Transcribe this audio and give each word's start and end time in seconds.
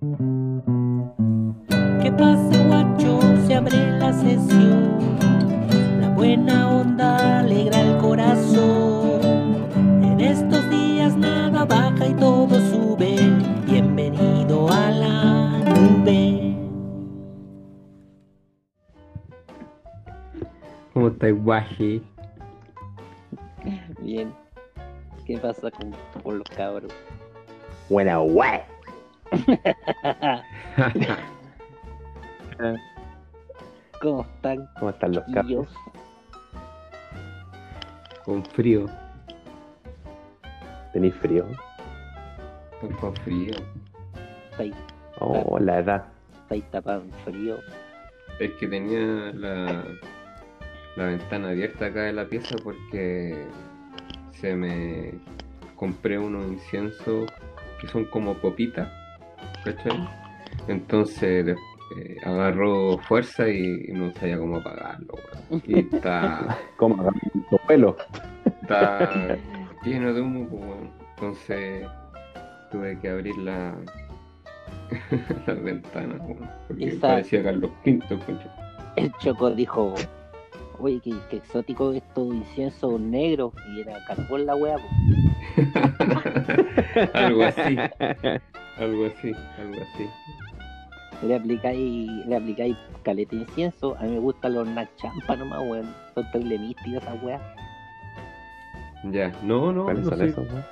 ¿Qué 0.00 0.06
pasa, 2.12 2.64
guacho? 2.68 3.18
Se 3.46 3.56
abre 3.56 3.98
la 3.98 4.12
sesión. 4.12 5.18
La 6.00 6.10
buena 6.10 6.70
onda 6.70 7.40
alegra 7.40 7.80
el 7.80 7.98
corazón. 7.98 9.66
En 10.04 10.20
estos 10.20 10.70
días 10.70 11.16
nada 11.16 11.64
baja 11.64 12.06
y 12.06 12.14
todo 12.14 12.60
sube. 12.70 13.16
Bienvenido 13.66 14.68
a 14.70 14.90
la 14.92 15.58
nube. 15.64 16.56
¿Cómo 20.94 21.08
estáis, 21.08 21.42
guaje? 21.42 22.00
Bien. 24.00 24.32
¿Qué 25.26 25.38
pasa 25.38 25.72
con, 25.72 25.92
con 26.22 26.38
los 26.38 26.48
cabros? 26.50 26.92
Buena, 27.88 28.20
wey. 28.22 28.77
¿Cómo 34.00 34.22
están? 34.22 34.68
¿Cómo 34.78 34.90
están 34.90 35.12
los 35.12 35.24
capos? 35.34 35.68
con 38.24 38.44
frío. 38.44 38.86
¿Tenéis 40.92 41.14
frío? 41.16 41.46
Con, 42.80 42.92
con 42.94 43.16
frío. 43.16 43.54
¿Estáis, 44.50 44.74
Oh, 45.20 45.58
la 45.58 45.78
edad. 45.78 46.04
estáis 46.42 46.64
tapados 46.70 47.04
en 47.04 47.12
frío? 47.24 47.58
Es 48.38 48.52
que 48.60 48.68
tenía 48.68 49.32
la, 49.34 49.82
la 50.96 51.04
ventana 51.06 51.48
abierta 51.48 51.86
acá 51.86 52.02
de 52.02 52.12
la 52.12 52.26
pieza 52.26 52.54
porque 52.62 53.46
se 54.32 54.54
me 54.54 55.14
compré 55.74 56.18
unos 56.18 56.46
inciensos 56.46 57.28
que 57.80 57.88
son 57.88 58.04
como 58.06 58.34
popitas, 58.34 58.88
¿cachai? 59.74 60.08
Entonces 60.68 61.56
eh, 61.96 62.16
agarró 62.24 62.98
fuerza 62.98 63.48
y, 63.48 63.86
y 63.88 63.92
no 63.92 64.12
sabía 64.14 64.38
cómo 64.38 64.56
apagarlo, 64.58 65.14
weón. 65.50 65.62
Y 65.66 65.78
está, 65.80 66.58
¿Cómo? 66.76 66.94
agarrar 67.00 67.20
tu 67.50 67.58
pelo? 67.66 67.96
está 68.62 69.36
lleno 69.84 70.12
de 70.12 70.20
humo, 70.20 70.46
pues, 70.48 70.62
weón. 70.62 70.90
Entonces 71.16 71.86
tuve 72.70 72.98
que 73.00 73.08
abrir 73.08 73.36
la, 73.38 73.74
las 75.46 75.62
ventanas, 75.62 76.20
weón, 76.20 76.50
porque 76.68 76.88
Esa- 76.88 77.08
parecía 77.08 77.42
Carlos 77.42 77.70
V. 77.84 78.02
El 78.96 79.12
Choco 79.18 79.50
dijo, 79.52 79.94
oye, 80.80 81.00
qué, 81.02 81.14
qué 81.30 81.36
exótico 81.38 81.92
estos 81.92 82.34
inciensos 82.34 83.00
negros. 83.00 83.52
Y 83.74 83.80
era 83.80 84.04
carbón 84.06 84.44
la 84.46 84.54
wea. 84.56 84.76
po. 84.76 84.88
algo 87.14 87.44
así, 87.44 87.76
algo 88.78 89.06
así, 89.06 89.32
algo 89.58 89.82
así. 89.94 90.08
Le 91.26 91.34
aplicáis, 91.34 92.26
le 92.26 92.36
aplicáis 92.36 92.76
caleta 93.02 93.34
de 93.36 93.42
incienso. 93.42 93.96
A 93.98 94.02
mí 94.04 94.12
me 94.12 94.18
gustan 94.20 94.54
los 94.54 94.68
nachampa 94.68 95.36
nomás, 95.36 95.60
weón. 95.62 95.92
Son 96.14 96.24
terrible 96.32 96.58
místicos 96.58 97.02
esas 97.02 97.22
weas. 97.22 97.42
Ya, 99.10 99.32
no, 99.42 99.72
no, 99.72 99.84
¿Cuáles 99.84 100.04
no 100.04 100.10
son 100.10 100.18
soy- 100.18 100.28
esos? 100.28 100.46
no? 100.52 100.62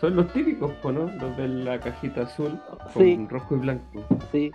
son 0.00 0.14
los 0.14 0.32
típicos, 0.32 0.70
po, 0.82 0.92
¿no? 0.92 1.10
Los 1.20 1.36
de 1.36 1.48
la 1.48 1.80
cajita 1.80 2.22
azul 2.22 2.56
con 2.94 3.02
Sí. 3.02 3.26
rojo 3.28 3.56
y 3.56 3.58
blanco. 3.58 3.84
Sí. 4.30 4.50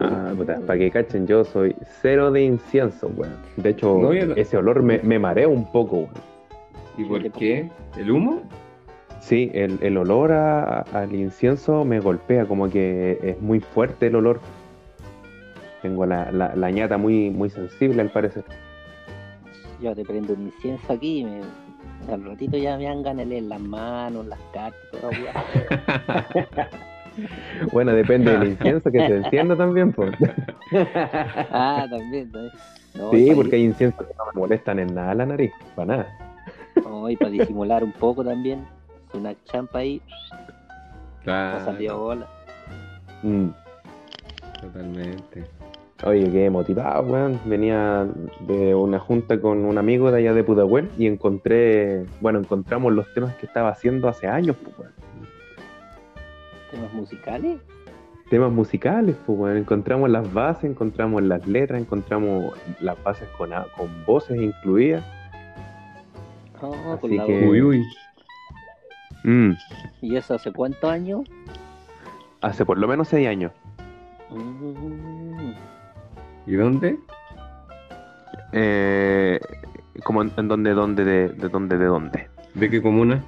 Ah, 0.00 0.32
puta, 0.36 0.60
para 0.66 0.78
que 0.78 0.90
cachen, 0.90 1.26
yo 1.26 1.44
soy 1.44 1.74
cero 2.02 2.30
de 2.30 2.42
incienso, 2.44 3.08
weón. 3.16 3.34
De 3.56 3.70
hecho, 3.70 3.98
No, 3.98 4.12
ese 4.12 4.56
olor 4.58 4.82
me, 4.82 4.98
me 4.98 5.18
marea 5.18 5.48
un 5.48 5.64
poco, 5.72 5.96
weón. 5.96 6.10
¿Y 6.98 7.04
por 7.04 7.30
qué? 7.32 7.70
¿El 7.96 8.10
humo? 8.10 8.42
Sí, 9.28 9.50
el, 9.52 9.78
el 9.82 9.98
olor 9.98 10.32
a- 10.32 10.80
al 10.94 11.14
incienso 11.14 11.84
me 11.84 12.00
golpea, 12.00 12.46
como 12.46 12.70
que 12.70 13.18
es 13.22 13.38
muy 13.42 13.60
fuerte 13.60 14.06
el 14.06 14.16
olor. 14.16 14.40
Tengo 15.82 16.06
la, 16.06 16.32
la, 16.32 16.56
la 16.56 16.70
ñata 16.70 16.96
muy, 16.96 17.28
muy 17.28 17.50
sensible 17.50 18.00
al 18.00 18.08
parecer. 18.10 18.42
Yo 19.82 19.94
te 19.94 20.02
prendo 20.02 20.32
un 20.32 20.46
incienso 20.46 20.94
aquí 20.94 21.18
y 21.20 21.24
me, 21.24 21.40
al 22.10 22.24
ratito 22.24 22.56
ya 22.56 22.78
me 22.78 22.86
de 23.14 23.26
leer 23.26 23.42
las 23.42 23.60
manos, 23.60 24.24
las 24.26 24.40
cartas, 24.54 25.04
wea. 25.04 26.68
Bueno, 27.72 27.92
depende 27.92 28.30
del 28.30 28.44
incienso 28.48 28.90
que 28.90 29.06
se 29.06 29.16
encienda 29.16 29.56
también, 29.56 29.92
pues. 29.92 30.12
Ah, 31.50 31.86
también, 31.90 32.30
también. 32.32 32.52
No, 32.94 33.10
Sí, 33.12 33.30
porque 33.34 33.56
hay 33.56 33.64
inciensos 33.64 34.06
que 34.06 34.14
no 34.16 34.24
me 34.32 34.40
molestan 34.40 34.78
en 34.78 34.94
nada 34.94 35.14
la 35.14 35.26
nariz, 35.26 35.52
para 35.74 35.86
nada. 35.96 36.06
no, 36.82 37.10
y 37.10 37.16
para 37.16 37.30
disimular 37.30 37.84
un 37.84 37.92
poco 37.92 38.24
también. 38.24 38.64
Una 39.14 39.34
champa 39.44 39.80
ahí, 39.80 40.00
no 40.30 41.24
Claro, 41.24 41.64
salió 41.64 41.98
bola. 41.98 42.26
Mm. 43.22 43.48
totalmente. 44.60 45.44
Oye, 46.04 46.30
qué 46.30 46.48
motivado, 46.48 47.02
weón. 47.02 47.40
Venía 47.44 48.06
de 48.46 48.74
una 48.74 49.00
junta 49.00 49.40
con 49.40 49.64
un 49.64 49.78
amigo 49.78 50.12
de 50.12 50.18
allá 50.18 50.32
de 50.32 50.44
Pudahuel 50.44 50.88
y 50.96 51.06
encontré, 51.08 52.06
bueno, 52.20 52.38
encontramos 52.38 52.92
los 52.92 53.12
temas 53.14 53.34
que 53.36 53.46
estaba 53.46 53.70
haciendo 53.70 54.08
hace 54.08 54.28
años, 54.28 54.56
pues, 54.62 54.78
weón. 54.78 54.92
Temas 56.70 56.92
musicales. 56.92 57.58
Temas 58.30 58.52
musicales, 58.52 59.16
pues, 59.26 59.38
weón. 59.38 59.56
Encontramos 59.56 60.08
las 60.08 60.32
bases, 60.32 60.70
encontramos 60.70 61.20
las 61.24 61.46
letras, 61.48 61.80
encontramos 61.80 62.54
las 62.80 63.02
bases 63.02 63.28
con, 63.36 63.50
con 63.76 64.04
voces 64.06 64.40
incluidas. 64.40 65.04
Oh, 66.60 66.74
Así 66.92 67.00
con 67.00 67.16
la 67.16 67.26
que-. 67.26 67.48
Uy, 67.48 67.62
uy. 67.62 67.84
Mm, 69.28 69.52
¿Y 70.00 70.16
eso 70.16 70.34
hace 70.34 70.50
cuántos 70.52 70.90
años? 70.90 71.20
hace 72.40 72.64
por 72.64 72.78
lo 72.78 72.86
menos 72.88 73.08
seis 73.08 73.28
años. 73.28 73.52
Mm, 74.30 75.50
¿Y 76.46 76.54
dónde? 76.54 76.98
Eh, 78.52 79.38
como 80.04 80.22
en, 80.22 80.32
en 80.36 80.48
donde, 80.48 80.72
donde, 80.72 81.04
de, 81.04 81.28
de 81.28 81.48
dónde, 81.48 81.76
de 81.76 81.84
dónde. 81.86 82.28
¿De 82.54 82.70
qué 82.70 82.80
comuna? 82.80 83.22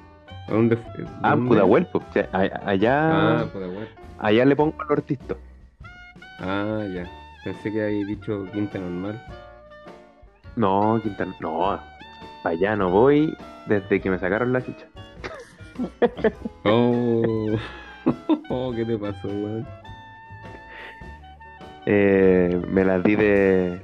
¿A 0.49 0.53
dónde 0.53 0.77
fue? 0.77 1.05
Ah, 1.22 1.31
¿Dónde? 1.33 1.49
Pudahuel, 1.49 1.87
pues. 1.93 2.05
o 2.09 2.12
sea, 2.12 2.28
allá, 2.65 3.41
Ah, 3.41 3.47
Pudahuel. 3.53 3.88
allá 4.19 4.44
le 4.47 4.56
pongo 4.56 4.75
al 4.82 4.93
artista. 4.93 5.34
Ah, 6.38 6.82
ya. 6.94 7.05
Pensé 7.44 7.72
que 7.72 7.84
había 7.84 8.06
dicho 8.06 8.47
Quinta 8.53 8.78
Normal. 8.78 9.21
No, 10.56 10.99
Quintana, 11.03 11.34
no. 11.41 11.78
Para 12.43 12.55
allá 12.56 12.77
no 12.77 12.91
voy 12.91 13.37
desde 13.67 14.00
que 14.00 14.09
me 14.11 14.19
sacaron 14.19 14.53
la 14.53 14.62
chucha. 14.65 14.87
Oh, 16.64 17.56
oh 18.50 18.72
¿qué 18.72 18.84
te 18.84 18.98
pasó, 18.98 19.28
weón? 19.28 19.66
Eh, 21.86 22.60
me 22.68 22.84
las 22.84 23.02
di 23.02 23.16
de, 23.16 23.80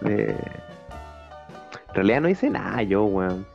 de. 0.00 0.26
En 0.28 1.94
realidad 1.94 2.20
no 2.20 2.28
hice 2.28 2.50
nada 2.50 2.82
yo, 2.82 3.04
weón. 3.04 3.46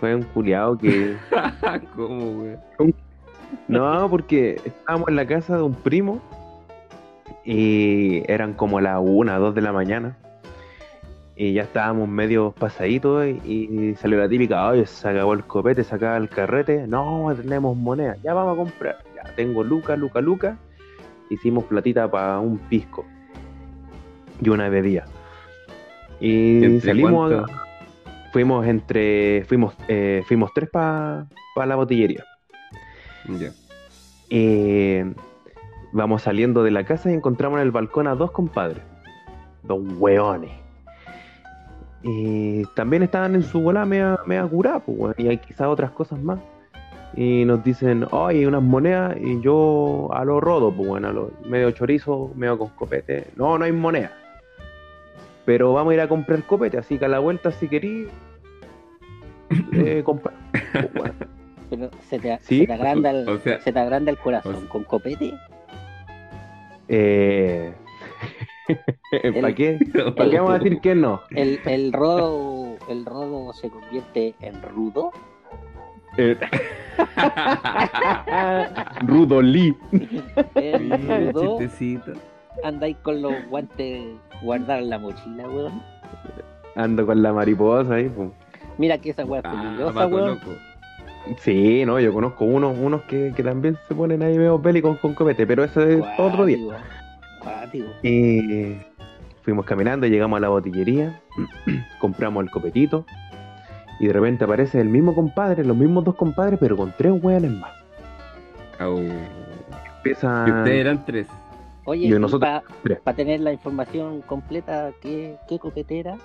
Fue 0.00 0.14
un 0.14 0.22
culiado 0.22 0.76
que. 0.76 1.16
¿Cómo, 1.96 2.42
weón? 2.42 2.94
No, 3.66 4.08
porque 4.10 4.60
estábamos 4.64 5.08
en 5.08 5.16
la 5.16 5.26
casa 5.26 5.56
de 5.56 5.62
un 5.62 5.74
primo 5.74 6.20
y 7.44 8.22
eran 8.30 8.52
como 8.52 8.80
las 8.80 9.00
una, 9.00 9.38
dos 9.38 9.54
de 9.54 9.62
la 9.62 9.72
mañana. 9.72 10.16
Y 11.40 11.52
ya 11.52 11.62
estábamos 11.62 12.08
medio 12.08 12.50
pasaditos 12.50 13.24
y, 13.24 13.40
y 13.44 13.94
salió 13.94 14.18
la 14.18 14.28
típica, 14.28 14.66
oye, 14.66 14.84
se 14.86 15.08
acabó 15.08 15.34
el 15.34 15.44
copete, 15.44 15.84
se 15.84 15.94
acaba 15.94 16.16
el 16.16 16.28
carrete, 16.28 16.88
no, 16.88 17.32
tenemos 17.40 17.76
moneda, 17.76 18.16
ya 18.24 18.34
vamos 18.34 18.54
a 18.54 18.56
comprar. 18.56 18.98
Ya 19.14 19.22
tengo 19.36 19.62
Luca, 19.62 19.94
Luca, 19.94 20.20
Luca. 20.20 20.58
Hicimos 21.30 21.62
platita 21.64 22.10
para 22.10 22.40
un 22.40 22.58
pisco 22.58 23.06
y 24.42 24.48
una 24.48 24.68
bebida. 24.68 25.04
Y 26.18 26.64
¿Entre 26.64 26.90
salimos, 26.90 27.30
cuánto? 27.30 27.52
fuimos 28.32 28.66
entre, 28.66 29.44
fuimos, 29.44 29.74
eh, 29.86 30.24
fuimos 30.26 30.52
tres 30.52 30.68
para 30.70 31.26
la 31.54 31.76
botillería. 31.76 32.24
Ya. 33.28 33.52
Eh, 34.30 35.14
vamos 35.92 36.22
saliendo 36.22 36.64
de 36.64 36.72
la 36.72 36.84
casa 36.84 37.12
y 37.12 37.14
encontramos 37.14 37.60
en 37.60 37.66
el 37.66 37.70
balcón 37.70 38.08
a 38.08 38.16
dos 38.16 38.32
compadres. 38.32 38.82
Dos 39.62 39.80
hueones. 39.98 40.67
Y 42.02 42.64
también 42.74 43.02
estaban 43.02 43.34
en 43.34 43.42
su 43.42 43.60
bola 43.60 43.84
media, 43.84 44.18
media 44.26 44.46
curada, 44.46 44.78
pues, 44.80 44.98
weón, 44.98 45.14
y 45.18 45.28
hay 45.28 45.38
quizás 45.38 45.66
otras 45.66 45.90
cosas 45.90 46.18
más. 46.20 46.38
Y 47.16 47.44
nos 47.44 47.64
dicen, 47.64 48.06
oye, 48.12 48.46
unas 48.46 48.62
monedas, 48.62 49.16
y 49.20 49.40
yo 49.40 50.08
a 50.12 50.24
lo 50.24 50.40
rodo, 50.40 50.72
pues 50.72 50.88
bueno, 50.88 51.08
a 51.08 51.12
lo 51.12 51.30
medio 51.46 51.70
chorizo, 51.72 52.30
medio 52.36 52.58
con 52.58 52.68
copete. 52.68 53.24
No, 53.36 53.58
no 53.58 53.64
hay 53.64 53.72
moneda. 53.72 54.12
Pero 55.44 55.72
vamos 55.72 55.90
a 55.92 55.94
ir 55.94 56.00
a 56.02 56.08
comprar 56.08 56.42
copete, 56.44 56.78
así 56.78 56.98
que 56.98 57.06
a 57.06 57.08
la 57.08 57.18
vuelta, 57.18 57.50
si 57.50 57.66
querís, 57.68 58.08
eh, 59.72 60.02
comprar. 60.04 60.34
Pues, 60.72 60.92
bueno. 60.94 61.14
Pero 61.70 61.90
se 62.08 62.18
te, 62.18 62.38
Sí, 62.42 62.60
se 62.60 62.66
te 62.66 62.72
agranda 62.72 63.10
el, 63.10 63.28
o 63.28 63.38
sea- 63.38 63.60
se 63.60 63.72
te 63.72 63.78
agranda 63.78 64.10
el 64.10 64.18
corazón 64.18 64.54
o 64.54 64.60
sea- 64.60 64.68
con 64.68 64.84
copete. 64.84 65.34
Eh... 66.88 67.72
¿Para 69.40 69.54
qué? 69.54 69.78
¿Para 70.16 70.30
qué 70.30 70.38
vamos 70.38 70.54
a 70.54 70.58
decir 70.58 70.80
que 70.80 70.94
no? 70.94 71.20
El, 71.30 71.60
el 71.64 71.92
rodo 71.92 72.76
el 72.88 73.04
rodo 73.06 73.52
se 73.52 73.70
convierte 73.70 74.34
en 74.40 74.60
rudo. 74.62 75.12
Eh, 76.16 76.36
Rudolí. 79.02 79.76
Los 79.92 81.32
dos 81.32 81.58
chistecito. 81.58 82.12
andáis 82.64 82.96
con 83.02 83.22
los 83.22 83.32
guantes 83.48 84.02
guardados 84.42 84.82
en 84.84 84.90
la 84.90 84.98
mochila, 84.98 85.48
weón. 85.48 85.82
Ando 86.74 87.06
con 87.06 87.22
la 87.22 87.32
mariposa 87.32 87.94
ahí, 87.94 88.08
pues. 88.08 88.30
Mira 88.78 88.98
que 88.98 89.10
esa 89.10 89.24
weá 89.24 89.40
es 89.40 89.46
Ah, 89.46 89.60
peligrosa, 89.62 90.06
weón. 90.06 90.28
loco. 90.30 90.50
Sí, 91.40 91.84
no, 91.84 92.00
yo 92.00 92.12
conozco 92.12 92.44
unos, 92.46 92.76
unos 92.78 93.02
que, 93.02 93.32
que 93.36 93.42
también 93.42 93.76
se 93.86 93.94
ponen 93.94 94.22
ahí 94.22 94.38
medio 94.38 94.58
bélicos 94.58 94.98
con 94.98 95.14
copete, 95.14 95.46
pero 95.46 95.62
eso 95.64 95.82
es 95.82 96.02
otro 96.16 96.46
día. 96.46 96.56
Cuático. 97.68 97.86
Y 98.02 98.76
fuimos 99.42 99.64
caminando, 99.64 100.06
llegamos 100.06 100.36
a 100.36 100.40
la 100.40 100.48
botillería, 100.48 101.20
compramos 102.00 102.44
el 102.44 102.50
copetito 102.50 103.04
y 104.00 104.06
de 104.06 104.12
repente 104.12 104.44
aparece 104.44 104.80
el 104.80 104.88
mismo 104.88 105.14
compadre, 105.14 105.64
los 105.64 105.76
mismos 105.76 106.04
dos 106.04 106.14
compadres, 106.14 106.58
pero 106.60 106.76
con 106.76 106.92
tres 106.96 107.12
hueones 107.22 107.50
más. 107.52 107.72
Au. 108.78 108.98
Empieza... 109.96 110.44
Y 110.46 110.50
ustedes 110.52 110.80
eran 110.80 111.04
tres. 111.04 111.26
Oye, 111.84 112.06
Y 112.06 112.10
nosotros- 112.10 112.62
para 113.02 113.16
tener 113.16 113.40
la 113.40 113.52
información 113.52 114.20
completa, 114.22 114.90
¿qué, 115.00 115.36
qué 115.48 115.58
copetera? 115.58 116.16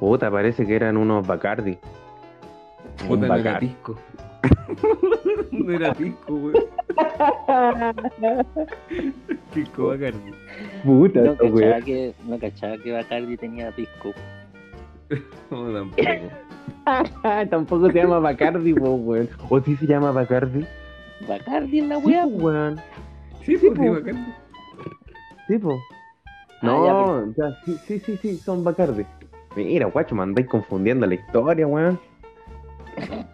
Puta, 0.00 0.30
parece 0.30 0.66
que 0.66 0.74
eran 0.74 0.96
unos 0.96 1.26
Bacardi. 1.26 1.78
Un 3.02 3.08
Puta, 3.08 3.26
era 3.26 3.36
Bacardi. 3.36 3.76
no 5.52 5.72
era 5.72 5.94
pisco, 5.94 6.34
weón. 6.34 6.54
Pisco 9.54 9.86
Bacardi. 9.88 10.32
Puta, 10.84 11.20
No 11.20 11.32
cachaba 11.36 11.54
weones. 11.54 11.84
que, 11.84 12.14
no 12.26 12.38
cachaba 12.38 12.78
que 12.78 12.92
Bacardi 12.92 13.36
tenía 13.36 13.70
pisco. 13.72 14.12
No, 15.50 15.72
tampoco. 15.72 16.02
Tampoco 17.50 17.86
se 17.90 17.98
llama 17.98 18.18
Bacardi, 18.18 18.72
weón. 18.72 19.28
¿O 19.48 19.60
sí 19.60 19.76
se 19.76 19.86
llama 19.86 20.10
Bacardi? 20.10 20.66
Bacardi 21.28 21.78
en 21.78 21.88
la 21.90 22.00
Sí, 22.00 22.06
weá. 22.06 22.22
po, 22.24 22.28
weón. 22.30 22.76
Sí, 23.44 23.56
Sí, 23.56 23.68
sí. 23.72 23.88
Bacardi. 23.88 24.24
Sí, 25.46 25.58
po. 25.58 25.78
Ah, 26.62 26.66
No, 26.66 27.32
ya, 27.36 27.56
sí, 27.64 27.76
sí, 27.86 27.98
sí, 28.00 28.16
sí, 28.20 28.36
son 28.38 28.64
Bacardi. 28.64 29.04
Mira, 29.54 29.86
guacho, 29.86 30.14
me 30.16 30.22
andáis 30.24 30.48
confundiendo 30.48 31.06
la 31.06 31.14
historia, 31.14 31.66
weón. 31.66 32.00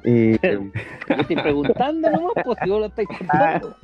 Eh, 0.05 0.38
Yo 1.09 1.14
estoy 1.17 1.37
preguntando 1.37 2.11
nomás, 2.11 2.32
pues 2.44 2.59
si 2.62 2.70
vos 2.70 2.81
lo 2.81 2.87
estáis 2.87 3.09
contando. 3.09 3.75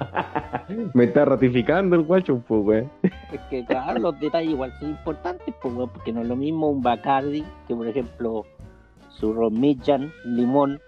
me 0.94 1.04
está 1.04 1.24
ratificando 1.24 1.96
el 1.96 2.02
guacho, 2.02 2.42
pues, 2.46 2.64
weón. 2.64 2.90
Es 3.32 3.40
que, 3.50 3.64
claro, 3.64 3.98
los 4.00 4.18
detalles 4.20 4.50
igual 4.50 4.72
son 4.78 4.90
importantes, 4.90 5.54
pues, 5.60 5.74
weón, 5.74 5.90
porque 5.90 6.12
no 6.12 6.22
es 6.22 6.28
lo 6.28 6.36
mismo 6.36 6.70
un 6.70 6.82
Bacardi 6.82 7.44
que, 7.68 7.74
por 7.74 7.86
ejemplo, 7.86 8.44
su 9.10 9.32
Romillan, 9.32 10.10
limón. 10.24 10.80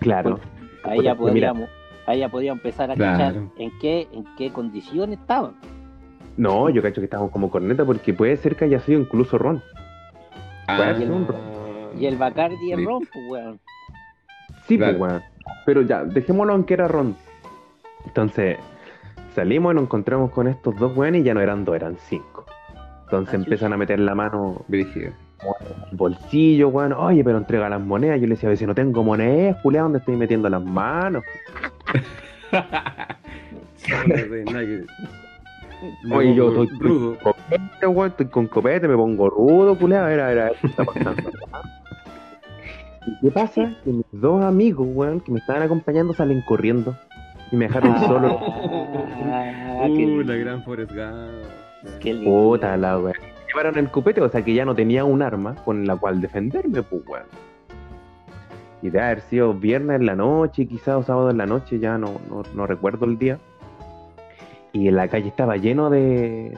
Claro. 0.00 0.40
Ahí 0.84 1.02
ya 1.02 1.14
Pues, 1.14 1.30
podríamos, 1.32 1.68
ahí 2.06 2.20
ya 2.20 2.28
podríamos 2.28 2.58
empezar 2.64 2.90
a 2.90 2.94
Claro. 2.94 3.18
cachar 3.18 3.42
en 3.58 3.70
qué, 3.80 4.08
en 4.12 4.24
qué 4.36 4.52
condiciones 4.52 5.18
estaban. 5.18 5.54
No, 6.36 6.68
yo 6.68 6.82
cacho 6.82 7.00
que 7.00 7.06
estamos 7.06 7.30
como 7.30 7.50
corneta 7.50 7.84
porque 7.84 8.12
puede 8.12 8.36
ser 8.36 8.56
que 8.56 8.66
haya 8.66 8.78
sido 8.80 9.00
incluso 9.00 9.38
ron. 9.38 9.62
Ah, 10.68 10.92
y 10.98 11.02
el- 11.02 11.10
Y 11.98 12.06
el 12.06 12.16
Bacardi 12.16 12.72
es 12.72 12.84
ron, 12.84 13.00
pues, 13.12 13.24
weón. 13.30 13.60
Sí, 14.66 14.76
Claro. 14.76 14.98
pues, 14.98 15.10
weón. 15.12 15.22
Pero 15.64 15.82
ya, 15.82 16.04
dejémoslo 16.04 16.54
en 16.54 16.64
que 16.64 16.74
era 16.74 16.88
ron. 16.88 17.16
Entonces, 18.04 18.58
salimos 19.34 19.72
y 19.72 19.76
nos 19.76 19.84
encontramos 19.84 20.30
con 20.30 20.46
estos 20.48 20.76
dos 20.76 20.96
weones 20.96 21.20
y 21.22 21.24
ya 21.24 21.34
no 21.34 21.40
eran 21.40 21.64
dos, 21.64 21.76
eran 21.76 21.96
cinco. 22.08 22.44
Entonces 23.04 23.34
Ah, 23.34 23.36
empiezan 23.36 23.72
a 23.72 23.76
meter 23.76 24.00
la 24.00 24.14
mano 24.14 24.62
Brígido. 24.68 25.06
en 25.06 25.12
el 25.90 25.96
bolsillo, 25.96 26.68
weón. 26.68 26.92
Oye, 26.92 27.22
pero 27.24 27.38
entrega 27.38 27.68
las 27.68 27.80
monedas. 27.80 28.20
Yo 28.20 28.26
le 28.26 28.34
decía, 28.34 28.48
a 28.48 28.50
ver 28.50 28.58
si 28.58 28.66
no 28.66 28.74
tengo 28.74 29.02
monedas, 29.04 29.56
Julián, 29.62 29.84
¿dónde 29.84 29.98
estoy 30.00 30.16
metiendo 30.16 30.48
las 30.48 30.64
manos? 30.64 31.22
Oye, 36.10 36.34
yo 36.34 36.48
estoy 36.62 36.78
rudo. 36.78 37.18
con 37.22 37.32
copete, 37.34 37.86
weón, 37.86 38.08
estoy 38.10 38.26
con 38.26 38.46
copete, 38.46 38.88
me 38.88 38.96
pongo 38.96 39.28
rudo, 39.30 39.78
culiado, 39.78 40.08
era, 40.08 40.32
era, 40.32 40.50
¿qué 40.60 40.66
está 40.66 40.84
pasando? 40.84 41.22
¿Y 43.06 43.20
qué 43.20 43.30
pasa? 43.30 43.74
Que 43.84 43.90
mis 43.92 44.04
dos 44.12 44.44
amigos, 44.44 44.86
weón, 44.90 45.20
que 45.20 45.32
me 45.32 45.38
estaban 45.38 45.62
acompañando 45.62 46.12
salen 46.12 46.42
corriendo 46.42 46.96
y 47.52 47.56
me 47.56 47.66
dejaron 47.66 47.98
solo. 48.00 48.38
Ah, 48.42 49.86
Uh, 49.88 50.22
la 50.22 50.34
gran 50.36 50.62
Forrest 50.64 50.90
Gump. 50.92 52.00
qué 52.00 52.14
lindo. 52.14 52.30
Puta 52.30 52.76
la 52.76 52.98
weón. 52.98 53.12
Me 53.20 53.46
Llevaron 53.48 53.78
el 53.78 53.90
copete, 53.90 54.20
o 54.20 54.28
sea 54.28 54.42
que 54.42 54.52
ya 54.54 54.64
no 54.64 54.74
tenía 54.74 55.04
un 55.04 55.22
arma 55.22 55.54
con 55.64 55.86
la 55.86 55.96
cual 55.96 56.20
defenderme, 56.20 56.82
pues 56.82 57.02
weón. 57.06 57.26
Y 58.82 58.90
de 58.90 59.00
haber 59.00 59.20
sido 59.22 59.54
viernes 59.54 60.00
en 60.00 60.06
la 60.06 60.16
noche, 60.16 60.66
quizás 60.66 60.96
o 60.96 61.02
sábado 61.02 61.30
en 61.30 61.38
la 61.38 61.46
noche, 61.46 61.78
ya 61.78 61.96
no, 61.98 62.20
no, 62.28 62.42
no 62.54 62.66
recuerdo 62.66 63.06
el 63.06 63.18
día. 63.18 63.38
Y 64.72 64.88
en 64.88 64.96
la 64.96 65.08
calle 65.08 65.28
estaba 65.28 65.56
lleno 65.56 65.88
de, 65.88 66.52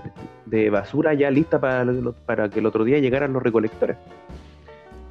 de 0.47 0.71
basura 0.71 1.15
ya 1.15 1.31
lista 1.31 1.61
para, 1.61 1.87
para 2.27 2.49
que 2.49 2.59
el 2.59 2.67
otro 2.67 2.83
día 2.85 2.99
llegaran 2.99 3.33
los 3.33 3.43
recolectores. 3.43 3.97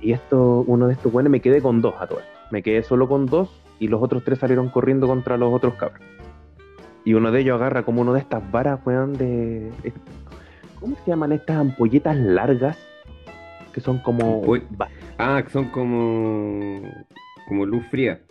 Y 0.08 0.14
esto, 0.14 0.64
uno 0.68 0.88
de 0.88 0.94
estos 0.94 1.14
weones 1.14 1.30
me 1.30 1.42
quedé 1.42 1.62
con 1.62 1.82
dos 1.82 1.94
a 2.00 2.08
todo 2.08 2.20
esto. 2.22 2.32
Me 2.50 2.64
quedé 2.64 2.82
solo 2.82 3.10
con 3.10 3.26
dos 3.26 3.50
y 3.78 3.90
los 3.90 4.02
otros 4.02 4.24
tres 4.24 4.40
salieron 4.40 4.70
corriendo 4.70 5.06
contra 5.06 5.36
los 5.36 5.54
otros 5.54 5.74
cabros. 5.74 6.00
Y 7.04 7.14
uno 7.14 7.30
de 7.30 7.42
ellos 7.42 7.56
agarra 7.56 7.84
como 7.84 8.00
uno 8.04 8.14
de 8.14 8.22
estas 8.22 8.50
varas, 8.50 8.80
weón, 8.86 9.12
de. 9.18 9.70
¿Cómo 10.80 10.96
se 11.04 11.12
llaman 11.12 11.34
estas 11.34 11.58
ampolletas 11.58 12.16
largas? 12.16 12.78
Que 13.74 13.82
son 13.82 13.98
como. 14.00 14.44
Ah, 15.18 15.42
que 15.44 15.50
son 15.50 15.66
como. 15.72 16.84
como 17.50 17.66
luz 17.66 17.86
fría. 17.92 18.22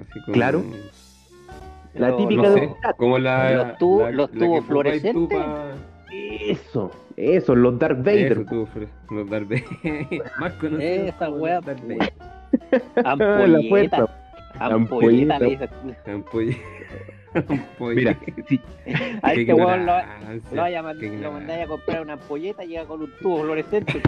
Así 0.00 0.20
como. 0.24 0.32
Claro. 0.34 0.64
La 1.94 2.16
típica 2.16 2.42
No 2.42 2.50
de- 2.50 2.60
sé, 2.60 2.74
como 2.96 3.18
la. 3.20 3.52
Los 3.52 3.78
tubos- 3.78 4.02
la- 4.02 4.10
los 4.10 4.32
la 4.34 4.38
tubos 4.46 4.60
tú 4.62 4.66
fluorescentes. 4.66 5.38
Eso, 6.12 6.90
eso, 7.20 7.54
los 7.54 7.78
Darth 7.78 7.98
Vader. 7.98 8.32
Eso. 8.46 8.68
Los 9.10 9.28
Darth 9.30 9.48
Vader. 9.48 9.64
Más 10.40 10.52
conocidos 10.54 11.08
Esa 11.08 11.28
los 11.28 11.40
Darth 11.42 11.64
pues, 11.86 11.98
Vader. 11.98 12.12
la 13.04 13.10
Ampolleta. 13.12 13.68
fuerza. 13.68 14.08
Ampolleta, 14.58 15.34
ampolleta. 15.36 15.38
le 15.38 15.46
dice. 15.50 15.68
Ampolle- 16.12 16.58
Ampolle- 17.48 17.94
Mira, 17.94 18.18
sí, 18.48 18.60
A 19.22 19.32
este 19.34 19.54
weón 19.54 19.86
lo, 19.86 19.92
lo, 20.52 20.68
lo 21.20 21.32
mandáis 21.32 21.64
a 21.64 21.66
comprar 21.68 22.02
una 22.02 22.14
ampolleta 22.14 22.64
y 22.64 22.68
llega 22.68 22.84
con 22.86 23.02
un 23.02 23.10
tubo 23.20 23.42
fluorescente. 23.42 24.02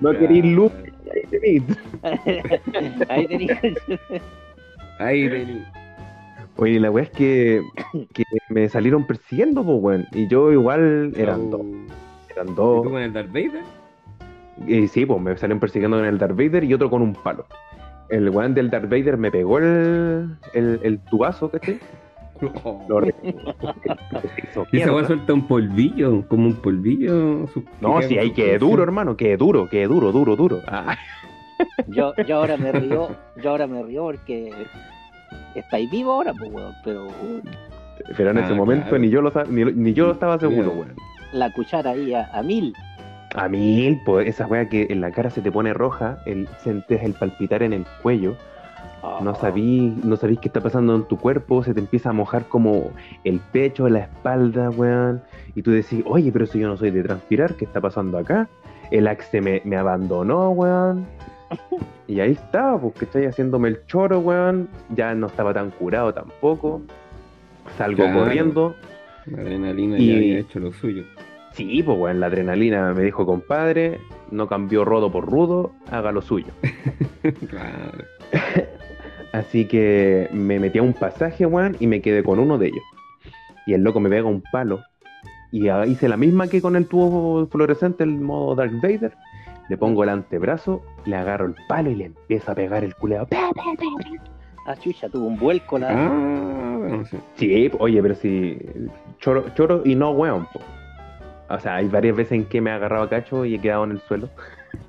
no 0.00 0.10
queréis 0.18 0.44
luz. 0.44 0.72
ahí 1.12 1.22
tenéis. 1.30 1.62
Ahí 3.08 3.26
tenías. 3.28 3.58
Ahí 4.98 5.28
vení. 5.28 5.62
Oye, 6.56 6.78
la 6.78 6.90
weá 6.90 7.04
es 7.04 7.10
que, 7.10 7.62
que 8.12 8.24
me 8.50 8.68
salieron 8.68 9.06
persiguiendo, 9.06 9.64
pues, 9.64 9.78
weón. 9.80 10.06
Y 10.12 10.28
yo 10.28 10.52
igual 10.52 11.12
eran 11.16 11.48
Oh. 11.52 11.58
dos. 11.58 11.60
Eran 12.30 12.48
¿Y 12.48 12.54
dos. 12.54 12.82
tú 12.82 12.90
con 12.90 13.02
el 13.02 13.12
Darth 13.12 13.28
Vader? 13.32 13.62
Y 14.66 14.86
sí, 14.88 15.04
pues 15.04 15.20
me 15.20 15.36
salieron 15.36 15.58
persiguiendo 15.60 15.96
con 15.96 16.06
el 16.06 16.18
Darth 16.18 16.36
Vader 16.36 16.64
y 16.64 16.74
otro 16.74 16.88
con 16.90 17.02
un 17.02 17.12
palo. 17.14 17.46
El 18.08 18.30
weón 18.30 18.54
del 18.54 18.70
Darth 18.70 18.84
Vader 18.88 19.16
me 19.16 19.30
pegó 19.30 19.58
el, 19.58 20.36
el, 20.52 20.78
el 20.82 20.98
tubazo, 21.10 21.50
¿cachai? 21.50 21.78
Lo 22.88 23.00
re- 23.00 23.14
se 23.22 24.48
hizo 24.50 24.66
Y 24.72 24.78
esa 24.80 24.92
weá 24.94 25.06
suelta 25.06 25.32
un 25.32 25.46
polvillo, 25.46 26.26
como 26.28 26.46
un 26.46 26.54
polvillo. 26.54 27.46
No, 27.80 27.96
que 27.98 28.02
sí, 28.04 28.08
queda 28.14 28.22
hay 28.22 28.30
que 28.32 28.58
duro, 28.58 28.82
hermano, 28.82 29.16
que 29.16 29.36
duro, 29.36 29.68
que 29.68 29.86
duro, 29.86 30.12
duro, 30.12 30.36
duro. 30.36 30.60
Ah, 30.68 30.96
Yo, 31.88 32.12
yo 32.26 32.36
ahora 32.36 32.56
me 32.56 32.70
río, 32.72 33.08
yo 33.42 33.50
ahora 33.50 33.66
me 33.66 33.82
río 33.82 34.02
porque 34.04 34.50
estáis 35.54 35.90
vivo 35.90 36.12
ahora, 36.12 36.32
pues 36.34 36.50
weón, 36.52 36.74
pero 36.84 37.08
pero 38.16 38.30
en 38.30 38.38
Ah, 38.38 38.44
ese 38.44 38.54
momento 38.54 38.84
claro. 38.88 38.98
ni 38.98 39.08
yo 39.10 39.22
lo 39.22 39.32
ni, 39.50 39.64
ni 39.64 39.92
yo 39.92 40.10
estaba 40.10 40.38
seguro, 40.38 40.70
weón. 40.72 40.94
la 41.32 41.52
cuchara 41.52 41.90
ahí 41.90 42.12
a, 42.14 42.28
a 42.32 42.42
mil. 42.42 42.74
A 43.36 43.48
mí, 43.48 44.00
pues, 44.04 44.28
esa 44.28 44.46
weá 44.46 44.68
que 44.68 44.86
en 44.90 45.00
la 45.00 45.10
cara 45.10 45.28
se 45.28 45.40
te 45.40 45.50
pone 45.50 45.72
roja, 45.74 46.18
el, 46.24 46.48
sientes 46.58 47.02
el 47.02 47.14
palpitar 47.14 47.62
en 47.64 47.72
el 47.72 47.84
cuello, 48.02 48.36
no 49.22 49.34
sabí, 49.34 49.94
no 50.04 50.16
sabís 50.16 50.38
qué 50.38 50.48
está 50.48 50.60
pasando 50.60 50.94
en 50.94 51.02
tu 51.04 51.18
cuerpo, 51.18 51.62
se 51.64 51.74
te 51.74 51.80
empieza 51.80 52.10
a 52.10 52.12
mojar 52.12 52.44
como 52.46 52.90
el 53.24 53.40
pecho, 53.52 53.88
la 53.88 54.00
espalda, 54.00 54.70
weón, 54.70 55.20
y 55.54 55.62
tú 55.62 55.72
decís, 55.72 56.02
oye, 56.06 56.30
pero 56.32 56.46
si 56.46 56.60
yo 56.60 56.68
no 56.68 56.76
soy 56.76 56.90
de 56.90 57.02
transpirar, 57.02 57.54
¿qué 57.54 57.64
está 57.64 57.80
pasando 57.80 58.18
acá? 58.18 58.48
El 58.92 59.08
axe 59.08 59.40
me, 59.40 59.60
me 59.64 59.76
abandonó, 59.76 60.50
weón. 60.50 61.04
Y 62.06 62.20
ahí 62.20 62.32
estaba, 62.32 62.78
pues 62.78 63.00
estoy 63.00 63.24
haciéndome 63.24 63.68
el 63.68 63.86
choro, 63.86 64.20
weón. 64.20 64.68
Ya 64.94 65.14
no 65.14 65.26
estaba 65.28 65.54
tan 65.54 65.70
curado 65.70 66.12
tampoco. 66.12 66.82
Salgo 67.78 68.04
Claro. 68.04 68.20
corriendo. 68.20 68.74
La 69.26 69.40
adrenalina 69.40 69.98
Y- 69.98 70.08
ya 70.08 70.16
había 70.16 70.38
hecho 70.40 70.58
lo 70.60 70.72
suyo. 70.72 71.04
Sí, 71.52 71.82
pues 71.82 71.96
weón, 71.98 72.20
la 72.20 72.26
adrenalina 72.26 72.92
me 72.92 73.02
dijo, 73.04 73.24
compadre, 73.24 74.00
no 74.30 74.46
cambió 74.48 74.84
rodo 74.84 75.10
por 75.10 75.24
rudo, 75.24 75.72
haga 75.90 76.12
lo 76.12 76.20
suyo. 76.20 76.52
claro. 77.48 78.04
Así 79.32 79.64
que 79.66 80.28
me 80.32 80.58
metí 80.60 80.78
a 80.78 80.82
un 80.82 80.92
pasaje, 80.92 81.46
weón, 81.46 81.76
y 81.80 81.86
me 81.86 82.00
quedé 82.00 82.22
con 82.22 82.38
uno 82.38 82.58
de 82.58 82.66
ellos. 82.68 82.84
Y 83.66 83.72
el 83.72 83.82
loco 83.82 83.98
me 84.00 84.10
pega 84.10 84.24
un 84.28 84.42
palo. 84.52 84.80
Y 85.50 85.68
ah, 85.68 85.86
hice 85.86 86.08
la 86.08 86.16
misma 86.16 86.48
que 86.48 86.60
con 86.60 86.76
el 86.76 86.86
tubo 86.86 87.46
fluorescente, 87.46 88.04
el 88.04 88.10
modo 88.10 88.54
Dark 88.54 88.72
Vader. 88.82 89.12
Le 89.68 89.76
pongo 89.76 90.02
el 90.04 90.10
antebrazo, 90.10 90.82
le 91.06 91.16
agarro 91.16 91.46
el 91.46 91.54
palo 91.68 91.90
y 91.90 91.96
le 91.96 92.06
empiezo 92.06 92.52
a 92.52 92.54
pegar 92.54 92.84
el 92.84 92.94
culeado. 92.94 93.28
Ah, 94.66 94.74
chucha, 94.76 95.08
tuvo 95.08 95.26
un 95.26 95.38
vuelco 95.38 95.78
la. 95.78 95.88
Ah, 95.90 97.02
sí. 97.36 97.70
Oye, 97.78 98.02
pero 98.02 98.14
si. 98.14 98.58
Choro, 99.18 99.44
choro 99.54 99.82
y 99.84 99.94
no 99.94 100.10
weón, 100.12 100.46
po. 100.52 100.60
O 101.50 101.60
sea, 101.60 101.76
hay 101.76 101.88
varias 101.88 102.16
veces 102.16 102.32
en 102.32 102.44
que 102.46 102.60
me 102.60 102.70
he 102.70 102.72
agarrado 102.72 103.04
a 103.04 103.10
cacho 103.10 103.44
y 103.44 103.54
he 103.54 103.58
quedado 103.60 103.84
en 103.84 103.92
el 103.92 104.00
suelo. 104.00 104.30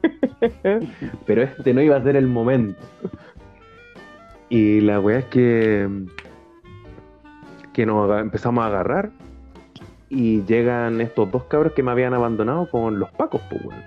pero 1.25 1.43
este 1.43 1.73
no 1.73 1.81
iba 1.81 1.97
a 1.97 2.03
ser 2.03 2.15
el 2.15 2.27
momento. 2.27 2.79
Y 4.47 4.79
la 4.81 4.99
weá 5.01 5.19
es 5.19 5.25
que. 5.25 5.89
que 7.73 7.85
nos 7.85 8.17
empezamos 8.21 8.63
a 8.63 8.67
agarrar. 8.67 9.11
Y 10.07 10.43
llegan 10.43 11.01
estos 11.01 11.29
dos 11.31 11.43
cabros 11.45 11.73
que 11.73 11.83
me 11.83 11.91
habían 11.91 12.13
abandonado 12.13 12.69
con 12.69 12.99
los 12.99 13.11
pacos, 13.11 13.41
pues, 13.49 13.65
weón. 13.65 13.83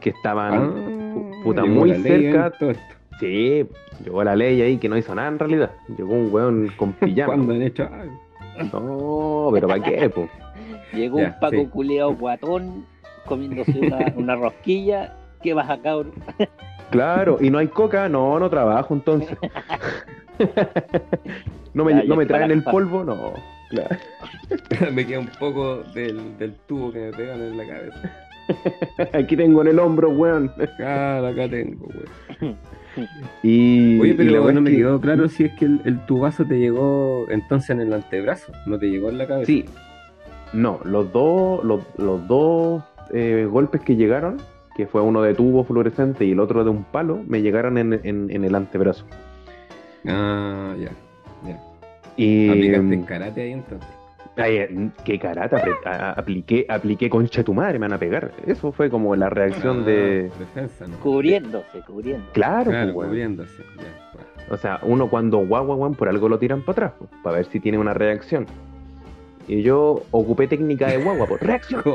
Que 0.00 0.10
estaban. 0.10 0.54
Ah, 0.54 1.14
pu- 1.14 1.42
puta, 1.42 1.62
llegó 1.62 1.74
muy 1.74 1.90
la 1.90 1.98
ley 1.98 2.12
en 2.26 2.32
cerca. 2.32 2.50
todo 2.58 2.70
esto. 2.70 2.94
Sí, 3.20 3.66
llegó 4.04 4.24
la 4.24 4.34
ley 4.36 4.62
ahí 4.62 4.78
que 4.78 4.88
no 4.88 4.96
hizo 4.96 5.14
nada 5.14 5.28
en 5.28 5.38
realidad. 5.38 5.70
Llegó 5.96 6.14
un 6.14 6.32
weón 6.32 6.68
con 6.76 6.92
pijama. 6.94 7.26
¿Cuándo 7.34 7.52
han 7.54 7.62
hecho 7.62 7.82
algo? 7.92 8.20
No, 8.72 9.50
pero 9.52 9.68
¿para 9.68 9.82
qué, 9.82 10.08
po? 10.10 10.28
Llegó 10.92 11.18
Ya, 11.18 11.26
un 11.28 11.34
Paco 11.40 11.56
sí. 11.56 11.66
culeado 11.66 12.14
guatón 12.14 12.84
comiéndose 13.26 13.78
una, 13.78 13.98
una 14.16 14.36
rosquilla. 14.36 15.14
¿Qué 15.42 15.54
vas 15.54 15.70
a 15.70 15.78
cabrón? 15.80 16.12
Claro, 16.90 17.38
y 17.40 17.48
no 17.50 17.58
hay 17.58 17.68
coca, 17.68 18.08
no, 18.08 18.38
no 18.38 18.50
trabajo 18.50 18.92
entonces. 18.92 19.38
no 21.74 21.84
me, 21.84 21.92
Ya, 21.94 22.02
no 22.04 22.16
me 22.16 22.26
traen 22.26 22.42
para- 22.48 22.54
el 22.54 22.64
polvo, 22.64 23.04
no. 23.04 23.32
Claro. 23.70 23.96
me 24.92 25.06
queda 25.06 25.20
un 25.20 25.30
poco 25.38 25.76
del, 25.94 26.36
del 26.38 26.54
tubo 26.66 26.90
que 26.92 26.98
me 26.98 27.12
pegan 27.12 27.40
en 27.40 27.56
la 27.56 27.66
cabeza. 27.66 28.26
Aquí 29.12 29.36
tengo 29.36 29.62
en 29.62 29.68
el 29.68 29.78
hombro, 29.78 30.10
weón. 30.10 30.50
Claro, 30.76 31.26
acá 31.28 31.48
tengo, 31.48 31.86
güey. 31.86 32.54
Y, 33.42 34.00
Oye, 34.00 34.10
y 34.10 34.14
pero 34.14 34.44
weá 34.44 34.52
no 34.52 34.58
es 34.58 34.64
me 34.64 34.70
que- 34.70 34.76
quedó 34.78 35.00
claro 35.00 35.28
si 35.28 35.44
es 35.44 35.52
que 35.54 35.64
el, 35.64 35.80
el 35.84 36.04
tubazo 36.06 36.44
te 36.44 36.58
llegó 36.58 37.26
entonces 37.30 37.70
en 37.70 37.80
el 37.80 37.92
antebrazo, 37.92 38.52
no 38.66 38.78
te 38.78 38.86
llegó 38.90 39.08
en 39.10 39.18
la 39.18 39.26
cabeza. 39.26 39.46
Sí. 39.46 39.64
No, 40.52 40.80
los 40.84 41.12
dos, 41.12 41.64
los, 41.64 41.82
los 41.98 42.26
dos 42.26 42.82
eh, 43.12 43.46
golpes 43.48 43.80
que 43.82 43.94
llegaron, 43.94 44.38
que 44.76 44.86
fue 44.86 45.00
uno 45.02 45.22
de 45.22 45.34
tubo 45.34 45.62
fluorescente 45.62 46.24
y 46.24 46.32
el 46.32 46.40
otro 46.40 46.64
de 46.64 46.70
un 46.70 46.82
palo, 46.84 47.20
me 47.28 47.40
llegaron 47.42 47.78
en, 47.78 48.00
en- 48.02 48.30
en 48.30 48.44
el 48.44 48.54
antebrazo. 48.56 49.04
Ah, 50.06 50.74
ya. 50.78 50.90
ya. 51.48 51.60
Y 52.16 52.48
Aplicaste 52.48 52.94
en 52.94 53.02
karate 53.04 53.42
ahí 53.42 53.52
entonces. 53.52 53.88
Ay, 54.36 54.56
eh, 54.56 54.90
qué 55.04 55.18
carata, 55.18 55.62
apliqué, 56.16 56.64
apliqué 56.68 57.10
concha 57.10 57.40
de 57.40 57.44
tu 57.44 57.52
madre, 57.54 57.74
me 57.78 57.84
van 57.86 57.92
a 57.94 57.98
pegar. 57.98 58.32
Eso 58.46 58.72
fue 58.72 58.88
como 58.88 59.14
la 59.16 59.28
reacción 59.28 59.80
Ah, 59.82 59.86
de. 59.86 60.30
Defensa, 60.38 60.86
¿no? 60.86 60.96
Cubriéndose, 61.00 61.80
cubriendo. 61.86 62.26
Claro, 62.32 62.70
Claro, 62.70 62.94
pues, 62.94 63.06
cubriéndose. 63.08 63.62
Ya, 63.76 64.10
bueno. 64.14 64.28
O 64.50 64.56
sea, 64.56 64.78
uno 64.82 65.08
cuando 65.10 65.38
guagua, 65.46 65.74
weón, 65.76 65.94
por 65.94 66.08
algo 66.08 66.28
lo 66.28 66.38
tiran 66.38 66.62
para 66.62 66.72
atrás, 66.72 66.92
pues, 66.98 67.10
para 67.22 67.36
ver 67.36 67.46
si 67.46 67.60
tiene 67.60 67.78
una 67.78 67.92
reacción. 67.92 68.46
Y 69.48 69.62
yo 69.62 70.02
ocupé 70.12 70.46
técnica 70.46 70.86
de 70.88 70.98
guagua, 71.02 71.26
por 71.26 71.42
reacción. 71.42 71.82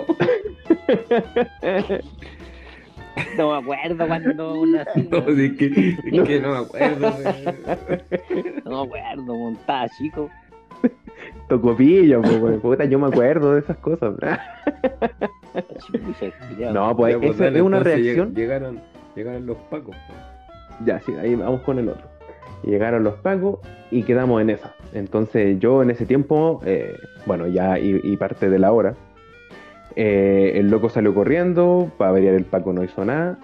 No 3.37 3.49
me 3.51 3.57
acuerdo 3.59 4.07
cuando 4.07 4.59
una 4.59 4.85
No, 5.09 5.17
es 5.29 5.53
que, 5.53 5.97
es 6.03 6.23
que 6.27 6.41
no 6.41 6.51
me 6.51 6.57
acuerdo. 6.57 7.11
güey. 7.13 8.61
no 8.65 8.85
me 8.85 8.87
acuerdo, 8.97 9.35
montada, 9.35 9.87
chico. 9.97 10.29
Tocopillo, 11.47 12.21
pues, 12.21 12.39
weón. 12.41 12.59
Puta, 12.61 12.85
yo 12.85 12.99
me 12.99 13.07
acuerdo 13.07 13.53
de 13.53 13.59
esas 13.61 13.77
cosas. 13.77 14.13
No, 16.73 16.95
pues, 16.95 17.13
Ya, 17.13 17.19
pues, 17.19 17.31
esa 17.35 17.43
dale, 17.45 17.59
es 17.59 17.63
una 17.63 17.79
reacción. 17.79 18.31
lleg- 18.33 18.35
Llegaron, 18.35 18.79
llegaron 19.15 19.45
los 19.45 19.57
pacos. 19.69 19.95
pues. 20.07 20.19
Ya, 20.85 20.99
sí, 21.01 21.13
ahí 21.13 21.35
vamos 21.35 21.61
con 21.61 21.79
el 21.79 21.89
otro. 21.89 22.05
Llegaron 22.63 23.03
los 23.03 23.13
pagos 23.15 23.59
y 23.91 24.03
quedamos 24.03 24.41
en 24.41 24.49
esa. 24.49 24.73
Entonces 24.93 25.59
yo 25.59 25.81
en 25.81 25.91
ese 25.91 26.05
tiempo, 26.05 26.59
eh, 26.65 26.95
bueno, 27.25 27.47
ya 27.47 27.79
y, 27.79 27.99
y 28.03 28.17
parte 28.17 28.49
de 28.49 28.59
la 28.59 28.71
hora, 28.73 28.95
eh, 29.95 30.53
el 30.55 30.69
loco 30.69 30.89
salió 30.89 31.13
corriendo, 31.13 31.91
para 31.97 32.11
variar 32.11 32.33
el 32.33 32.43
Paco 32.45 32.73
no 32.73 32.83
hizo 32.83 33.05
nada, 33.05 33.37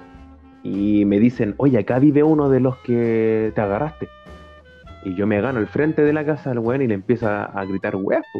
y 0.63 1.05
me 1.05 1.19
dicen, 1.19 1.53
oye, 1.57 1.77
acá 1.79 1.99
vive 1.99 2.23
uno 2.23 2.49
de 2.49 2.59
los 2.59 2.77
que 2.79 3.51
te 3.55 3.61
agarraste. 3.61 4.09
Y 5.03 5.15
yo 5.15 5.25
me 5.27 5.41
gano 5.41 5.59
al 5.59 5.67
frente 5.67 6.03
de 6.03 6.13
la 6.13 6.25
casa 6.25 6.51
al 6.51 6.59
weón 6.59 6.81
y 6.81 6.87
le 6.87 6.93
empiezo 6.93 7.27
a, 7.27 7.45
a 7.45 7.65
gritar, 7.65 7.95
weón, 7.95 8.21
po". 8.33 8.39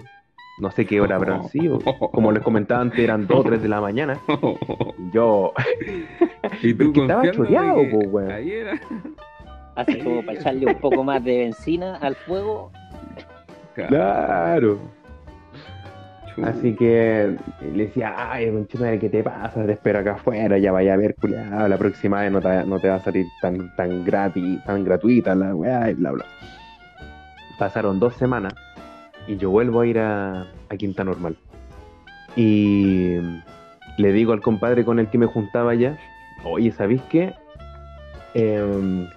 no 0.59 0.69
sé 0.71 0.85
qué 0.85 1.01
hora 1.01 1.15
habrán 1.15 1.47
sido. 1.49 1.79
Como 2.11 2.31
les 2.31 2.43
comentaba 2.43 2.81
antes, 2.81 2.99
eran 2.99 3.25
2 3.27 3.39
o 3.39 3.43
3 3.43 3.61
de 3.61 3.67
la 3.69 3.81
mañana. 3.81 4.19
Y 4.99 5.11
yo, 5.11 5.53
y 6.61 6.73
tú 6.75 6.93
que 6.93 7.01
estaba 7.01 7.31
choreado, 7.31 7.81
po, 7.89 7.97
weón. 8.09 8.31
Ahí 8.31 8.51
era. 8.51 8.79
Así 9.75 9.99
como 9.99 10.23
para 10.23 10.37
echarle 10.37 10.65
un 10.67 10.75
poco 10.75 11.03
más 11.03 11.23
de 11.23 11.37
benzina 11.39 11.95
al 11.97 12.15
fuego. 12.15 12.71
claro. 13.73 14.79
Así 16.43 16.75
que 16.75 17.36
le 17.74 17.86
decía, 17.86 18.15
ay, 18.17 18.51
conchetumare, 18.51 19.00
¿qué 19.00 19.10
te 19.10 19.24
pasa? 19.24 19.65
Te 19.65 19.74
espero 19.74 20.00
acá 20.00 20.13
afuera, 20.13 20.57
ya 20.57 20.71
vaya 20.71 20.93
a 20.93 20.98
ver, 20.98 21.15
culiado, 21.15 21.67
la 21.67 21.77
próxima 21.77 22.21
vez 22.21 22.31
no 22.31 22.41
te, 22.41 22.65
no 22.65 22.79
te 22.79 22.89
va 22.89 22.95
a 22.95 23.00
salir 23.00 23.25
tan, 23.41 23.75
tan 23.75 24.03
gratis, 24.03 24.63
tan 24.65 24.83
gratuita 24.83 25.36
la 25.36 25.55
weá, 25.55 25.91
y 25.91 25.93
bla, 25.93 26.12
bla. 26.12 26.25
Pasaron 27.60 28.00
dos 28.00 28.15
semanas 28.15 28.53
y 29.27 29.38
yo 29.38 29.51
vuelvo 29.51 29.81
a 29.81 29.88
ir 29.88 30.00
a, 30.00 30.41
a 30.69 30.77
Quinta 30.77 31.03
Normal. 31.03 31.36
Y 32.36 33.17
le 33.98 34.13
digo 34.13 34.33
al 34.33 34.41
compadre 34.41 34.83
con 34.86 35.00
el 35.00 35.07
que 35.07 35.17
me 35.17 35.25
juntaba 35.27 35.71
allá, 35.71 35.98
oye, 36.43 36.71
¿sabéis 36.71 37.01
qué? 37.03 37.33
Em, 38.33 39.07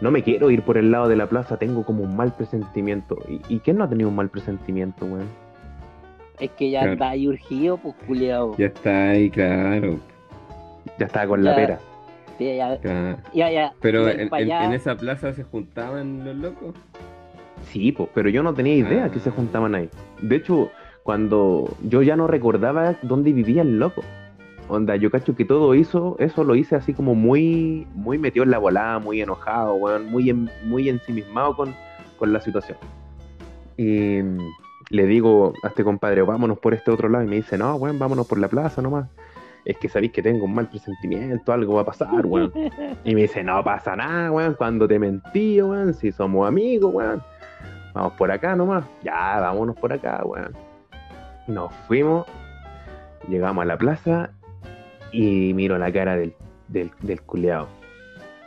no 0.00 0.10
me 0.10 0.22
quiero 0.22 0.50
ir 0.50 0.62
por 0.62 0.78
el 0.78 0.90
lado 0.90 1.08
de 1.08 1.16
la 1.16 1.28
plaza, 1.28 1.58
tengo 1.58 1.84
como 1.84 2.04
un 2.04 2.16
mal 2.16 2.32
presentimiento. 2.32 3.18
¿Y, 3.28 3.40
y 3.48 3.58
quién 3.58 3.78
no 3.78 3.84
ha 3.84 3.88
tenido 3.88 4.08
un 4.08 4.16
mal 4.16 4.30
presentimiento, 4.30 5.04
weón? 5.04 5.28
Es 6.40 6.50
que 6.52 6.70
ya 6.70 6.80
Claro. 6.80 6.92
está 6.94 7.08
ahí 7.10 7.28
urgido, 7.28 7.76
pues 7.76 7.94
culiao. 8.06 8.56
Ya 8.56 8.66
está 8.66 9.10
ahí, 9.10 9.30
claro. 9.30 9.98
Ya 10.98 11.06
estaba 11.06 11.26
con 11.26 11.44
la 11.44 11.54
pera. 11.54 11.78
Sí, 12.38 12.56
ya, 12.56 12.78
claro. 12.78 13.18
ya, 13.34 13.50
ya, 13.50 13.72
Pero 13.82 14.08
en, 14.08 14.32
esa 14.72 14.96
plaza 14.96 15.32
se 15.34 15.42
juntaban 15.44 16.24
los 16.24 16.34
locos. 16.36 16.74
Sí, 17.64 17.92
pues, 17.92 18.08
pero 18.14 18.30
yo 18.30 18.42
no 18.42 18.54
tenía 18.54 18.74
idea 18.76 19.04
Ah. 19.04 19.10
que 19.10 19.18
se 19.20 19.30
juntaban 19.30 19.74
ahí. 19.74 19.90
De 20.22 20.36
hecho, 20.36 20.70
cuando 21.02 21.76
yo 21.86 22.00
ya 22.02 22.16
no 22.16 22.26
recordaba 22.26 22.96
dónde 23.02 23.32
vivía 23.34 23.60
el 23.62 23.78
loco. 23.78 24.02
Onda, 24.68 24.96
yo 24.96 25.10
cacho 25.10 25.34
que 25.36 25.44
todo 25.44 25.74
hizo, 25.74 26.16
eso 26.20 26.44
lo 26.44 26.54
hice 26.54 26.76
así 26.76 26.94
como 26.94 27.14
muy, 27.14 27.86
muy 27.94 28.16
metido 28.18 28.44
en 28.44 28.50
la 28.52 28.58
volada, 28.58 28.98
muy 29.00 29.20
enojado, 29.20 29.74
weón, 29.74 30.06
muy, 30.10 30.30
en- 30.30 30.48
muy 30.64 30.88
ensimismado 30.88 31.54
con, 31.56 31.74
con 32.18 32.32
la 32.32 32.40
situación. 32.40 32.78
Y 33.76 34.22
mm, 34.22 34.38
le 34.90 35.06
digo 35.06 35.54
a 35.62 35.68
este 35.68 35.84
compadre, 35.84 36.22
vámonos 36.22 36.58
por 36.58 36.74
este 36.74 36.90
otro 36.90 37.08
lado, 37.08 37.24
y 37.24 37.28
me 37.28 37.36
dice, 37.36 37.56
no, 37.56 37.76
weón, 37.76 37.98
vámonos 37.98 38.26
por 38.26 38.38
la 38.38 38.48
plaza 38.48 38.82
nomás. 38.82 39.08
Es 39.64 39.76
que 39.78 39.88
sabéis 39.88 40.12
que 40.12 40.22
tengo 40.22 40.44
un 40.44 40.54
mal 40.54 40.68
presentimiento, 40.68 41.52
algo 41.52 41.74
va 41.74 41.82
a 41.82 41.84
pasar, 41.84 42.26
weón. 42.26 42.52
Y 43.04 43.14
me 43.14 43.22
dice, 43.22 43.44
no 43.44 43.62
pasa 43.62 43.94
nada, 43.94 44.32
weón, 44.32 44.54
cuando 44.54 44.88
te 44.88 44.98
mentí, 44.98 45.62
weón, 45.62 45.94
si 45.94 46.10
somos 46.10 46.46
amigos, 46.46 46.92
weón. 46.92 47.22
Vamos 47.94 48.12
por 48.14 48.30
acá 48.30 48.56
nomás. 48.56 48.84
Ya, 49.02 49.38
vámonos 49.40 49.76
por 49.76 49.92
acá, 49.92 50.22
weón. 50.24 50.54
Nos 51.46 51.72
fuimos, 51.86 52.26
llegamos 53.28 53.62
a 53.62 53.66
la 53.66 53.78
plaza 53.78 54.30
y 55.12 55.52
miro 55.54 55.78
la 55.78 55.92
cara 55.92 56.16
del, 56.16 56.34
del, 56.68 56.90
del 57.02 57.20
culeado. 57.22 57.68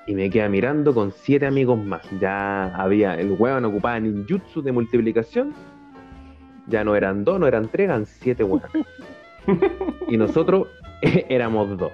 Y 0.07 0.15
me 0.15 0.29
queda 0.29 0.49
mirando 0.49 0.93
con 0.93 1.11
siete 1.11 1.45
amigos 1.45 1.77
más. 1.77 2.01
Ya 2.19 2.75
había, 2.75 3.15
el 3.15 3.31
weón 3.39 3.63
ocupaba 3.63 3.97
ninjutsu 3.99 4.61
de 4.61 4.73
multiplicación. 4.73 5.53
Ya 6.67 6.83
no 6.83 6.95
eran 6.95 7.23
dos, 7.23 7.39
no 7.39 7.47
eran 7.47 7.67
tres, 7.67 7.85
eran 7.85 8.05
siete 8.05 8.43
weón. 8.43 8.63
y 10.07 10.17
nosotros 10.17 10.67
éramos 11.01 11.77
dos. 11.77 11.91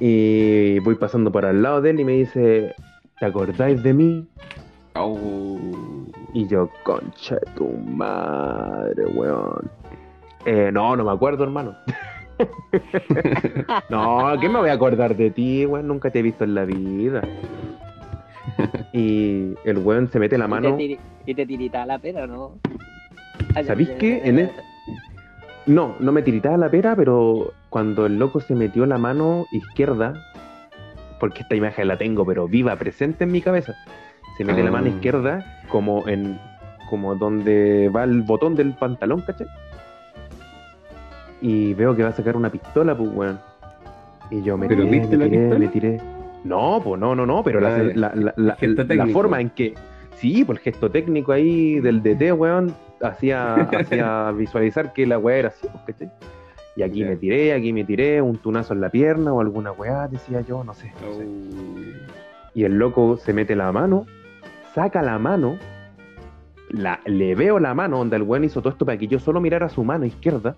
Y 0.00 0.78
voy 0.80 0.96
pasando 0.96 1.30
por 1.30 1.44
al 1.44 1.62
lado 1.62 1.80
de 1.80 1.90
él 1.90 2.00
y 2.00 2.04
me 2.04 2.12
dice, 2.12 2.74
¿te 3.18 3.26
acordáis 3.26 3.82
de 3.82 3.92
mí? 3.92 4.26
Au. 4.94 5.58
Y 6.32 6.48
yo, 6.48 6.68
concha 6.82 7.36
de 7.36 7.52
tu 7.56 7.68
madre, 7.68 9.06
weón. 9.06 9.70
Eh, 10.46 10.70
no, 10.72 10.96
no 10.96 11.04
me 11.04 11.12
acuerdo, 11.12 11.44
hermano. 11.44 11.76
no, 13.88 14.32
¿qué 14.40 14.48
me 14.48 14.58
voy 14.58 14.68
a 14.68 14.72
acordar 14.72 15.16
de 15.16 15.30
ti, 15.30 15.64
weón? 15.66 15.86
Nunca 15.86 16.10
te 16.10 16.18
he 16.18 16.22
visto 16.22 16.44
en 16.44 16.54
la 16.54 16.64
vida. 16.64 17.22
Y 18.92 19.54
el 19.64 19.78
weón 19.78 20.08
se 20.10 20.18
mete 20.18 20.36
la 20.38 20.46
¿Y 20.46 20.48
mano. 20.48 20.76
y 20.78 21.34
te 21.34 21.46
tiritaba 21.46 21.86
la 21.86 21.98
pera, 21.98 22.26
¿no? 22.26 22.58
¿Sabéis 23.66 23.90
qué? 23.98 24.20
En 24.24 24.38
es- 24.38 24.50
No, 25.66 25.94
no 25.98 26.12
me 26.12 26.20
tiritaba 26.22 26.56
la 26.58 26.68
pera, 26.68 26.94
pero 26.94 27.52
cuando 27.70 28.04
el 28.06 28.18
loco 28.18 28.40
se 28.40 28.54
metió 28.54 28.84
la 28.84 28.98
mano 28.98 29.46
izquierda, 29.50 30.12
porque 31.18 31.40
esta 31.42 31.54
imagen 31.56 31.88
la 31.88 31.96
tengo, 31.96 32.26
pero 32.26 32.46
viva, 32.46 32.76
presente 32.76 33.24
en 33.24 33.32
mi 33.32 33.40
cabeza, 33.40 33.74
se 34.36 34.44
mete 34.44 34.62
la 34.62 34.70
mano 34.70 34.86
Ah. 34.86 34.90
izquierda 34.90 35.62
como 35.68 36.06
en 36.08 36.38
como 36.90 37.14
donde 37.14 37.88
va 37.88 38.04
el 38.04 38.20
botón 38.22 38.54
del 38.54 38.74
pantalón, 38.74 39.22
¿cachai? 39.22 39.46
Y 41.40 41.74
veo 41.74 41.96
que 41.96 42.02
va 42.02 42.10
a 42.10 42.12
sacar 42.12 42.36
una 42.36 42.50
pistola, 42.50 42.94
pues, 42.96 43.10
weón. 43.12 43.38
Y 44.30 44.42
yo 44.42 44.56
me 44.56 44.68
¿Pero 44.68 44.84
tiré, 44.84 44.98
viste 45.00 45.16
me 45.16 45.24
la 45.24 45.30
tiré, 45.30 45.58
me 45.58 45.68
tiré. 45.68 46.00
No, 46.44 46.80
pues 46.84 47.00
no, 47.00 47.14
no, 47.14 47.24
no, 47.26 47.42
pero 47.42 47.60
la, 47.60 47.76
Ah, 47.76 47.82
la, 47.94 48.12
la, 48.14 48.34
la- 48.36 48.56
El 48.60 49.12
forma 49.12 49.40
en 49.40 49.50
que. 49.50 49.74
Sí, 50.16 50.44
pues 50.44 50.58
el 50.58 50.64
gesto 50.64 50.90
técnico 50.90 51.32
ahí 51.32 51.80
del 51.80 52.02
DT, 52.02 52.32
weón, 52.32 52.74
hacía, 53.02 53.54
hacía 53.78 54.30
visualizar 54.32 54.92
que 54.92 55.06
la 55.06 55.18
weá 55.18 55.36
era 55.38 55.48
así, 55.48 55.66
pues, 55.70 55.84
¿cachai? 55.86 56.10
Y 56.76 56.82
aquí 56.82 57.04
me 57.04 57.14
tiré, 57.16 57.52
aquí 57.52 57.72
me 57.72 57.84
tiré, 57.84 58.20
un 58.20 58.36
tunazo 58.36 58.74
en 58.74 58.80
la 58.80 58.90
pierna 58.90 59.32
o 59.32 59.40
alguna 59.40 59.70
weá, 59.72 60.08
decía 60.08 60.40
yo, 60.40 60.64
no 60.64 60.74
sé. 60.74 60.92
no 61.06 61.14
sé. 61.14 61.24
Oh. 61.24 62.50
Y 62.54 62.64
el 62.64 62.78
loco 62.78 63.16
se 63.16 63.32
mete 63.32 63.54
la 63.54 63.70
mano, 63.72 64.06
saca 64.74 65.00
la 65.02 65.18
mano, 65.18 65.56
la, 66.70 67.00
le 67.06 67.34
veo 67.36 67.58
la 67.60 67.74
mano, 67.74 67.98
donde 67.98 68.16
el 68.16 68.22
weón 68.22 68.44
hizo 68.44 68.60
todo 68.60 68.72
esto 68.72 68.84
para 68.84 68.98
que 68.98 69.06
yo 69.06 69.18
solo 69.20 69.40
mirara 69.40 69.68
su 69.68 69.84
mano 69.84 70.04
izquierda, 70.04 70.56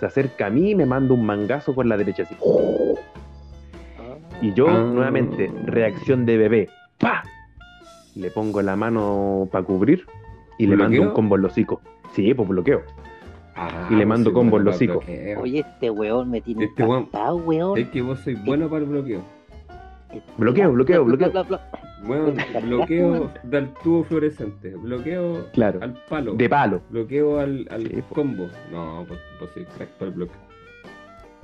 se 0.00 0.06
acerca 0.06 0.46
a 0.46 0.50
mí 0.50 0.70
y 0.70 0.74
me 0.74 0.84
manda 0.86 1.14
un 1.14 1.24
mangazo 1.24 1.74
con 1.74 1.88
la 1.88 1.96
derecha 1.96 2.24
así. 2.24 2.36
Y 4.40 4.52
yo, 4.52 4.68
Ah. 4.68 4.80
nuevamente, 4.82 5.50
reacción 5.64 6.24
de 6.26 6.36
bebé. 6.36 6.68
¡Pa! 6.98 7.22
Le 8.18 8.30
pongo 8.30 8.60
la 8.62 8.74
mano 8.76 9.48
para 9.52 9.64
cubrir 9.64 10.04
y 10.58 10.66
le 10.66 10.76
mando 10.76 11.00
un 11.02 11.10
combo 11.10 11.36
en 11.36 11.42
los 11.42 11.52
hocico. 11.52 11.80
Sí, 12.12 12.34
pues 12.34 12.48
bloqueo. 12.48 12.82
Ah, 13.54 13.88
Y 13.90 13.94
le 13.94 14.06
mando 14.06 14.24
sois 14.30 14.34
combo 14.34 14.50
bueno 14.52 14.70
en 14.70 14.76
los 14.76 14.78
bloqueo. 14.78 15.40
Oye, 15.40 15.60
este 15.60 15.90
weón 15.90 16.30
me 16.30 16.40
tiene 16.40 16.64
Este 16.64 16.84
weón- 16.84 17.04
impactado, 17.04 17.36
weón. 17.36 17.78
Es 17.78 17.88
que 17.88 18.02
vos 18.02 18.18
sois 18.20 18.42
bueno 18.44 18.68
para 18.68 18.82
el 18.82 18.88
bloqueo. 18.90 19.22
Bloqueo, 20.36 20.72
bloqueo, 20.72 21.04
bloqueo. 21.04 21.30
Bueno, 22.06 22.32
¿Te 22.52 22.60
bloqueo 22.60 23.30
del 23.44 23.68
tubo 23.82 24.04
fluorescente, 24.04 24.74
bloqueo 24.74 25.46
Claro. 25.52 25.80
al 25.82 25.94
palo, 26.08 26.34
De 26.34 26.48
palo. 26.48 26.80
bloqueo 26.90 27.38
al, 27.40 27.66
al 27.70 27.82
Sí, 27.88 28.02
po. 28.08 28.14
combo. 28.14 28.48
No, 28.72 29.04
vos 29.06 29.50
sois 29.54 29.66
crack 29.76 29.90
para 29.90 30.10
el 30.10 30.16
bloqueo. 30.16 30.40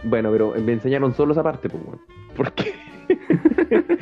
Bueno, 0.04 0.30
pero 0.32 0.54
me 0.64 0.72
enseñaron 0.72 1.12
solo 1.14 1.32
esa 1.32 1.42
parte, 1.42 1.68
pues, 1.68 1.82
weón. 1.84 2.00
¿Por 2.36 2.52
qué? 2.52 2.72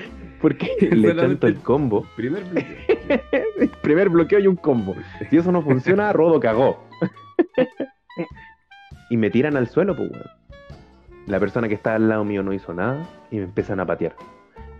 Porque 0.43 0.77
le 0.81 0.89
Solamente- 0.91 1.21
chanto 1.23 1.47
el 1.47 1.57
combo. 1.61 2.07
Primer 2.17 2.45
bloqueo. 2.45 3.71
Primer 3.83 4.09
bloqueo 4.11 4.39
y 4.41 4.47
un 4.49 4.57
combo. 4.57 4.95
Si 5.31 5.37
eso 5.39 5.51
no 5.53 5.63
funciona, 5.63 6.13
Rodo 6.13 6.39
cagó. 6.41 6.85
y 9.11 9.17
me 9.17 9.31
tiran 9.31 9.57
al 9.57 9.69
suelo, 9.69 9.97
pues, 9.97 10.11
weón. 10.11 10.25
La 11.27 11.39
persona 11.39 11.69
que 11.69 11.75
estaba 11.75 11.97
al 11.97 12.09
lado 12.09 12.25
mío 12.25 12.43
no 12.43 12.53
hizo 12.53 12.75
nada 12.75 13.07
y 13.31 13.37
me 13.37 13.45
empiezan 13.45 13.79
a 13.81 13.87
patear. 13.87 14.15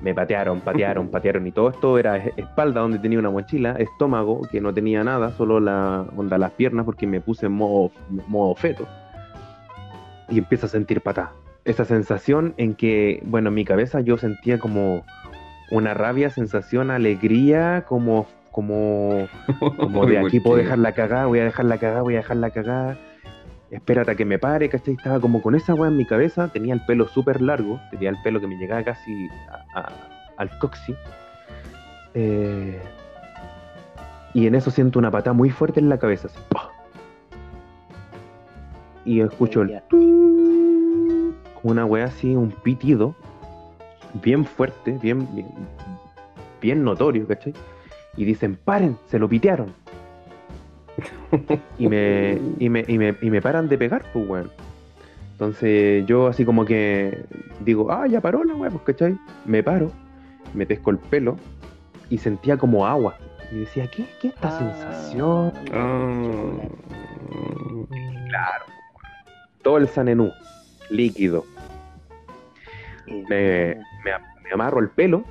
Me 0.01 0.13
patearon, 0.15 0.61
patearon, 0.61 1.09
patearon 1.13 1.47
y 1.47 1.53
todo 1.53 1.71
esto 1.71 1.99
era 1.99 2.17
es- 2.17 2.33
espalda 2.37 2.81
donde 2.81 2.99
tenía 2.99 3.19
una 3.21 3.31
mochila, 3.31 3.73
estómago 3.79 4.43
que 4.51 4.61
no 4.61 4.75
tenía 4.75 5.05
nada, 5.05 5.31
solo 5.33 5.61
la 5.61 6.05
onda 6.17 6.39
las 6.39 6.51
piernas 6.53 6.85
porque 6.85 7.07
me 7.07 7.21
puse 7.21 7.47
en 7.47 7.53
modo, 7.53 7.93
modo 8.27 8.55
feto. 8.57 8.89
Y 10.29 10.39
empiezo 10.39 10.67
a 10.67 10.69
sentir 10.71 11.01
patada. 11.03 11.33
Esa 11.65 11.85
sensación 11.85 12.55
en 12.57 12.75
que, 12.75 13.23
bueno, 13.25 13.51
en 13.51 13.55
mi 13.55 13.65
cabeza 13.65 14.01
yo 14.01 14.17
sentía 14.17 14.59
como 14.59 15.05
una 15.71 15.95
rabia, 15.95 16.31
sensación, 16.31 16.91
alegría, 16.91 17.85
como, 17.89 18.27
como, 18.51 19.27
como 19.77 20.07
de 20.07 20.19
aquí 20.27 20.41
¿por 20.41 20.53
puedo 20.53 20.63
dejar 20.63 20.79
la 20.79 20.93
cagada, 20.93 21.27
voy 21.27 21.39
a 21.41 21.45
dejar 21.45 21.65
la 21.67 21.79
cagada, 21.79 22.03
voy 22.03 22.15
a 22.15 22.19
dejar 22.19 22.37
la 22.37 22.51
cagada. 22.51 22.99
Espérate 23.71 24.11
a 24.11 24.15
que 24.15 24.27
me 24.27 24.39
pare, 24.39 24.69
¿cachai? 24.69 24.95
Estaba 24.95 25.19
como 25.19 25.41
con 25.41 25.55
esa 25.55 25.75
weá 25.75 25.91
en 25.91 25.97
mi 25.97 26.05
cabeza, 26.05 26.49
tenía 26.49 26.75
el 26.75 26.85
pelo 26.85 27.09
súper 27.09 27.41
largo, 27.41 27.81
tenía 27.91 28.11
el 28.11 28.17
pelo 28.23 28.39
que 28.39 28.47
me 28.47 28.57
llegaba 28.57 28.83
casi 28.83 29.29
a- 29.75 29.81
a- 29.81 29.93
al 30.37 30.59
coxi. 30.59 30.95
Eh, 32.15 32.79
y 34.35 34.47
en 34.47 34.55
eso 34.55 34.71
siento 34.71 34.99
una 34.99 35.11
patada 35.11 35.33
muy 35.33 35.49
fuerte 35.49 35.81
en 35.81 35.89
la 35.89 35.97
cabeza, 35.99 36.27
así, 36.29 36.39
¡pah! 36.51 36.69
Y 39.07 39.21
escucho 39.21 39.63
el 39.63 39.81
como 39.89 41.73
una 41.73 41.85
weá 41.87 42.05
así, 42.07 42.35
un 42.37 42.51
pitido, 42.51 43.15
bien 44.15 44.45
fuerte, 44.45 44.99
bien, 45.03 45.27
bien, 45.35 45.47
bien 46.61 46.85
notorio, 46.85 47.27
¿cachai? 47.27 47.55
Y 48.17 48.25
dicen, 48.25 48.57
paren, 48.65 48.97
se 49.07 49.19
lo 49.19 49.29
pitearon. 49.29 49.73
Y 51.79 51.89
me, 51.89 52.39
y 52.59 52.69
me, 52.69 52.85
y 52.87 52.99
me, 52.99 53.15
y 53.23 53.31
me 53.31 53.41
paran 53.41 53.69
de 53.69 53.79
pegar, 53.79 54.05
pues, 54.13 54.29
weón. 54.29 54.51
Entonces 55.33 56.05
yo 56.07 56.29
así 56.29 56.45
como 56.45 56.65
que 56.65 57.25
digo, 57.61 57.91
ah, 57.91 58.07
ya 58.07 58.21
paró 58.21 58.45
la 58.45 58.55
weá, 58.55 58.71
pues, 58.71 58.83
¿cachai? 58.85 59.17
Me 59.47 59.63
paro, 59.63 59.91
me 60.55 60.67
pesco 60.67 60.91
el 60.91 60.99
pelo 60.99 61.37
y 62.11 62.19
sentía 62.19 62.57
como 62.59 62.87
agua. 62.87 63.17
Y 63.51 63.61
decía, 63.61 63.87
¿qué, 63.91 64.07
qué 64.21 64.29
esta 64.29 64.49
Ah, 64.49 64.59
sensación? 64.59 65.53
Ah. 65.73 66.69
Claro. 68.29 68.65
Todo 69.63 69.79
el 69.79 69.89
sanenú, 69.89 70.31
líquido. 70.91 71.45
Me, 73.29 73.77
me, 74.57 74.65
amarro 74.65 74.81
el 74.81 74.89
pelo. 74.91 75.25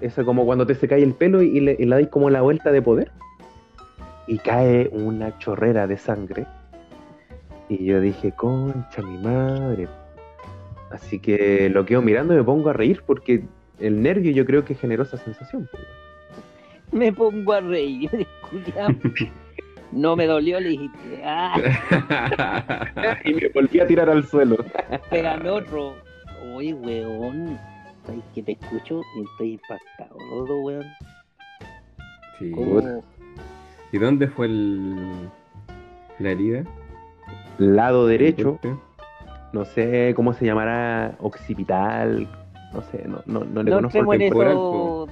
Es 0.00 0.14
como 0.24 0.44
cuando 0.44 0.66
te 0.66 0.74
se 0.74 0.88
cae 0.88 1.02
el 1.02 1.14
pelo 1.14 1.42
y 1.42 1.60
le, 1.60 1.76
y 1.78 1.84
le 1.84 1.94
dais 1.94 2.08
como 2.08 2.30
la 2.30 2.42
vuelta 2.42 2.72
de 2.72 2.82
poder. 2.82 3.10
Y 4.26 4.38
cae 4.38 4.88
una 4.92 5.38
chorrera 5.38 5.86
de 5.86 5.96
sangre. 5.96 6.46
Y 7.68 7.84
yo 7.84 8.00
dije, 8.00 8.32
concha 8.32 9.02
mi 9.02 9.18
madre. 9.18 9.88
Así 10.90 11.18
que 11.18 11.68
lo 11.68 11.84
quedo 11.84 12.02
mirando 12.02 12.34
y 12.34 12.38
me 12.38 12.44
pongo 12.44 12.70
a 12.70 12.72
reír 12.72 13.02
porque 13.06 13.44
el 13.78 14.02
nervio 14.02 14.32
yo 14.32 14.44
creo 14.46 14.64
que 14.64 14.74
generó 14.74 15.02
esa 15.02 15.18
sensación. 15.18 15.68
Me 16.92 17.12
pongo 17.12 17.52
a 17.52 17.60
reír. 17.60 18.10
No 19.92 20.16
me 20.16 20.26
dolió, 20.26 20.60
le 20.60 20.70
dijiste, 20.70 21.22
ah, 21.24 21.54
y 23.24 23.34
me 23.34 23.48
volví 23.48 23.80
a 23.80 23.86
tirar 23.86 24.10
al 24.10 24.26
suelo. 24.26 24.56
pégame 25.10 25.48
otro. 25.48 25.94
Oye, 26.54 26.74
weón, 26.74 27.58
¿sabes 28.06 28.22
que 28.34 28.42
te 28.42 28.52
escucho 28.52 29.00
y 29.16 29.24
estoy 29.24 29.52
impactado, 29.54 30.18
Rodo, 30.30 30.60
weón? 30.62 30.84
Sí. 32.38 32.50
¿Cómo? 32.52 33.02
¿Y 33.92 33.98
dónde 33.98 34.28
fue 34.28 34.46
el... 34.46 35.28
la 36.18 36.30
herida? 36.30 36.64
Lado 37.58 38.06
derecho, 38.06 38.58
no 39.52 39.64
sé 39.64 40.12
cómo 40.14 40.34
se 40.34 40.44
llamará, 40.44 41.16
occipital, 41.20 42.28
no 42.72 42.82
sé, 42.82 43.04
no, 43.06 43.22
no, 43.26 43.44
no 43.44 43.62
le 43.62 43.70
No 43.70 43.76
conozco 43.76 44.12
el 44.12 44.18
temporal, 44.18 44.52
eso. 44.52 45.08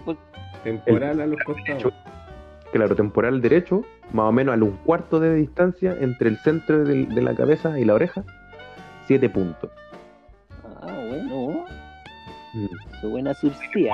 Temporal 0.62 1.20
a 1.20 1.26
los 1.26 1.42
costados. 1.44 1.94
claro, 2.72 2.94
temporal 2.94 3.40
derecho, 3.40 3.83
más 4.12 4.26
o 4.26 4.33
menos 4.33 4.54
a 4.54 4.62
un 4.62 4.76
cuarto 4.85 5.20
de 5.20 5.35
distancia 5.35 5.96
entre 5.98 6.28
el 6.28 6.37
centro 6.38 6.85
de, 6.85 7.07
la 7.07 7.35
cabeza 7.35 7.78
y 7.78 7.85
la 7.85 7.94
oreja, 7.94 8.24
siete 9.07 9.30
puntos. 9.30 9.70
Mm. 12.54 12.66
su 13.00 13.10
buena 13.10 13.34
surcía. 13.34 13.92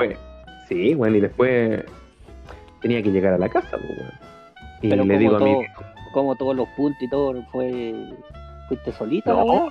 Sí, 0.68 0.94
bueno, 0.94 1.16
y 1.16 1.20
después 1.20 1.84
tenía 2.80 3.02
que 3.02 3.10
llegar 3.10 3.34
a 3.34 3.38
la 3.38 3.48
casa, 3.48 3.70
pues, 3.72 3.98
weón. 3.98 4.10
Y 4.82 4.88
Pero 4.90 5.04
le 5.04 5.08
como 5.14 5.18
digo 5.20 5.36
a 5.36 5.40
mi 5.40 5.52
todo- 5.52 5.62
Como 6.12 6.36
todos 6.36 6.56
los 6.56 6.68
puntos 6.70 7.02
y 7.02 7.08
todo, 7.10 7.42
fue. 7.52 7.94
¿Fuiste 8.68 8.92
solita? 8.92 9.32
No. 9.32 9.68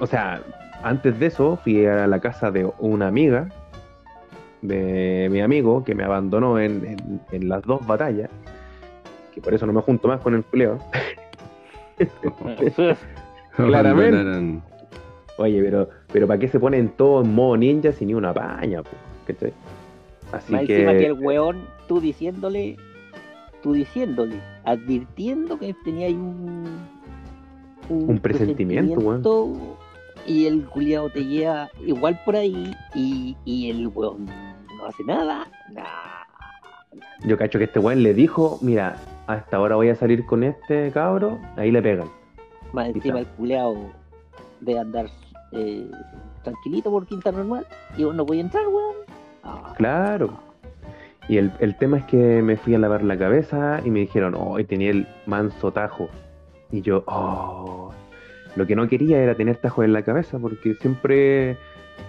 o 0.00 0.06
sea, 0.06 0.40
antes 0.82 1.18
de 1.18 1.26
eso 1.26 1.56
fui 1.62 1.84
a 1.86 2.06
la 2.06 2.20
casa 2.20 2.50
de 2.50 2.70
una 2.78 3.06
amiga 3.08 3.48
de 4.62 5.28
mi 5.30 5.40
amigo 5.42 5.84
que 5.84 5.94
me 5.94 6.04
abandonó 6.04 6.58
en, 6.58 6.84
en- 6.86 7.20
en 7.32 7.48
las 7.48 7.62
dos 7.62 7.86
batallas, 7.86 8.30
que 9.34 9.40
por 9.42 9.52
eso 9.54 9.66
no 9.66 9.72
me 9.74 9.82
junto 9.82 10.08
más 10.08 10.20
con 10.20 10.34
el 10.34 10.42
culeo. 10.44 10.78
Claramente. 13.56 14.62
Oye, 15.38 15.62
pero, 15.62 15.88
pero 16.14 16.28
¿para 16.28 16.38
qué 16.38 16.46
se 16.46 16.60
ponen 16.60 16.90
todos 16.90 17.26
en 17.26 17.34
modo 17.34 17.56
ninja 17.56 17.90
sin 17.90 18.06
ni 18.06 18.14
una 18.14 18.32
paña? 18.32 18.84
po? 18.84 18.90
Así 20.30 20.52
Más 20.52 20.64
que, 20.64 20.76
encima 20.76 20.92
que 20.92 21.06
el 21.06 21.14
weón, 21.14 21.66
tú 21.88 22.00
diciéndole, 22.00 22.76
tú 23.64 23.72
diciéndole, 23.72 24.40
advirtiendo 24.64 25.58
que 25.58 25.74
tenía 25.84 26.06
ahí 26.06 26.14
un. 26.14 26.86
Un 27.88 28.18
presentimiento, 28.20 28.94
presentimiento, 28.94 29.76
Y 30.24 30.46
el 30.46 30.64
culiado 30.66 31.10
te 31.10 31.24
lleva 31.24 31.68
igual 31.84 32.20
por 32.24 32.36
ahí 32.36 32.72
y, 32.94 33.36
y 33.44 33.70
el 33.70 33.88
weón 33.88 34.26
no 34.26 34.86
hace 34.86 35.02
nada. 35.02 35.48
Nah. 35.72 35.82
yo 37.26 37.36
cacho 37.36 37.58
que 37.58 37.64
este 37.64 37.80
weón 37.80 38.04
le 38.04 38.14
dijo, 38.14 38.60
mira, 38.62 38.98
hasta 39.26 39.56
ahora 39.56 39.74
voy 39.74 39.88
a 39.88 39.96
salir 39.96 40.24
con 40.26 40.44
este 40.44 40.92
cabro, 40.92 41.40
ahí 41.56 41.72
le 41.72 41.82
pegan. 41.82 42.08
Más 42.72 42.90
encima 42.90 43.18
el 43.18 43.26
culiado 43.26 43.90
de 44.60 44.78
andar 44.78 45.06
eh, 45.54 45.90
tranquilito 46.42 46.90
por 46.90 47.06
quinta 47.06 47.32
normal 47.32 47.66
y 47.96 48.04
vos 48.04 48.14
no 48.14 48.24
voy 48.24 48.38
a 48.38 48.40
entrar, 48.42 48.66
weón. 48.66 48.96
Ah, 49.42 49.74
Claro. 49.76 50.38
Y 51.28 51.38
el, 51.38 51.52
el 51.58 51.76
tema 51.78 51.98
es 51.98 52.04
que 52.04 52.42
me 52.42 52.56
fui 52.56 52.74
a 52.74 52.78
lavar 52.78 53.02
la 53.02 53.16
cabeza 53.16 53.80
y 53.84 53.90
me 53.90 54.00
dijeron, 54.00 54.34
hoy 54.36 54.64
tenía 54.64 54.90
el 54.90 55.08
manso 55.26 55.72
tajo. 55.72 56.08
Y 56.70 56.82
yo, 56.82 57.02
oh, 57.06 57.92
lo 58.56 58.66
que 58.66 58.76
no 58.76 58.88
quería 58.88 59.18
era 59.18 59.34
tener 59.34 59.56
tajo 59.56 59.82
en 59.82 59.92
la 59.92 60.02
cabeza 60.02 60.38
porque 60.38 60.74
siempre, 60.74 61.56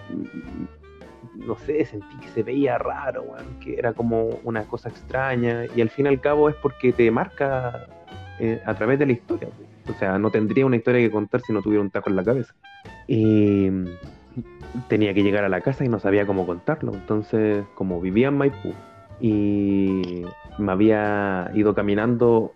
mm, 0.09 1.45
no 1.47 1.55
sé, 1.55 1.85
sentí 1.85 2.17
que 2.17 2.27
se 2.29 2.43
veía 2.43 2.77
raro, 2.77 3.23
weón, 3.23 3.59
que 3.61 3.75
era 3.77 3.93
como 3.93 4.39
una 4.43 4.63
cosa 4.63 4.89
extraña. 4.89 5.65
Y 5.73 5.81
al 5.81 5.89
fin 5.89 6.07
y 6.07 6.09
al 6.09 6.19
cabo 6.19 6.49
es 6.49 6.55
porque 6.55 6.91
te 6.91 7.09
marca 7.09 7.87
eh, 8.39 8.61
a 8.65 8.73
través 8.73 8.99
de 8.99 9.05
la 9.05 9.13
historia. 9.13 9.47
pues. 9.55 9.95
O 9.95 9.99
sea, 9.99 10.17
no 10.17 10.31
tendría 10.31 10.65
una 10.65 10.75
historia 10.75 10.99
que 10.99 11.11
contar 11.11 11.41
si 11.41 11.53
no 11.53 11.61
tuviera 11.61 11.81
un 11.81 11.91
tajo 11.91 12.09
en 12.09 12.15
la 12.15 12.23
cabeza. 12.23 12.53
Y, 13.07 13.69
tenía 14.87 15.13
que 15.13 15.23
llegar 15.23 15.43
a 15.43 15.49
la 15.49 15.61
casa 15.61 15.85
y 15.85 15.89
no 15.89 15.99
sabía 15.99 16.25
cómo 16.25 16.45
contarlo. 16.45 16.93
Entonces, 16.93 17.65
como 17.75 18.01
vivía 18.01 18.27
en 18.27 18.37
Maipú 18.37 18.73
y 19.19 20.23
me 20.57 20.71
había 20.71 21.51
ido 21.53 21.73
caminando 21.73 22.51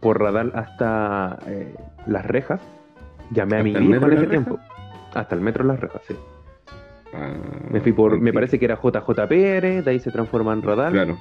por 0.00 0.20
radar 0.20 0.50
hasta 0.54 1.38
eh, 1.46 1.74
las 2.06 2.26
rejas, 2.26 2.60
llamé 3.30 3.56
a 3.56 3.60
¿Hasta 3.60 3.80
mi 3.80 3.88
metro 3.88 4.10
en 4.10 4.18
ese 4.18 4.26
tiempo. 4.26 4.58
Hasta 5.14 5.34
el 5.34 5.40
metro 5.40 5.64
Las 5.64 5.78
Rejas, 5.78 6.02
sí. 6.08 6.16
Ah, 7.14 7.34
Me 7.70 7.80
fui 7.80 7.92
por, 7.92 8.18
me 8.18 8.32
parece 8.32 8.58
que 8.58 8.64
era 8.64 8.76
JJPR, 8.76 9.84
de 9.84 9.84
ahí 9.86 10.00
se 10.00 10.10
transforma 10.10 10.52
en 10.54 10.62
radar. 10.62 10.92
Claro. 10.92 11.18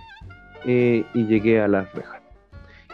eh, 0.65 1.03
y 1.13 1.25
llegué 1.27 1.61
a 1.61 1.67
las 1.67 1.93
rejas. 1.93 2.20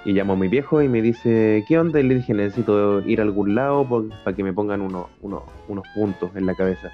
Y 0.08 0.14
llamo 0.14 0.34
a 0.34 0.36
mi 0.38 0.48
viejo 0.48 0.82
y 0.82 0.88
me 0.88 1.02
dice, 1.02 1.66
¿qué 1.68 1.78
onda? 1.78 2.00
Y 2.00 2.04
le 2.04 2.16
dije, 2.16 2.34
necesito 2.34 3.02
ir 3.02 3.20
a 3.20 3.24
algún 3.24 3.56
lado 3.56 3.86
para 4.24 4.34
que 4.36 4.42
me 4.42 4.54
pongan 4.54 4.80
unos, 4.80 5.08
unos, 5.22 5.44
unos 5.68 5.84
puntos 5.94 6.32
en 6.36 6.46
la 6.46 6.56
cabeza. 6.56 6.90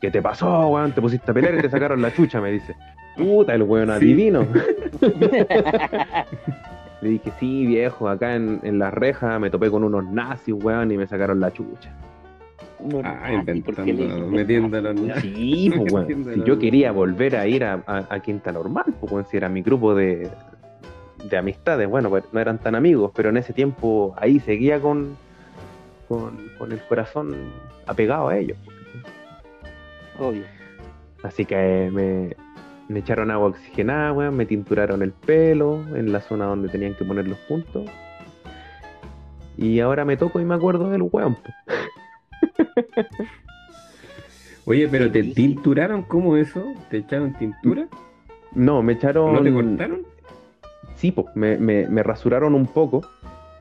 ¿Qué 0.00 0.10
te 0.10 0.20
pasó, 0.20 0.66
weón? 0.66 0.90
Te 0.92 1.00
pusiste 1.00 1.30
a 1.30 1.34
pelear 1.34 1.54
y 1.54 1.60
te 1.62 1.70
sacaron 1.70 2.02
la 2.02 2.12
chucha, 2.12 2.40
me 2.40 2.50
dice. 2.50 2.74
Puta, 3.16 3.54
el 3.54 3.62
weón 3.62 3.86
Sí. 3.88 3.92
adivino. 3.94 4.46
Le 7.02 7.08
dije, 7.08 7.32
sí, 7.40 7.66
viejo, 7.66 8.08
acá 8.08 8.34
en, 8.34 8.60
en 8.62 8.78
las 8.78 8.92
rejas 8.92 9.40
me 9.40 9.48
topé 9.48 9.70
con 9.70 9.84
unos 9.84 10.04
nazis, 10.10 10.54
weón, 10.54 10.90
y 10.92 10.96
me 10.98 11.06
sacaron 11.06 11.40
la 11.40 11.50
chucha. 11.52 11.90
Uno 12.78 13.00
Ah, 13.04 13.30
nazi, 13.44 13.60
¿por 13.62 13.74
qué 13.76 13.84
le 13.84 13.90
inventando, 14.04 14.26
metiendo 14.36 14.68
weón? 14.82 15.12
Sí, 15.20 15.72
pues, 15.88 16.06
Si 16.08 16.40
la 16.40 16.44
yo 16.44 16.58
quería 16.58 16.92
volver 16.92 17.36
a 17.36 17.46
ir 17.46 17.64
a, 17.64 17.82
a- 17.86 18.06
a 18.10 18.20
Quinta 18.20 18.52
Normal, 18.52 18.84
pues, 19.00 19.12
weón, 19.12 19.24
si 19.30 19.36
era 19.38 19.48
mi 19.48 19.62
grupo 19.62 19.94
de, 19.94 20.28
de 21.24 21.36
amistades. 21.36 21.88
Bueno, 21.88 22.10
pues 22.10 22.24
no 22.32 22.40
eran 22.40 22.58
tan 22.58 22.74
amigos, 22.74 23.12
pero 23.14 23.30
en 23.30 23.36
ese 23.36 23.52
tiempo 23.52 24.14
ahí 24.16 24.40
seguía 24.40 24.80
con, 24.80 25.16
con, 26.08 26.36
con 26.58 26.72
el 26.72 26.80
corazón 26.80 27.34
apegado 27.86 28.28
a 28.28 28.38
ellos. 28.38 28.58
Obvio. 30.18 30.44
Así 31.22 31.44
que 31.44 31.90
me, 31.92 32.34
me 32.88 33.00
echaron 33.00 33.30
agua 33.30 33.48
oxigenada, 33.48 34.12
weón, 34.12 34.36
me 34.36 34.46
tinturaron 34.46 35.02
el 35.02 35.12
pelo 35.12 35.84
en 35.96 36.12
la 36.12 36.20
zona 36.20 36.46
donde 36.46 36.68
tenían 36.68 36.94
que 36.94 37.04
poner 37.04 37.28
los 37.28 37.38
puntos. 37.40 37.88
Y 39.56 39.80
ahora 39.80 40.04
me 40.04 40.16
toco 40.16 40.40
y 40.40 40.44
me 40.44 40.54
acuerdo 40.54 40.90
del 40.90 41.02
weón. 41.02 41.36
Oye, 44.64 44.88
pero 44.88 45.10
te 45.10 45.22
tinturaron, 45.22 46.02
¿cómo 46.02 46.36
eso? 46.36 46.62
¿Te 46.90 46.98
echaron 46.98 47.34
tintura? 47.34 47.88
No, 48.52 48.82
me 48.82 48.94
echaron. 48.94 49.34
¿No 49.34 49.42
te 49.42 49.52
cortaron? 49.52 50.02
Sí, 51.00 51.12
po, 51.12 51.26
me, 51.34 51.56
me, 51.56 51.86
me 51.88 52.02
rasuraron 52.02 52.54
un 52.54 52.66
poco 52.66 53.00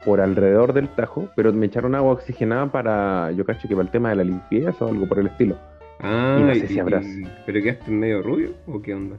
por 0.03 0.19
alrededor 0.19 0.73
del 0.73 0.89
tajo, 0.89 1.29
pero 1.37 1.53
me 1.53 1.67
echaron 1.67 1.95
agua 1.95 2.11
oxigenada 2.11 2.67
para, 2.69 3.31
yo 3.31 3.45
cacho 3.45 3.65
que 3.69 3.75
para 3.75 3.85
el 3.85 3.91
tema 3.91 4.09
de 4.09 4.17
la 4.17 4.23
limpieza 4.25 4.83
o 4.83 4.89
algo 4.89 5.07
por 5.07 5.19
el 5.19 5.27
estilo. 5.27 5.55
Ah, 6.01 6.35
Y 6.37 6.43
no 6.43 6.53
sé 6.53 6.67
si 6.67 6.79
habrás- 6.79 7.05
¿Pero 7.45 7.61
quedaste 7.63 7.91
medio 7.91 8.21
rubio 8.21 8.51
o 8.67 8.81
qué 8.81 8.93
onda? 8.93 9.15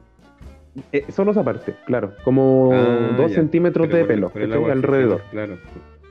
Eh, 0.92 1.04
solo 1.08 1.32
esa 1.32 1.42
parte, 1.42 1.74
claro, 1.86 2.12
como 2.24 2.68
Ah, 2.72 3.14
dos 3.16 3.30
ya. 3.30 3.36
centímetros 3.36 3.86
Pero 3.86 3.96
de 3.96 4.02
por 4.04 4.08
pelo, 4.08 4.28
por 4.30 4.42
el 4.42 4.70
alrededor, 4.70 5.22
Claro. 5.30 5.58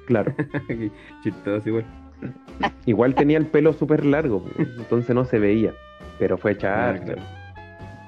claro. 0.07 0.33
Chistoso 1.23 1.69
igual. 1.69 1.85
Igual 2.87 3.13
tenía 3.15 3.37
el 3.37 3.45
pelo 3.45 3.71
súper 3.73 4.03
largo, 4.03 4.43
entonces 4.57 5.15
no 5.15 5.25
se 5.25 5.37
veía, 5.37 5.73
pero 6.17 6.37
fue 6.39 6.51
Ah, 6.51 6.53
echar 6.55 7.03
claro. 7.05 7.21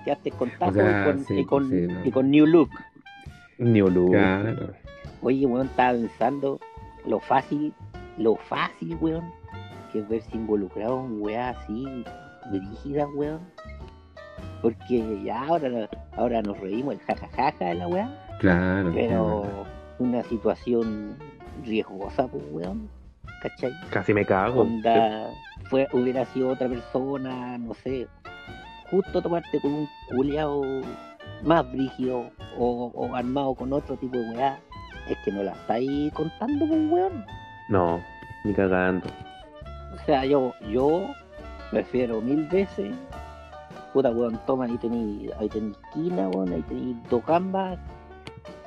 Quedaste 0.06 0.32
con 0.32 0.50
tajo 0.58 0.72
O 0.72 0.74
sea, 0.74 0.90
y, 1.00 1.04
con, 1.06 1.24
sí, 1.26 1.34
y, 1.40 1.46
con, 1.46 1.70
sí, 1.70 1.88
no. 1.88 2.00
y 2.06 2.12
con 2.12 2.32
New 2.32 2.48
Look. 2.48 2.70
Look. 3.62 4.12
Claro. 4.12 4.74
Oye, 5.22 5.46
weón, 5.46 5.68
estaba 5.68 5.94
pensando 5.94 6.60
lo 7.06 7.20
fácil, 7.20 7.74
lo 8.18 8.36
fácil, 8.36 8.98
weón, 9.00 9.32
que 9.92 10.00
es 10.00 10.10
verse 10.10 10.30
involucrado 10.34 11.06
en 11.06 11.22
weá 11.22 11.50
así, 11.52 12.04
brígidas, 12.52 13.08
weón. 13.16 13.40
Porque 14.62 15.22
ya 15.24 15.44
ahora, 15.46 15.90
ahora 16.18 16.42
nos 16.42 16.60
reímos 16.60 16.96
el 16.96 17.00
jajajaja 17.02 17.66
de 17.66 17.74
la 17.76 17.88
weá, 17.88 18.28
Claro. 18.40 18.92
pero 18.94 19.66
una 20.00 20.24
situación 20.24 21.16
riesgosa, 21.64 22.28
pues, 22.28 22.44
weón. 22.52 22.90
¿Cachai? 23.44 23.72
Casi 23.92 24.14
me 24.14 24.24
cago. 24.26 24.62
Onda, 24.62 25.30
fue, 25.70 25.88
hubiera 25.94 26.26
sido 26.26 26.50
otra 26.50 26.68
persona, 26.68 27.58
no 27.58 27.74
sé, 27.74 28.08
justo 28.92 29.22
tomarte 29.22 29.60
con 29.62 29.74
un 29.74 29.90
culiao 30.16 30.62
más 31.44 31.70
brígido 31.72 32.30
o, 32.58 32.92
o 32.94 33.16
armado 33.16 33.54
con 33.56 33.74
otro 33.74 33.96
tipo 33.98 34.18
de 34.18 34.30
weá, 34.32 34.60
es 35.10 35.18
que 35.26 35.32
no 35.32 35.44
la 35.44 35.52
estáis 35.54 36.12
contando, 36.14 36.68
pues, 36.68 36.80
weón. 36.92 37.26
No, 37.70 38.00
ni 38.44 38.54
cagando. 38.54 39.08
O 39.96 40.06
sea, 40.06 40.26
yo, 40.26 40.54
yo 40.72 41.08
prefiero 41.72 42.22
mil 42.22 42.48
veces, 42.48 42.92
puta 43.94 44.10
weón, 44.12 44.40
toma, 44.46 44.66
ahí 44.66 44.78
tenéis, 44.78 45.32
ahí 45.40 45.50
tenéis 45.50 45.78
esquina, 45.88 46.30
weón, 46.30 46.54
ahí 46.54 46.62
tenéis 46.64 46.96
dos 47.10 47.26
gambas, 47.26 47.78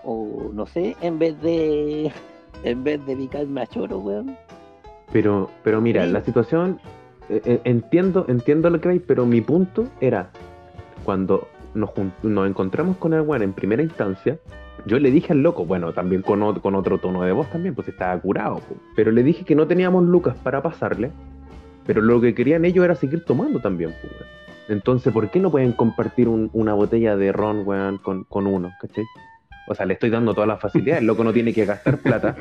o 0.04 0.50
no 0.52 0.66
sé, 0.66 0.96
en 1.00 1.18
vez 1.18 1.40
de, 1.40 2.12
en 2.64 2.84
vez 2.84 3.04
de 3.06 3.16
picarme 3.16 3.62
a 3.62 3.66
choro, 3.66 3.98
weón. 3.98 4.37
Pero, 5.12 5.50
pero 5.62 5.80
mira, 5.80 6.04
Sí. 6.06 6.10
la 6.12 6.22
situación, 6.22 6.80
eh, 7.28 7.40
eh, 7.44 7.60
entiendo, 7.64 8.24
entiendo 8.28 8.68
lo 8.68 8.80
que 8.80 8.88
veis, 8.88 9.02
pero 9.06 9.24
mi 9.24 9.40
punto 9.40 9.87
era, 10.00 10.30
cuando 11.04 11.46
nos, 11.74 11.90
encontramos 12.46 12.96
con 12.96 13.12
el 13.14 13.20
weón 13.22 13.42
en 13.42 13.52
primera 13.52 13.82
instancia, 13.82 14.38
yo 14.87 14.98
le 14.98 15.10
dije 15.10 15.32
al 15.32 15.42
loco, 15.42 15.64
bueno, 15.64 15.92
también 15.92 16.22
con, 16.22 16.42
o- 16.42 16.60
con 16.60 16.74
otro 16.74 16.98
tono 16.98 17.22
de 17.22 17.32
voz 17.32 17.50
también, 17.50 17.74
pues 17.74 17.88
estaba 17.88 18.18
curado, 18.20 18.56
po. 18.56 18.76
pero 18.96 19.10
le 19.12 19.22
dije 19.22 19.44
que 19.44 19.54
no 19.54 19.66
teníamos 19.66 20.04
lucas 20.04 20.37
para 20.42 20.62
pasarle, 20.62 21.10
pero 21.87 22.00
lo 22.02 22.20
que 22.20 22.34
querían 22.34 22.64
ellos 22.64 22.84
era 22.84 22.94
seguir 22.94 23.24
tomando 23.24 23.60
también, 23.60 23.90
weón. 24.02 24.34
Entonces, 24.68 25.12
¿por 25.12 25.30
qué 25.30 25.40
no 25.40 25.50
pueden 25.50 25.72
compartir 25.72 26.28
un- 26.28 26.48
una 26.54 26.72
botella 26.74 27.16
de 27.16 27.32
ron, 27.32 27.62
weón, 27.66 27.98
con, 27.98 28.24
con 28.24 28.46
uno, 28.46 28.72
¿cachai? 28.80 29.04
O 29.68 29.74
sea, 29.74 29.87
le 29.87 29.94
estoy 29.94 30.10
dando 30.10 30.34
todas 30.34 30.48
las 30.48 30.60
facilidades, 30.60 31.00
el 31.00 31.06
loco 31.06 31.24
no 31.24 31.32
tiene 31.32 31.52
que 31.54 31.64
gastar 31.64 31.98
plata 31.98 32.37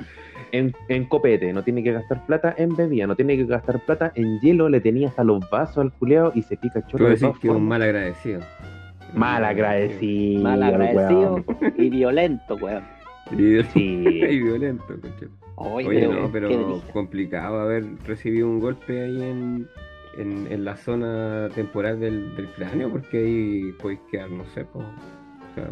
en, 0.52 0.74
en 0.90 1.06
copete, 1.06 1.54
no 1.54 1.64
tiene 1.64 1.82
que 1.84 1.94
gastar 1.94 2.26
plata 2.26 2.54
en 2.58 2.76
bebida, 2.76 3.08
no 3.08 3.16
tiene 3.16 3.38
que 3.38 3.46
gastar 3.46 3.80
plata 3.86 4.12
en 4.16 4.40
hielo, 4.42 4.68
le 4.68 4.82
tenía 4.82 5.08
hasta 5.08 5.24
los 5.24 5.50
vasos 5.50 5.78
al 5.78 5.92
culeado 5.94 6.32
y 6.36 6.42
se 6.44 6.58
pica 6.58 6.80
el 6.80 6.86
Tú 6.86 6.92
chorro 6.92 7.06
de 7.06 7.12
decís 7.12 7.40
que 7.40 7.48
es 7.48 7.54
un 7.54 7.66
mal 7.68 7.82
agradecido. 7.82 8.42
Mal 9.14 9.46
agradecido. 9.46 10.44
Mal 10.44 10.64
al 10.64 10.74
agradecido 10.76 11.36
weón. 11.36 11.74
y 11.78 11.90
violento, 11.90 12.56
weón. 12.56 12.84
Y, 13.32 13.64
Sí. 13.64 14.04
y 14.08 14.40
violento, 14.40 14.86
coche. 15.02 15.28
Oye, 15.56 15.88
Oye, 15.88 16.00
pero, 16.00 16.22
no, 16.22 16.32
pero 16.32 16.82
complicado 16.92 17.60
haber 17.62 17.86
recibido 18.06 18.48
un 18.48 18.60
golpe 18.60 19.04
ahí 19.04 19.22
en, 19.22 19.68
en, 20.18 20.48
en 20.52 20.66
la 20.66 20.76
zona 20.76 21.48
temporal 21.54 22.00
del, 22.00 22.36
del 22.36 22.48
cráneo, 22.48 22.90
porque 22.90 23.18
ahí 23.18 23.72
podéis 23.80 24.00
quedar, 24.12 24.32
no 24.32 24.46
sé, 24.46 24.66
po, 24.66 24.80
o 24.80 25.56
sea, 25.56 25.70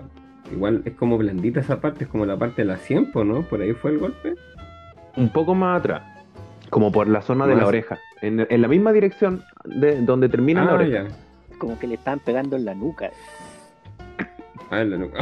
igual 0.52 0.84
es 0.86 0.94
como 0.94 1.18
blandita 1.18 1.62
esa 1.62 1.82
parte, 1.82 2.04
es 2.04 2.10
como 2.10 2.26
la 2.26 2.38
parte 2.38 2.62
de 2.62 2.68
la 2.68 2.78
100, 2.78 3.12
po, 3.12 3.24
¿no? 3.24 3.42
Por 3.42 3.62
ahí 3.62 3.74
fue 3.74 3.92
el 3.92 3.98
golpe. 3.98 4.36
Un 5.18 5.30
poco 5.30 5.56
más 5.56 5.80
atrás, 5.80 6.04
como 6.70 6.92
por 6.92 7.08
la 7.08 7.22
zona 7.22 7.48
de 7.48 7.56
la 7.56 7.66
oreja, 7.66 7.98
en, 8.22 8.46
en 8.48 8.62
la 8.62 8.68
misma 8.68 8.94
dirección 8.94 9.44
de 9.66 10.00
donde 10.02 10.30
termina 10.30 10.64
la 10.64 10.72
ah, 10.72 10.76
oreja. 10.76 11.08
ya. 11.08 11.31
Como 11.62 11.78
que 11.78 11.86
le 11.86 11.94
estaban 11.94 12.18
pegando 12.20 12.56
en 12.56 12.66
la 12.66 12.74
nuca. 12.74 13.12
Ah, 14.72 14.82
en 14.82 14.90
la 14.90 14.98
nuca. 14.98 15.20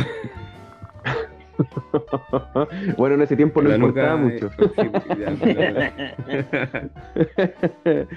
bueno, 2.98 3.16
en 3.16 3.22
ese 3.24 3.36
tiempo 3.36 3.62
no 3.62 3.68
La 3.68 3.76
importaba 3.76 4.16
nuca, 4.16 4.48
mucho. 4.48 4.50
eh, 4.78 4.92
occipital. 4.96 6.10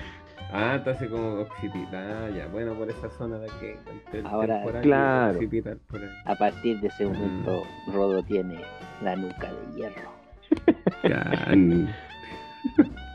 ah, 0.52 0.74
entonces 0.76 1.08
como 1.10 1.40
occipital, 1.40 2.32
ya. 2.36 2.46
Bueno, 2.52 2.74
por 2.74 2.88
esa 2.88 3.10
zona 3.10 3.38
de 3.40 3.46
aquí. 3.46 3.66
el 4.12 4.24
Ahora, 4.26 4.62
claro. 4.82 5.32
occipital, 5.34 5.78
por 5.90 6.00
ahí. 6.00 6.08
A 6.26 6.36
partir 6.36 6.78
de 6.80 6.86
ese 6.86 7.04
Mm. 7.04 7.12
momento, 7.12 7.62
Rodo 7.92 8.22
tiene 8.22 8.60
la 9.02 9.16
nuca 9.16 9.50
de 9.52 9.74
hierro. 9.76 10.12
Ya. 11.02 11.52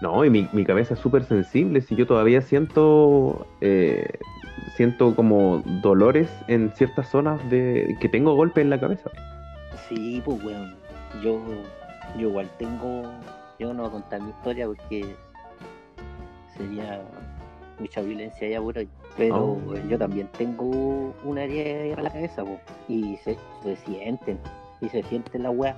No, 0.02 0.26
y 0.26 0.30
mi, 0.30 0.50
mi 0.52 0.66
cabeza 0.66 0.96
es 0.96 1.00
súper 1.00 1.24
sensible. 1.24 1.80
Si 1.80 1.96
yo 1.96 2.06
todavía 2.06 2.42
siento 2.42 3.48
eh, 3.62 4.06
siento 4.76 5.16
como 5.16 5.62
dolores 5.82 6.30
en 6.48 6.72
ciertas 6.74 7.08
zonas 7.10 7.40
de 7.50 7.98
que 8.00 8.10
tengo 8.10 8.36
golpes 8.36 8.64
en 8.64 8.70
la 8.70 8.80
cabeza. 8.80 9.10
Sí, 9.90 10.22
pues, 10.26 10.44
weón. 10.44 10.76
Yo, 11.24 11.40
yo 12.18 12.30
igual 12.30 12.50
tengo. 12.60 13.04
Yo 13.60 13.74
no 13.74 13.84
voy 13.84 13.90
a 13.90 13.92
contar 13.94 14.22
mi 14.22 14.30
historia 14.30 14.68
porque 14.68 15.16
sería 16.56 17.02
mucha 17.80 18.02
violencia 18.02 18.48
ya 18.48 18.62
por 18.62 18.78
hoy. 18.78 18.90
Pero 19.18 19.36
Oh. 19.36 19.60
yo 19.90 19.98
también 19.98 20.28
tengo 20.38 21.14
una 21.24 21.44
herida 21.44 21.96
en 21.96 22.04
la 22.04 22.10
cabeza, 22.12 22.44
pues. 22.44 22.60
Y 22.88 23.18
se, 23.18 23.38
se 23.64 23.76
sienten. 23.78 24.40
Y 24.82 24.90
se 24.90 25.02
sienten 25.04 25.44
la 25.44 25.50
weá. 25.52 25.76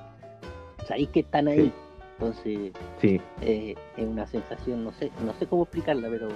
Sabéis 0.88 1.10
que 1.10 1.20
están 1.22 1.48
ahí. 1.48 1.66
Sí. 1.66 1.74
Entonces, 2.20 2.72
Sí, 3.00 3.22
eh, 3.42 3.76
es 3.96 4.06
una 4.06 4.28
sensación, 4.28 4.84
no 4.84 4.92
sé, 4.92 5.10
no 5.26 5.32
sé 5.36 5.46
cómo 5.48 5.64
explicarla, 5.64 6.10
pero. 6.10 6.28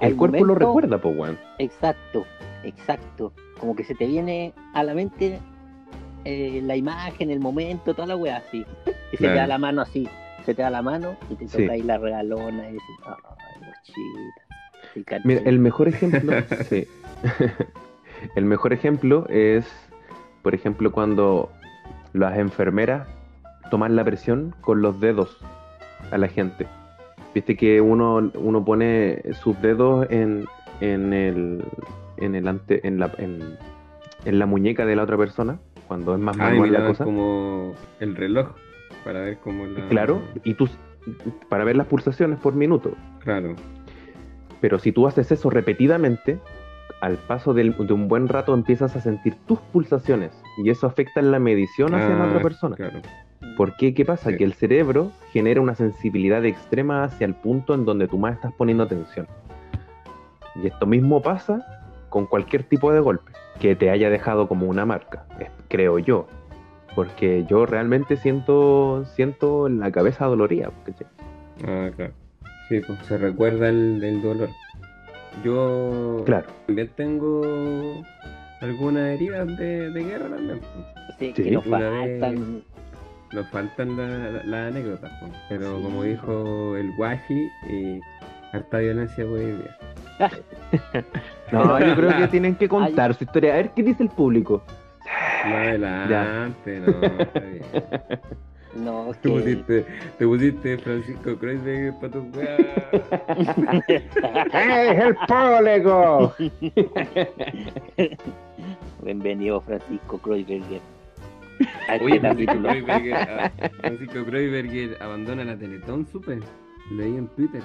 El 0.00 0.16
cuerpo 0.16 0.44
lo 0.44 0.54
recuerda, 0.54 0.98
pues, 0.98 1.16
weón. 1.18 1.38
Exacto, 1.58 2.24
exacto. 2.62 3.32
Como 3.60 3.74
que 3.74 3.84
se 3.84 3.94
te 3.94 4.06
viene 4.06 4.52
a 4.74 4.82
la 4.84 4.94
mente 4.94 5.38
eh, 6.24 6.60
la 6.62 6.76
imagen, 6.76 7.30
el 7.30 7.40
momento, 7.40 7.94
toda 7.94 8.06
la 8.08 8.16
weá 8.16 8.38
así. 8.38 8.64
Y 9.12 9.16
se 9.16 9.28
te 9.28 9.34
da 9.34 9.46
la 9.46 9.58
mano 9.58 9.82
así. 9.82 10.08
Se 10.44 10.54
te 10.54 10.62
da 10.62 10.70
la 10.70 10.82
mano 10.82 11.16
y 11.30 11.34
te 11.34 11.48
Sí. 11.48 11.58
toca 11.62 11.72
ahí 11.72 11.82
la 11.82 11.98
regalona 11.98 12.68
y 12.68 12.72
dices, 12.74 12.88
ay, 13.06 13.14
guachita. 13.60 14.92
cicatriz. 14.94 15.26
Mira, 15.26 15.40
el 15.44 15.58
mejor 15.58 15.88
ejemplo, 15.88 16.32
sí. 16.68 16.86
el 18.36 18.44
mejor 18.44 18.72
ejemplo 18.72 19.26
es, 19.28 19.66
por 20.42 20.54
ejemplo, 20.54 20.92
cuando 20.92 21.50
las 22.12 22.38
enfermeras 22.38 23.06
toman 23.70 23.96
la 23.96 24.04
presión 24.04 24.54
con 24.60 24.80
los 24.80 24.98
dedos 25.00 25.36
a 26.10 26.18
la 26.18 26.28
gente. 26.28 26.66
Viste 27.34 27.56
que 27.56 27.80
uno, 27.80 28.30
uno 28.34 28.64
pone 28.64 29.22
sus 29.34 29.60
dedos 29.60 30.06
en, 30.10 30.44
en 30.80 31.12
el 31.12 31.64
en 32.16 32.34
el 32.34 32.48
ante, 32.48 32.86
en 32.86 32.98
la 32.98 33.12
en, 33.18 33.56
en 34.24 34.38
la 34.38 34.46
muñeca 34.46 34.84
de 34.86 34.96
la 34.96 35.02
otra 35.04 35.16
persona 35.16 35.58
cuando 35.86 36.14
es 36.14 36.20
más 36.20 36.36
Ah, 36.40 36.44
manual 36.50 36.72
la 36.72 36.86
cosa. 36.86 37.04
como 37.04 37.74
el 38.00 38.16
reloj 38.16 38.48
para 39.04 39.20
ver 39.20 39.38
cómo 39.38 39.66
la. 39.66 39.86
Claro, 39.88 40.20
y 40.44 40.54
tú 40.54 40.68
para 41.48 41.64
ver 41.64 41.76
las 41.76 41.86
pulsaciones 41.86 42.38
por 42.38 42.54
minuto. 42.54 42.92
Claro. 43.20 43.54
Pero 44.60 44.78
si 44.78 44.90
tú 44.92 45.06
haces 45.06 45.30
eso 45.30 45.50
repetidamente, 45.50 46.38
al 47.00 47.16
paso 47.16 47.54
del- 47.54 47.76
de 47.78 47.92
un 47.92 48.08
buen 48.08 48.26
rato 48.28 48.52
empiezas 48.54 48.96
a 48.96 49.00
sentir 49.00 49.36
tus 49.46 49.60
pulsaciones 49.60 50.32
y 50.64 50.70
eso 50.70 50.86
afecta 50.88 51.20
en 51.20 51.30
la 51.30 51.38
medición 51.38 51.94
hacia 51.94 52.16
la 52.16 52.24
Ah, 52.24 52.28
otra 52.28 52.42
persona. 52.42 52.74
Claro. 52.76 53.00
¿Por 53.56 53.76
qué? 53.76 53.94
¿Qué 53.94 54.04
pasa? 54.04 54.30
Sí. 54.30 54.36
Que 54.36 54.44
el 54.44 54.54
cerebro 54.54 55.10
genera 55.32 55.60
una 55.60 55.74
sensibilidad 55.74 56.44
extrema 56.44 57.04
hacia 57.04 57.24
el 57.26 57.34
punto 57.34 57.74
en 57.74 57.84
donde 57.84 58.08
tú 58.08 58.18
más 58.18 58.34
estás 58.34 58.52
poniendo 58.52 58.84
atención. 58.84 59.26
Y 60.62 60.66
esto 60.66 60.86
mismo 60.86 61.22
pasa 61.22 61.64
con 62.08 62.26
cualquier 62.26 62.62
tipo 62.64 62.92
de 62.92 63.00
golpe 63.00 63.32
que 63.60 63.74
te 63.76 63.90
haya 63.90 64.10
dejado 64.10 64.48
como 64.48 64.66
una 64.66 64.84
marca, 64.86 65.24
creo 65.68 65.98
yo. 65.98 66.26
Porque 66.94 67.44
yo 67.48 67.66
realmente 67.66 68.16
siento, 68.16 69.04
siento 69.14 69.68
la 69.68 69.90
cabeza 69.92 70.26
dolorida. 70.26 70.70
¿cachai? 70.84 71.06
Ah, 71.66 71.90
claro. 71.94 72.12
Sí, 72.68 72.80
pues 72.86 72.98
se 73.06 73.18
recuerda 73.18 73.68
el, 73.68 74.02
el 74.02 74.20
dolor. 74.22 74.48
Yo 75.44 76.22
Claro. 76.26 76.46
también 76.66 76.90
tengo 76.96 77.42
algunas 78.60 79.10
heridas 79.10 79.46
de, 79.58 79.90
de 79.90 80.04
guerra 80.04 80.28
también. 80.28 80.60
Sí, 81.18 81.32
Sí, 81.36 81.42
que 81.44 81.50
nos 81.52 81.66
una 81.66 81.78
vez- 81.90 82.20
faltan. 82.20 82.62
Nos 83.32 83.46
faltan 83.50 83.96
la- 83.96 84.30
la- 84.30 84.42
las 84.44 84.68
anécdotas, 84.74 85.10
pues. 85.20 85.32
pero 85.48 85.76
Sí. 85.76 85.82
como 85.82 86.02
dijo 86.02 86.76
el 86.76 86.90
Washi, 86.98 87.48
y 87.68 88.00
harta 88.52 88.78
violencia 88.78 89.24
día. 89.24 89.76
No, 91.52 91.78
yo 91.80 91.94
creo 91.96 92.16
que 92.18 92.28
tienen 92.28 92.54
que 92.56 92.68
contar 92.68 93.14
su 93.14 93.24
historia. 93.24 93.52
A 93.54 93.56
ver 93.56 93.70
qué 93.70 93.82
dice 93.82 94.02
el 94.02 94.08
público. 94.10 94.62
Más 95.44 95.54
adelante, 95.68 96.80
no, 96.80 97.06
está 97.22 97.40
bien. 97.40 97.62
No, 98.76 99.10
Te 99.22 99.28
que. 99.28 99.28
pusiste, 99.30 99.86
te 100.18 100.26
pusiste 100.26 100.78
Francisco 100.78 101.36
Kreuzberger 101.38 101.94
para 101.94 102.12
tu 102.12 102.20
weá. 102.34 102.56
¡Es 103.88 105.00
el 105.00 105.16
público! 105.26 106.34
Bienvenido, 109.02 109.60
Francisco 109.62 110.18
Kreuzberger. 110.18 110.80
Oye, 112.02 112.20
Francisco 112.20 112.52
capítulo. 112.54 112.68
Kreuzberger, 112.68 113.14
ah, 113.14 113.52
Francisco 113.80 114.24
Kreuzberger 114.24 114.96
abandona 115.02 115.44
la 115.44 115.56
Teletón, 115.56 116.06
supe. 116.10 116.38
Leí 116.92 117.16
en 117.16 117.26
Twitter. 117.28 117.62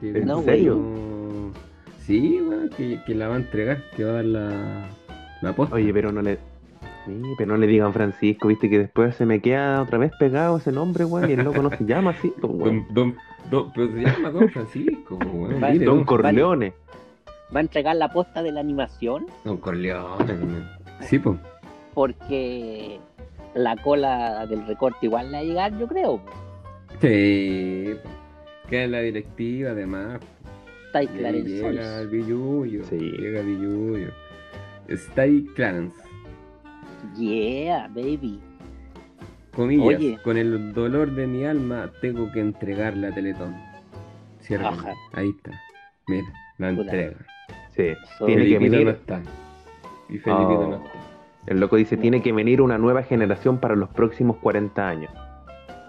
Que 0.00 0.10
¿En 0.10 0.28
como- 0.28 0.42
serio? 0.42 0.78
Sí, 2.00 2.40
weón, 2.40 2.70
que, 2.70 3.00
que 3.06 3.14
la 3.14 3.28
va 3.28 3.34
a 3.34 3.38
entregar, 3.38 3.82
que 3.96 4.04
va 4.04 4.10
a 4.10 4.14
dar 4.14 4.24
la, 4.24 4.88
la 5.42 5.52
posta. 5.52 5.74
Oye, 5.74 5.92
pero 5.92 6.10
no 6.12 6.22
le. 6.22 6.38
Sí, 7.06 7.22
pero 7.38 7.52
no 7.52 7.56
le 7.58 7.66
digan 7.66 7.92
Francisco, 7.92 8.48
viste 8.48 8.68
que 8.70 8.78
después 8.78 9.14
se 9.16 9.24
me 9.26 9.40
queda 9.40 9.82
otra 9.82 9.98
vez 9.98 10.12
pegado 10.18 10.58
ese 10.58 10.72
nombre, 10.72 11.04
weón, 11.04 11.28
y 11.30 11.34
el 11.34 11.42
loco 11.44 11.62
no 11.62 11.70
se 11.70 11.84
llama 11.86 12.10
así, 12.10 12.32
pues, 12.40 12.52
weón. 12.54 12.86
Don, 12.90 13.14
don, 13.14 13.16
don- 13.50 13.72
pero 13.74 13.92
se 13.92 14.00
llama 14.00 14.30
Don 14.30 14.48
Francisco, 14.50 15.16
weón. 15.16 15.60
Vale, 15.60 15.84
Don 15.84 15.96
don, 15.96 16.04
Corleone. 16.04 16.72
Va 17.54 17.60
a 17.60 17.62
entregar 17.62 17.96
la 17.96 18.12
posta 18.12 18.42
de 18.42 18.52
la 18.52 18.60
animación 18.60 19.26
don 19.44 19.56
Corleone. 19.58 20.24
weón. 20.32 20.68
Sí, 21.00 21.18
pues. 21.18 21.36
Porque 21.98 23.00
la 23.56 23.74
cola 23.78 24.46
del 24.46 24.64
recorte 24.68 24.98
igual 25.06 25.32
la 25.32 25.38
va 25.38 25.42
a 25.42 25.44
llegar, 25.44 25.78
yo 25.80 25.88
creo. 25.88 26.20
Sí, 27.00 27.96
queda 28.70 28.84
en 28.84 28.92
la 28.92 29.00
directiva, 29.00 29.72
además. 29.72 30.20
Está 30.86 31.00
ahí 31.00 31.08
Clarence 31.08 31.48
llega. 31.50 32.02
Billuyo. 32.02 32.84
Sí. 32.84 32.98
Llega 32.98 33.40
Billuyo. 33.42 34.10
Está 34.86 35.22
ahí 35.22 35.44
Clarence. 35.56 35.96
Yeah, 37.16 37.88
baby. 37.88 38.38
Comillas, 39.56 39.98
Oye. 39.98 40.18
con 40.22 40.36
el 40.36 40.72
dolor 40.72 41.10
de 41.16 41.26
mi 41.26 41.44
alma 41.44 41.90
tengo 42.00 42.30
que 42.30 42.38
entregarle 42.38 43.08
a 43.08 43.10
Teletón. 43.12 43.56
Cierra. 44.38 44.70
Ahí 45.14 45.30
está. 45.30 45.50
Mira, 46.06 46.28
la 46.58 46.68
Puta. 46.70 46.82
entrega. 46.82 47.16
Sí, 47.74 47.88
So- 48.18 48.26
tiene 48.26 48.44
que 48.46 48.84
no 48.84 48.90
está. 48.90 49.20
Y 50.08 50.18
Felipito 50.18 50.60
Oh. 50.60 50.66
no 50.68 50.76
está. 50.76 51.08
El 51.48 51.60
loco 51.60 51.76
dice, 51.76 51.96
tiene 51.96 52.22
que 52.22 52.32
venir 52.32 52.60
una 52.60 52.78
nueva 52.78 53.02
generación 53.02 53.58
para 53.58 53.74
los 53.74 53.88
próximos 53.90 54.36
40 54.38 54.86
años. 54.88 55.10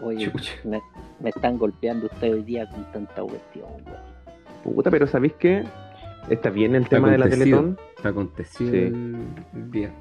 Oye, 0.02 0.32
me, 0.64 0.82
me 1.20 1.30
están 1.30 1.58
golpeando 1.58 2.06
ustedes 2.06 2.34
hoy 2.34 2.44
día 2.44 2.70
con 2.70 2.84
tanta 2.92 3.22
cuestión, 3.22 3.66
weón. 3.86 4.76
Puta, 4.76 4.90
pero 4.90 5.06
¿sabéis 5.08 5.34
qué? 5.34 5.64
Está 6.30 6.50
bien 6.50 6.76
el 6.76 6.88
tema 6.88 7.10
de 7.12 7.18
la 7.18 7.26
Acontecido. 7.26 7.76
Teletón. 8.02 8.32
Sí. 8.46 8.68
el, 8.68 9.18
el 9.54 9.72
día. 9.72 9.92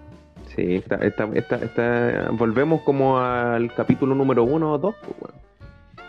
Sí, 0.55 0.77
está, 0.77 0.97
está, 0.97 1.25
está, 1.35 1.57
está- 1.57 2.31
volvemos 2.33 2.81
como 2.83 3.19
al 3.19 3.73
capítulo 3.75 4.15
número 4.15 4.45
uno 4.45 4.73
o 4.73 4.79
dos, 4.79 4.95
pues, 5.01 5.15
weón. 5.21 5.49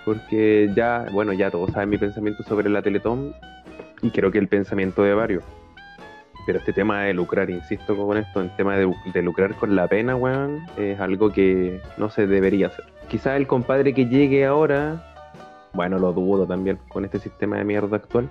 Porque 0.05 0.71
ya, 0.75 1.05
bueno, 1.11 1.33
ya 1.33 1.51
todos 1.51 1.71
saben 1.71 1.89
mi 1.89 1.97
pensamiento 1.97 2.43
sobre 2.43 2.69
la 2.69 2.81
Teletón 2.81 3.33
y 4.01 4.09
creo 4.11 4.31
que 4.31 4.37
el 4.39 4.47
pensamiento 4.47 5.03
de 5.03 5.13
varios. 5.13 5.43
Pero 6.49 6.57
este 6.57 6.73
tema 6.73 7.03
de 7.03 7.13
lucrar, 7.13 7.47
insisto 7.51 7.95
con 7.95 8.17
esto, 8.17 8.41
el 8.41 8.49
tema 8.55 8.75
de, 8.75 9.21
lucrar 9.21 9.53
con 9.53 9.75
la 9.75 9.87
pena, 9.87 10.15
weón, 10.15 10.65
es 10.77 10.99
algo 10.99 11.31
que 11.31 11.79
no 11.97 12.09
se 12.09 12.25
debería 12.25 12.65
hacer. 12.65 12.85
Quizás 13.07 13.37
el 13.37 13.45
compadre 13.45 13.93
que 13.93 14.07
llegue 14.07 14.47
ahora, 14.47 15.13
bueno, 15.73 15.99
lo 15.99 16.11
dudo 16.11 16.47
también 16.47 16.79
con 16.89 17.05
este 17.05 17.19
sistema 17.19 17.57
de 17.57 17.65
mierda 17.65 17.97
actual, 17.97 18.27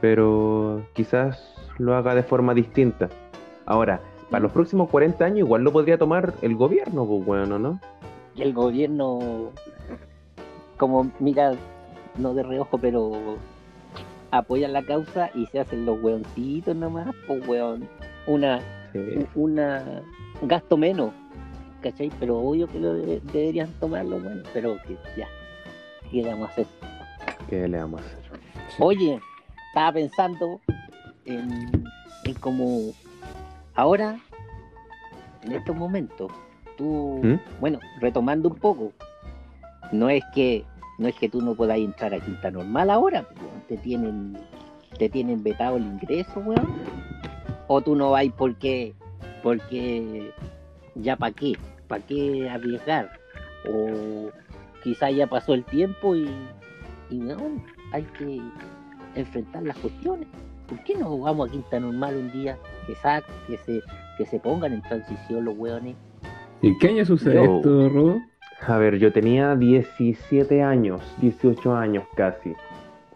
pero 0.00 0.86
quizás 0.94 1.54
lo 1.76 1.94
haga 1.94 2.14
de 2.14 2.22
forma 2.22 2.54
distinta. 2.54 3.10
Ahora, 3.66 4.00
para 4.30 4.42
los 4.42 4.52
próximos 4.52 4.88
40 4.88 5.22
años 5.22 5.38
igual 5.40 5.62
lo 5.62 5.74
podría 5.74 5.98
tomar 5.98 6.32
el 6.40 6.56
gobierno, 6.56 7.04
pues 7.04 7.22
bueno, 7.22 7.58
¿no? 7.58 7.78
Y 8.34 8.40
el 8.40 8.54
gobierno, 8.54 9.50
como 10.78 11.10
mira, 11.20 11.52
no 12.16 12.32
de 12.32 12.42
reojo, 12.42 12.78
pero 12.78 13.36
apoyan 14.38 14.72
la 14.72 14.82
causa 14.84 15.30
y 15.34 15.46
se 15.46 15.60
hacen 15.60 15.84
los 15.86 16.00
weoncitos 16.02 16.74
nomás, 16.76 17.08
pues 17.26 17.46
weón. 17.46 17.88
Una, 18.26 18.60
Sí. 18.92 19.26
una, 19.34 20.02
un 20.40 20.48
gasto 20.48 20.76
menos, 20.76 21.10
¿cachai? 21.82 22.10
Pero 22.18 22.38
obvio 22.38 22.66
que 22.66 22.78
lo 22.80 22.94
de- 22.94 23.20
deberían 23.32 23.68
tomarlo, 23.78 24.18
bueno, 24.20 24.42
pero 24.54 24.76
que 24.86 24.96
ya, 25.16 25.28
¿qué 26.10 26.22
le 26.22 26.30
vamos 26.30 26.48
a 26.48 26.52
hacer? 26.52 26.66
¿Qué 27.48 27.68
le 27.68 27.78
vamos 27.78 28.00
a 28.00 28.04
hacer? 28.04 28.18
Oye, 28.78 29.20
estaba 29.68 29.92
pensando 29.92 30.60
en, 31.26 31.84
en 32.24 32.34
como 32.40 32.92
ahora, 33.74 34.18
en 35.42 35.52
estos 35.52 35.76
momentos, 35.76 36.32
tú, 36.78 37.20
¿Mm? 37.22 37.60
bueno, 37.60 37.78
retomando 38.00 38.48
un 38.48 38.56
poco, 38.56 38.92
no 39.92 40.08
es 40.08 40.24
que 40.34 40.64
no 40.98 41.08
es 41.08 41.14
que 41.16 41.28
tú 41.28 41.42
no 41.42 41.54
puedas 41.54 41.78
entrar 41.78 42.14
a 42.14 42.20
Quinta 42.20 42.50
Normal 42.50 42.90
ahora, 42.90 43.22
pues, 43.22 43.38
weón, 43.40 43.62
te 43.68 43.76
tienen 43.78 44.36
te 44.98 45.08
tienen 45.10 45.42
vetado 45.42 45.76
el 45.76 45.82
ingreso, 45.84 46.40
weón, 46.40 46.66
o 47.66 47.80
tú 47.82 47.94
no 47.96 48.12
vas 48.12 48.24
porque 48.36 48.94
porque 49.42 50.32
ya 50.94 51.16
para 51.16 51.32
qué, 51.32 51.52
para 51.86 52.04
qué 52.06 52.48
arriesgar, 52.48 53.10
o 53.68 54.30
quizás 54.82 55.14
ya 55.14 55.26
pasó 55.26 55.54
el 55.54 55.64
tiempo 55.64 56.16
y, 56.16 56.28
y 57.10 57.16
no, 57.18 57.36
hay 57.92 58.02
que 58.18 58.40
enfrentar 59.14 59.62
las 59.64 59.76
cuestiones. 59.78 60.26
¿Por 60.68 60.82
qué 60.82 60.96
no 60.96 61.18
vamos 61.18 61.48
a 61.48 61.52
Quinta 61.52 61.78
Normal 61.78 62.16
un 62.16 62.32
día? 62.32 62.58
Que, 62.86 62.94
que, 63.46 63.56
se, 63.58 63.82
que 64.18 64.26
se 64.26 64.40
pongan 64.40 64.72
en 64.72 64.82
transición 64.82 65.44
los 65.44 65.56
hueones. 65.56 65.94
¿Y 66.62 66.68
en 66.68 66.78
qué 66.78 66.88
año 66.88 67.04
sucede 67.04 67.34
Yo- 67.34 67.56
esto, 67.56 67.88
Robo? 67.88 68.20
A 68.66 68.78
ver, 68.78 68.98
yo 68.98 69.12
tenía 69.12 69.54
17 69.54 70.62
años, 70.62 71.00
18 71.20 71.74
años 71.76 72.04
casi. 72.16 72.54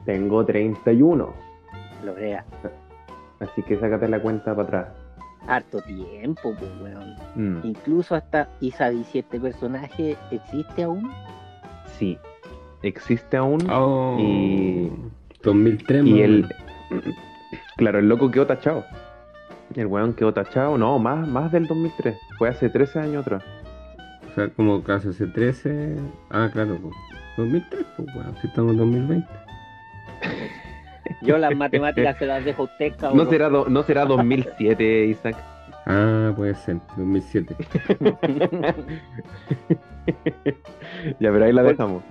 Tengo 0.04 0.44
31. 0.44 1.32
Lorea, 2.04 2.44
Así 3.40 3.62
que 3.62 3.76
sácate 3.78 4.06
la 4.08 4.20
cuenta 4.20 4.54
para 4.54 4.62
atrás. 4.62 4.88
harto 5.46 5.80
tiempo, 5.82 6.54
pues, 6.58 6.70
weón. 6.82 7.14
Mm, 7.34 7.66
Incluso 7.66 8.14
hasta, 8.14 8.48
y 8.60 8.70
sabes 8.70 9.06
si 9.08 9.20
este 9.20 9.40
personaje 9.40 10.16
existe 10.30 10.82
aún. 10.82 11.10
sí, 11.98 12.18
existe 12.82 13.36
aún. 13.38 13.66
Oh, 13.70 14.16
Y- 14.20 14.92
2003, 15.42 16.04
Y 16.04 16.20
el. 16.22 16.46
Claro, 17.76 17.98
el 17.98 18.08
loco 18.10 18.30
quedó 18.30 18.46
tachado. 18.46 18.84
El 19.74 19.86
weón 19.86 20.12
quedó 20.12 20.34
tachado, 20.34 20.76
no, 20.76 20.98
más, 20.98 21.26
más 21.26 21.50
del 21.50 21.66
2003. 21.66 22.14
Fue 22.36 22.48
hace 22.50 22.68
13 22.68 22.98
años 23.00 23.22
atrás. 23.22 23.42
O 24.30 24.34
sea, 24.34 24.48
como 24.50 24.82
casi 24.82 25.08
hace 25.08 25.26
13. 25.26 25.96
Ah, 26.30 26.48
claro, 26.52 26.78
pues. 26.80 26.94
2003, 27.36 27.86
pues, 27.96 28.08
bueno, 28.14 28.34
si 28.40 28.46
estamos 28.46 28.72
en 28.72 28.78
2020. 28.78 29.26
Yo 31.22 31.38
las 31.38 31.54
matemáticas 31.56 32.16
se 32.18 32.26
las 32.26 32.44
dejo 32.44 32.62
a 32.62 32.64
usted, 32.66 32.92
No 32.92 32.96
cabrón. 32.98 33.30
será, 33.30 33.48
do- 33.48 33.66
no 33.68 33.82
será 33.82 34.04
2007, 34.04 35.04
Isaac. 35.06 35.36
Ah, 35.86 36.32
puede 36.36 36.54
ser, 36.54 36.76
2007. 36.96 37.56
Ya, 41.18 41.30
pero 41.32 41.44
ahí 41.44 41.52
la 41.52 41.62
dejamos. 41.62 42.02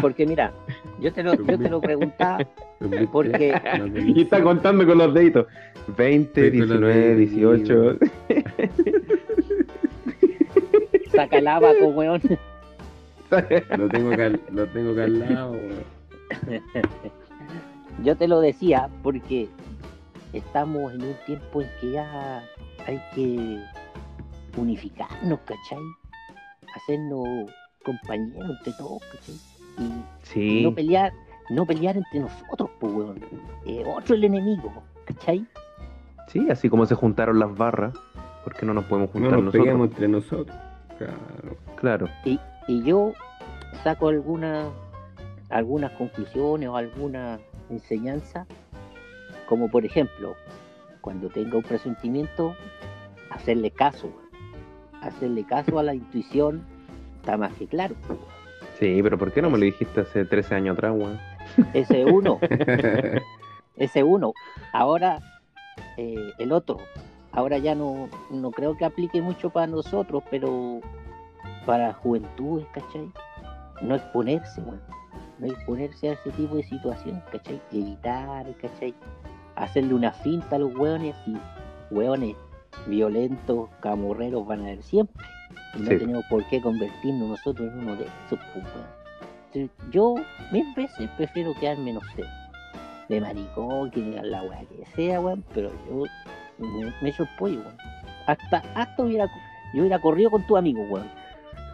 Porque 0.00 0.26
mira, 0.26 0.52
yo 1.00 1.12
te 1.12 1.22
lo, 1.22 1.34
yo 1.34 1.58
te 1.58 1.68
lo 1.68 1.80
preguntaba 1.80 2.38
2003, 2.80 3.08
Porque- 3.10 3.60
no, 3.78 3.98
Y 3.98 4.22
está 4.22 4.42
contando 4.42 4.86
con 4.86 4.98
los 4.98 5.12
deditos. 5.12 5.46
20, 5.96 6.50
Sí, 6.50 6.58
con 6.58 6.68
los 6.80 6.80
19, 6.94 7.14
deditos. 7.14 7.58
18. 7.64 7.98
saca 11.16 11.38
el 11.38 11.48
abaco, 11.48 11.86
weón. 11.88 12.22
Lo 13.76 13.88
tengo 13.88 14.12
acá, 14.12 14.30
lo 14.52 14.66
tengo 14.68 14.92
acá 14.92 15.04
al 15.04 15.18
lado, 15.18 15.52
weón. 15.52 15.84
Yo 18.04 18.16
te 18.16 18.28
lo 18.28 18.40
decía 18.40 18.88
porque 19.02 19.48
estamos 20.32 20.92
en 20.92 21.02
un 21.02 21.14
tiempo 21.26 21.62
en 21.62 21.68
que 21.80 21.90
ya 21.92 22.44
hay 22.86 23.00
que 23.14 23.58
unificarnos, 24.56 25.38
¿cachai? 25.40 25.78
Hacernos 26.74 27.50
compañeros 27.84 28.50
entre 28.58 28.72
todos, 28.74 29.02
¿cachai? 29.12 29.34
Y 29.78 29.92
Sí, 30.22 30.62
no 30.62 30.74
pelear, 30.74 31.12
no 31.50 31.64
pelear 31.66 31.96
entre 31.96 32.20
nosotros, 32.20 32.70
pues, 32.78 32.92
weón. 32.92 33.20
Eh, 33.66 33.82
otro 33.86 34.14
el 34.14 34.24
enemigo, 34.24 34.72
¿cachai? 35.04 35.44
sí, 36.28 36.48
así 36.50 36.68
como 36.68 36.84
se 36.86 36.94
juntaron 36.96 37.38
las 37.38 37.56
barras, 37.56 37.94
¿por 38.44 38.54
qué 38.54 38.66
no 38.66 38.74
nos 38.74 38.84
podemos 38.86 39.08
No 39.08 39.12
juntar 39.12 39.32
nos 39.32 39.44
nosotros? 39.44 39.64
peguemos 39.64 39.88
entre 39.90 40.08
nosotros. 40.08 40.56
Claro. 40.98 41.56
Claro. 41.76 42.08
Y, 42.24 42.40
y 42.68 42.82
yo 42.82 43.12
saco 43.82 44.08
alguna, 44.08 44.68
algunas 45.50 45.92
conclusiones 45.92 46.68
o 46.68 46.76
alguna 46.76 47.38
enseñanza, 47.70 48.46
como 49.48 49.70
por 49.70 49.84
ejemplo, 49.84 50.34
cuando 51.00 51.28
tenga 51.28 51.56
un 51.56 51.62
presentimiento, 51.62 52.54
hacerle 53.30 53.70
caso, 53.70 54.10
hacerle 55.02 55.44
caso 55.44 55.78
a 55.78 55.82
la 55.82 55.94
intuición, 55.94 56.64
está 57.20 57.36
más 57.36 57.52
que 57.54 57.66
claro. 57.66 57.94
Sí, 58.78 59.00
pero 59.02 59.16
¿por 59.18 59.32
qué 59.32 59.40
no 59.40 59.50
me 59.50 59.58
lo 59.58 59.64
dijiste 59.64 60.00
hace 60.00 60.24
13 60.24 60.54
años 60.54 60.76
atrás, 60.76 60.92
weón? 60.94 61.18
Ese 61.72 62.04
uno, 62.04 62.38
ese 63.76 64.02
uno. 64.02 64.32
Ahora 64.72 65.20
eh, 65.96 66.32
el 66.38 66.52
otro. 66.52 66.78
Ahora 67.36 67.58
ya 67.58 67.74
no, 67.74 68.08
no 68.30 68.50
creo 68.50 68.76
que 68.76 68.86
aplique 68.86 69.20
mucho 69.20 69.50
para 69.50 69.66
nosotros, 69.66 70.24
pero 70.30 70.80
para 71.66 71.92
juventudes, 71.92 72.66
¿cachai? 72.72 73.12
No 73.82 73.94
exponerse, 73.94 74.60
weón. 74.62 74.80
No 75.38 75.46
exponerse 75.48 76.08
a 76.08 76.12
ese 76.14 76.30
tipo 76.30 76.56
de 76.56 76.62
situaciones, 76.62 77.22
¿cachai? 77.30 77.60
Evitar, 77.72 78.46
¿cachai? 78.56 78.94
Hacerle 79.54 79.92
una 79.92 80.12
finta 80.12 80.56
a 80.56 80.58
los 80.60 80.74
hueones 80.74 81.14
y 81.26 81.36
hueones 81.94 82.34
violentos, 82.86 83.68
camorreros 83.80 84.46
van 84.46 84.60
a 84.60 84.64
haber 84.64 84.82
siempre. 84.82 85.26
Y 85.74 85.80
no 85.80 85.90
Sí. 85.90 85.98
tenemos 85.98 86.24
por 86.30 86.42
qué 86.48 86.62
convertirnos 86.62 87.28
nosotros 87.28 87.70
en 87.70 87.80
uno 87.80 87.96
de 87.96 88.04
esos, 88.26 88.38
pues, 88.54 89.68
Yo 89.90 90.14
mil 90.52 90.64
veces 90.74 91.10
prefiero 91.18 91.52
quedarme, 91.60 91.92
no 91.92 92.00
sé, 92.14 92.24
de 93.10 93.20
maricón, 93.20 93.90
que 93.90 94.00
digan 94.00 94.30
la 94.30 94.42
weá 94.42 94.60
que 94.64 94.86
sea, 94.94 95.20
weón, 95.20 95.44
pero 95.54 95.70
yo 95.88 96.04
me, 96.58 96.92
me 97.02 97.08
echo 97.10 97.22
el 97.24 97.28
pollo, 97.38 97.60
weón. 97.60 97.76
Hasta, 98.26 98.62
hasta 98.74 99.02
hubiera, 99.02 99.26
yo 99.74 99.80
hubiera 99.82 99.98
corrido 100.00 100.30
con 100.30 100.46
tu 100.46 100.56
amigo, 100.56 100.82
weón. 100.90 101.08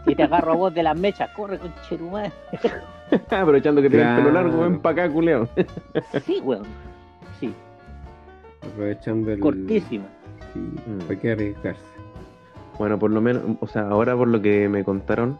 Si 0.06 0.14
te 0.16 0.22
agarro 0.24 0.52
a 0.52 0.56
vos 0.56 0.74
de 0.74 0.82
las 0.82 0.98
mechas, 0.98 1.30
corre 1.36 1.58
con 1.58 1.72
Cherumán. 1.88 2.32
Aprovechando 3.30 3.80
que 3.82 3.88
tienes 3.90 4.08
el 4.08 4.16
pelo 4.16 4.30
Claro. 4.30 4.48
largo, 4.48 4.62
ven 4.62 4.80
para 4.80 5.04
acá, 5.04 5.12
culeado. 5.12 5.48
Sí, 6.24 6.40
weón. 6.42 6.64
Sí, 7.38 7.54
Aprovechando 8.62 9.32
el. 9.32 9.40
cortísima. 9.40 10.04
Sí, 10.52 10.58
Mm. 10.58 10.98
¿Para 11.06 11.18
qué 11.20 11.32
arriesgarse? 11.32 11.80
Bueno, 12.78 12.98
por 12.98 13.10
lo 13.10 13.20
menos, 13.22 13.42
o 13.60 13.66
sea, 13.66 13.82
ahora 13.88 14.14
por 14.16 14.28
lo 14.28 14.42
que 14.42 14.68
me 14.68 14.84
contaron, 14.84 15.38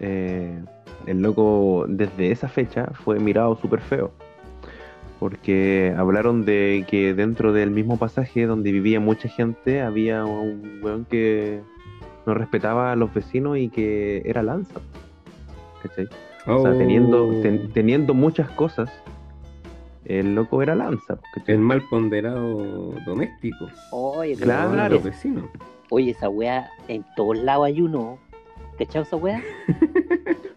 eh, 0.00 0.62
el 1.06 1.22
loco 1.22 1.86
desde 1.88 2.30
esa 2.32 2.48
fecha 2.48 2.86
fue 2.92 3.18
mirado 3.18 3.56
súper 3.56 3.80
feo. 3.80 4.10
Porque 5.22 5.94
hablaron 5.96 6.44
de 6.44 6.84
que 6.88 7.14
dentro 7.14 7.52
del 7.52 7.70
mismo 7.70 7.96
pasaje 7.96 8.44
donde 8.44 8.72
vivía 8.72 8.98
mucha 8.98 9.28
gente 9.28 9.80
había 9.80 10.24
un 10.24 10.80
weón 10.82 11.04
que 11.04 11.60
no 12.26 12.34
respetaba 12.34 12.90
a 12.90 12.96
los 12.96 13.14
vecinos 13.14 13.56
y 13.56 13.68
que 13.68 14.22
era 14.24 14.42
lanza. 14.42 14.80
¿Cachai? 15.80 16.08
O 16.48 16.62
sea, 16.62 16.76
teniendo, 16.76 17.28
Oh, 17.28 17.40
ten- 17.40 17.72
teniendo 17.72 18.14
muchas 18.14 18.50
cosas, 18.50 18.90
el 20.06 20.34
loco 20.34 20.60
era 20.60 20.74
lanza. 20.74 21.20
¿cachai? 21.34 21.54
El 21.54 21.60
mal 21.60 21.82
ponderado 21.88 22.92
doméstico. 23.06 23.68
Oye, 23.92 24.34
Claro. 24.34 24.88
los 24.88 25.04
vecinos. 25.04 25.44
Oye, 25.90 26.10
esa 26.10 26.28
weá, 26.30 26.68
en 26.88 27.04
todos 27.14 27.38
lados 27.38 27.66
hay 27.66 27.80
uno. 27.80 28.18
¿Cachai 28.76 29.02
esa 29.02 29.14
weá? 29.14 29.40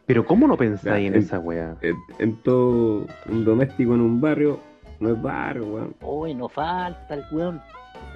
Pero 0.06 0.26
¿cómo 0.26 0.48
no 0.48 0.56
pensáis 0.58 1.08
en 1.08 1.14
Ya, 1.14 1.20
esa 1.20 1.40
weá? 1.40 1.76
En, 1.82 1.96
en 2.20 2.36
todo 2.44 3.08
un 3.28 3.44
doméstico 3.46 3.96
en 3.96 4.02
un 4.02 4.22
barrio, 4.22 4.60
no 5.00 5.10
es 5.10 5.22
barrio, 5.22 5.66
weón. 5.66 5.96
Oye, 6.02 6.36
no 6.36 6.48
falta 6.48 7.16
el 7.16 7.24
weón. 7.32 7.56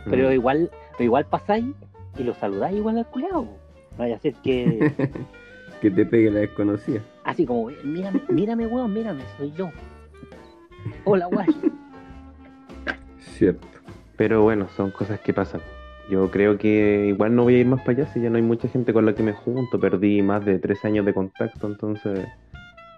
Mm. 0.05 0.09
Pero 0.09 0.31
igual, 0.31 0.69
pero 0.91 1.03
igual 1.05 1.25
pasáis 1.25 1.65
y 2.17 2.23
lo 2.23 2.33
saludáis 2.35 2.77
igual 2.77 2.97
al 2.99 3.07
culeado. 3.07 3.43
No 3.43 3.97
vaya 3.97 4.15
a 4.15 4.19
ser 4.19 4.33
que, 4.35 4.91
Que 5.81 5.89
te 5.89 6.05
pegue 6.05 6.29
la 6.29 6.41
desconocida. 6.41 7.01
así 7.23 7.45
como, 7.45 7.69
mírame, 7.83 8.21
mírame, 8.29 8.67
weón, 8.67 8.93
mírame, 8.93 9.23
soy 9.37 9.51
yo. 9.53 9.69
Hola, 11.05 11.25
guay. 11.27 11.47
Cierto. 13.19 13.67
Pero 14.17 14.43
bueno, 14.43 14.67
son 14.75 14.91
cosas 14.91 15.19
que 15.21 15.33
pasan. 15.33 15.61
Yo 16.09 16.29
creo 16.31 16.57
que 16.57 17.07
igual 17.09 17.35
no 17.35 17.43
voy 17.43 17.55
a 17.55 17.59
ir 17.59 17.67
más 17.67 17.81
para 17.81 17.91
allá 18.03 18.13
si 18.13 18.21
ya 18.21 18.29
no 18.29 18.37
hay 18.37 18.41
mucha 18.41 18.67
gente 18.67 18.93
con 18.93 19.05
la 19.05 19.13
que 19.13 19.21
me 19.23 19.33
junto. 19.33 19.79
Perdí 19.79 20.21
más 20.21 20.43
de 20.45 20.57
tres 20.59 20.83
años 20.85 21.05
de 21.05 21.13
contacto, 21.13 21.67
entonces. 21.67 22.27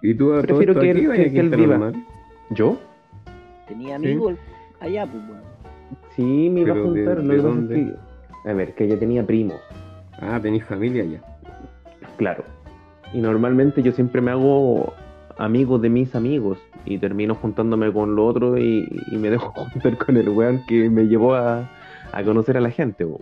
¿Y 0.02 0.14
tú 0.14 0.32
a 0.34 0.42
Prefiero 0.42 0.74
que 0.78 0.90
él- 0.90 1.00
que- 1.00 1.12
a 1.12 1.30
que 1.30 1.40
él 1.40 1.50
viva. 1.50 1.76
Normal? 1.78 2.04
¿Yo? 2.50 2.78
Tenía 3.68 3.96
amigos 3.96 4.34
allá, 4.80 5.06
pues, 5.06 5.22
weón. 5.28 5.42
Sí, 6.16 6.50
me 6.50 6.60
iba 6.62 6.70
a 6.72 6.74
Pero 6.74 6.92
¿de- 6.92 7.04
juntar. 7.04 7.16
de 7.16 7.22
pasa 7.22 7.34
es 7.36 7.42
dónde? 7.42 7.94
A 8.44 8.52
ver, 8.54 8.74
que 8.74 8.88
yo 8.88 8.98
tenía 8.98 9.24
primos, 9.26 9.60
Ah, 10.20 10.38
tenés 10.40 10.64
familia 10.64 11.04
ya. 11.04 11.20
claro. 12.16 12.44
Y 13.12 13.18
normalmente 13.20 13.82
yo 13.82 13.92
siempre 13.92 14.20
me 14.20 14.30
hago 14.30 14.92
amigos 15.38 15.80
de 15.82 15.88
mis 15.90 16.14
amigos 16.14 16.58
y 16.84 16.98
termino 16.98 17.34
juntándome 17.34 17.92
con 17.92 18.14
lo 18.16 18.26
otro 18.26 18.56
y, 18.58 18.88
y 19.10 19.16
me 19.16 19.30
dejo 19.30 19.52
juntar 19.54 19.96
con 19.98 20.16
el 20.16 20.28
weón 20.30 20.62
que 20.66 20.88
me 20.90 21.04
llevó 21.04 21.34
a, 21.34 21.70
a 22.12 22.22
conocer 22.22 22.56
a 22.56 22.60
la 22.60 22.70
gente, 22.70 23.06
pues. 23.06 23.20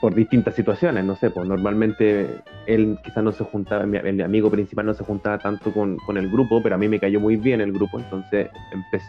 Por 0.00 0.14
distintas 0.14 0.54
situaciones, 0.54 1.04
no 1.04 1.16
sé, 1.16 1.30
pues 1.30 1.48
normalmente 1.48 2.28
él 2.66 2.98
quizás 3.02 3.24
no 3.24 3.32
se 3.32 3.44
juntaba, 3.44 3.86
mi, 3.86 3.98
mi 4.12 4.22
amigo 4.22 4.50
principal 4.50 4.84
no 4.84 4.92
se 4.92 5.02
juntaba 5.04 5.38
tanto 5.38 5.72
con, 5.72 5.96
con 5.96 6.18
el 6.18 6.30
grupo, 6.30 6.62
pero 6.62 6.74
a 6.74 6.78
mí 6.78 6.86
me 6.86 7.00
cayó 7.00 7.18
muy 7.18 7.36
bien 7.36 7.62
el 7.62 7.72
grupo, 7.72 7.98
entonces 7.98 8.50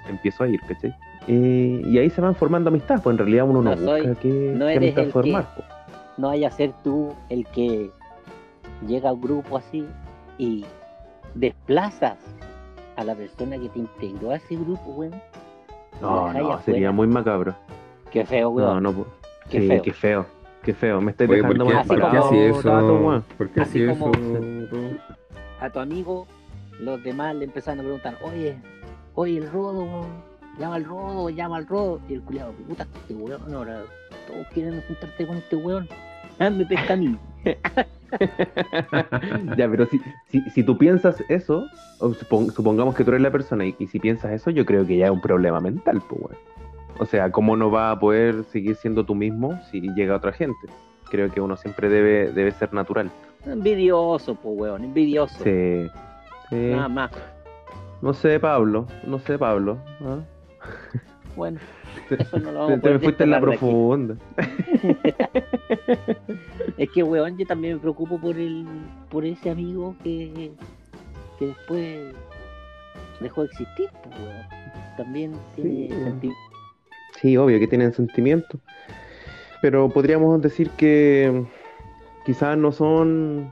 empiezo 0.09 0.45
a 0.45 0.47
ir, 0.47 0.61
¿cachai? 0.61 0.95
Y, 1.27 1.85
y 1.89 1.99
ahí 1.99 2.09
se 2.09 2.21
van 2.21 2.35
formando 2.35 2.69
amistades, 2.69 3.03
pues 3.03 3.13
en 3.15 3.17
realidad 3.17 3.45
uno 3.49 3.61
no, 3.61 3.75
No 3.75 3.77
soy- 3.77 4.01
busca 4.07 4.21
que, 4.21 4.29
no 4.55 4.65
que 4.67 4.73
eres 4.75 4.97
el 4.97 5.05
que- 5.07 5.11
pues. 5.11 5.45
No 6.17 6.27
vaya 6.29 6.47
a 6.47 6.51
ser 6.51 6.71
tú 6.85 7.13
el 7.29 7.45
que 7.47 7.91
llega 8.87 9.09
a 9.09 9.13
un 9.13 9.21
grupo 9.21 9.57
así 9.57 9.85
y 10.37 10.65
desplazas 11.35 12.17
a 12.95 13.03
la 13.03 13.13
persona 13.13 13.57
que 13.59 13.69
te 13.69 13.79
integró 13.79 14.31
a 14.31 14.37
ese 14.37 14.55
grupo, 14.55 14.89
weón. 14.91 15.11
No, 16.01 16.31
no, 16.31 16.39
afuera. 16.39 16.61
sería 16.63 16.91
muy 16.91 17.07
macabro. 17.07 17.53
Qué 18.11 18.25
feo, 18.25 18.49
No, 18.49 18.55
weón. 18.55 18.83
no, 18.83 18.93
pues. 18.93 19.07
Qué 19.49 19.61
sí, 19.61 19.67
feo. 19.67 19.81
qué 19.81 19.93
feo, 19.93 20.25
qué 20.63 20.73
feo. 20.73 21.01
Me 21.01 21.11
estáis 21.11 21.29
Oye, 21.29 21.41
dejando 21.41 21.65
¿por 21.65 21.73
qué, 21.81 21.87
por 21.87 22.11
qué 22.11 22.17
así 22.17 22.37
eso? 22.37 23.23
¿Por 23.37 23.49
qué 23.49 23.61
Así 23.61 23.83
eso? 23.83 24.11
A 25.59 25.69
tu 25.69 25.79
amigo, 25.79 26.27
los 26.79 27.01
demás 27.03 27.35
le 27.35 27.45
empezaron 27.45 27.79
a 27.79 27.83
preguntar, 27.83 28.17
oye, 28.23 28.57
oye, 29.15 29.37
el 29.37 29.51
rodo, 29.51 29.83
weón. 29.83 30.27
Llama 30.59 30.75
al 30.75 30.85
rodo, 30.85 31.29
llama 31.29 31.57
al 31.57 31.67
rodo. 31.67 31.99
Y 32.09 32.15
el 32.15 32.21
culiado, 32.21 32.51
puta, 32.53 32.87
este 33.01 33.13
weón, 33.13 33.53
ahora 33.53 33.83
todos 34.27 34.47
quieren 34.53 34.81
juntarte 34.87 35.27
con 35.27 35.37
este 35.37 35.55
weón. 35.55 35.87
Me 36.39 36.65
pesca 36.65 36.93
a 36.93 36.97
mí. 36.97 37.17
ya, 39.57 39.69
pero 39.69 39.85
si, 39.87 40.01
si, 40.29 40.41
si 40.49 40.63
tú 40.63 40.77
piensas 40.77 41.23
eso, 41.29 41.65
supongamos 42.55 42.95
que 42.95 43.03
tú 43.03 43.11
eres 43.11 43.21
la 43.21 43.31
persona 43.31 43.65
y, 43.65 43.75
y 43.79 43.87
si 43.87 43.99
piensas 43.99 44.31
eso, 44.31 44.49
yo 44.51 44.65
creo 44.65 44.85
que 44.85 44.97
ya 44.97 45.05
es 45.05 45.11
un 45.11 45.21
problema 45.21 45.59
mental, 45.61 46.01
pues, 46.07 46.21
weón. 46.21 46.37
O 46.99 47.05
sea, 47.05 47.31
¿cómo 47.31 47.55
no 47.55 47.69
va 47.71 47.91
a 47.91 47.99
poder 47.99 48.43
seguir 48.45 48.75
siendo 48.75 49.03
tú 49.05 49.13
mismo 49.15 49.59
si 49.71 49.81
llega 49.93 50.15
otra 50.15 50.31
gente? 50.31 50.67
Creo 51.09 51.31
que 51.31 51.39
uno 51.39 51.55
siempre 51.55 51.89
debe, 51.89 52.31
debe 52.31 52.51
ser 52.51 52.73
natural. 52.73 53.09
Envidioso, 53.45 54.35
pues, 54.35 54.55
weón, 54.59 54.83
envidioso. 54.83 55.43
Sí. 55.43 55.87
Sí. 56.49 56.55
Nada 56.71 56.87
más. 56.89 57.11
No 58.01 58.13
sé, 58.13 58.39
Pablo. 58.39 58.87
No 59.05 59.19
sé, 59.19 59.37
Pablo. 59.37 59.77
¿ah? 60.01 60.19
Bueno, 61.35 61.59
eso 62.09 62.39
no 62.39 62.51
lo 62.51 62.59
vamos 62.67 62.81
te- 62.81 62.89
a 62.89 62.91
me 62.93 62.99
fuiste 62.99 63.23
en 63.23 63.31
la 63.31 63.39
profunda. 63.39 64.15
Es 66.77 66.89
que, 66.91 67.03
weón, 67.03 67.37
yo 67.37 67.45
también 67.45 67.75
me 67.75 67.79
preocupo 67.79 68.19
por 68.19 68.37
el 68.37 68.65
por 69.09 69.25
ese 69.25 69.49
amigo 69.49 69.95
que, 70.03 70.51
que 71.39 71.47
después 71.47 72.13
dejó 73.19 73.41
de 73.41 73.47
existir, 73.47 73.89
pues, 74.03 74.15
weón. 74.19 74.45
También 74.97 75.31
tiene 75.55 75.87
Sí. 75.87 76.03
sentido. 76.03 76.33
Sí, 77.21 77.35
obvio 77.37 77.59
que 77.59 77.67
tienen 77.67 77.93
sentimientos. 77.93 78.61
Pero 79.61 79.89
podríamos 79.89 80.41
decir 80.41 80.69
que 80.71 81.45
quizás 82.25 82.57
no 82.57 82.71
son 82.71 83.51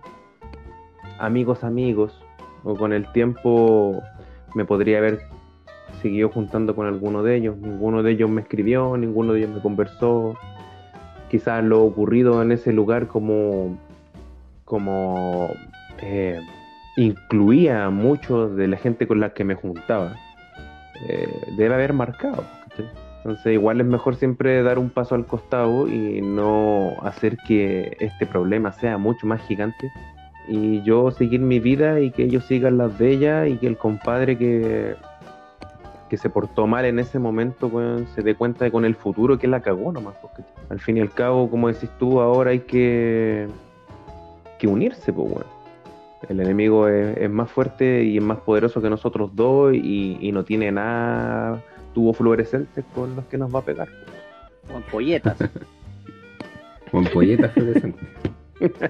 amigos 1.19 1.63
amigos. 1.63 2.21
O 2.63 2.75
con 2.75 2.93
el 2.93 3.11
tiempo 3.11 4.01
me 4.55 4.65
podría 4.65 4.99
haber 4.99 5.19
seguido 6.01 6.29
juntando 6.29 6.75
con 6.75 6.87
alguno 6.87 7.23
de 7.23 7.35
ellos. 7.35 7.57
Ninguno 7.57 8.03
de 8.03 8.11
ellos 8.11 8.29
me 8.29 8.41
escribió, 8.41 8.97
ninguno 8.97 9.33
de 9.33 9.39
ellos 9.39 9.55
me 9.55 9.61
conversó. 9.61 10.35
Quizás 11.29 11.63
lo 11.63 11.83
ocurrido 11.83 12.41
en 12.41 12.51
ese 12.51 12.71
lugar 12.71 13.07
como, 13.07 13.77
como 14.63 15.49
eh, 16.01 16.39
incluía 16.97 17.85
a 17.85 17.89
muchos 17.89 18.55
de 18.55 18.67
la 18.67 18.77
gente 18.77 19.07
con 19.07 19.19
la 19.19 19.33
que 19.33 19.43
me 19.43 19.55
juntaba. 19.55 20.15
eh, 21.07 21.27
debe 21.57 21.75
haber 21.75 21.93
marcado. 21.93 22.43
Entonces 23.25 23.53
igual 23.53 23.81
es 23.81 23.87
mejor 23.87 24.17
siempre 24.17 24.61
dar 24.61 24.77
un 24.77 24.91
paso 24.91 25.15
al 25.15 25.25
costado 25.25 25.87
y 25.87 26.21
no 26.21 26.93
hacer 27.01 27.37
que 27.47 27.97
este 27.99 28.27
problema 28.27 28.71
sea 28.71 28.99
mucho 28.99 29.25
más 29.25 29.41
gigante 29.47 29.91
y 30.47 30.83
yo 30.83 31.09
seguir 31.09 31.39
mi 31.39 31.59
vida 31.59 31.99
y 31.99 32.11
que 32.11 32.21
ellos 32.21 32.45
sigan 32.45 32.77
las 32.77 32.99
de 32.99 33.09
ella 33.09 33.47
y 33.47 33.57
que 33.57 33.65
el 33.65 33.77
compadre 33.79 34.37
que, 34.37 34.95
que 36.07 36.17
se 36.17 36.29
portó 36.29 36.67
mal 36.67 36.85
en 36.85 36.99
ese 36.99 37.17
momento 37.17 37.71
se 38.13 38.21
dé 38.21 38.35
cuenta 38.35 38.65
de 38.65 38.71
con 38.71 38.85
el 38.85 38.93
futuro 38.93 39.39
que 39.39 39.47
la 39.47 39.59
cagó 39.59 39.91
nomás. 39.91 40.13
porque 40.21 40.43
al 40.69 40.79
fin 40.79 40.97
y 40.97 41.01
al 41.01 41.09
cabo, 41.09 41.49
como 41.49 41.67
decís 41.67 41.89
tú, 41.97 42.21
ahora 42.21 42.51
hay 42.51 42.59
que, 42.59 43.47
que 44.59 44.67
unirse, 44.67 45.11
pues 45.11 45.31
weón. 45.31 45.55
El 46.29 46.41
enemigo 46.41 46.87
es, 46.87 47.27
más 47.29 47.49
fuerte 47.49 48.03
y 48.03 48.17
es 48.17 48.23
más 48.23 48.37
poderoso 48.37 48.83
que 48.83 48.89
nosotros 48.89 49.31
dos 49.35 49.73
y 49.73 50.31
no 50.31 50.43
tiene 50.43 50.71
nada 50.71 51.59
tubos 51.95 52.15
fluorescentes 52.17 52.85
con 52.93 53.15
los 53.15 53.25
que 53.25 53.37
nos 53.39 53.53
va 53.53 53.59
a 53.59 53.63
pegar. 53.63 53.87
Con 54.71 54.83
polletas. 54.83 55.37
Con 56.91 57.03
polletas 57.05 57.51
fluorescentes. 57.53 58.07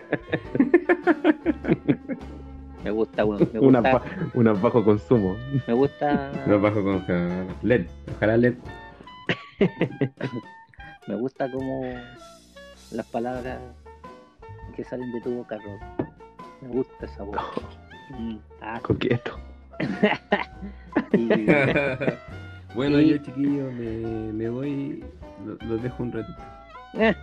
Me 2.83 2.91
gusta, 2.91 3.25
weón. 3.25 3.49
Me 3.53 3.59
Una, 3.59 3.81
ba- 3.81 4.03
una 4.35 4.53
bajo 4.53 4.83
consumo. 4.83 5.35
me 5.65 5.73
gusta, 5.73 6.31
Lo 6.45 6.59
bajo 6.61 6.83
con 6.83 7.03
LED. 7.63 7.87
Ojalá 8.17 8.37
LED. 8.37 8.53
me 11.07 11.15
gusta 11.15 11.49
como 11.51 11.81
las 12.91 13.05
palabras 13.07 13.59
que 14.75 14.83
salen 14.83 15.11
de 15.13 15.21
tu 15.21 15.31
boca, 15.31 15.57
Rob. 15.57 15.79
Me 16.61 16.67
gusta 16.67 17.05
esa 17.07 17.23
voz. 17.23 17.37
Mm, 18.11 18.35
ah, 18.61 18.79
Coqueto. 18.83 19.39
y- 21.13 21.47
bueno, 22.75 22.99
yo 22.99 23.17
chiquillo 23.17 23.71
me, 23.71 24.31
me 24.33 24.49
voy. 24.49 25.03
Lo- 25.45 25.67
Los 25.67 25.81
dejo 25.83 26.03
un 26.03 26.11
ratito. 26.11 26.37
eh. 26.95 27.15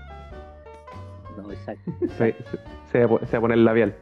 No, 1.36 1.50
exacto. 1.50 1.90
Se, 2.18 2.32
se- 2.34 2.58
se 2.90 3.06
va 3.06 3.16
a 3.38 3.40
poner 3.40 3.58
labial. 3.58 3.94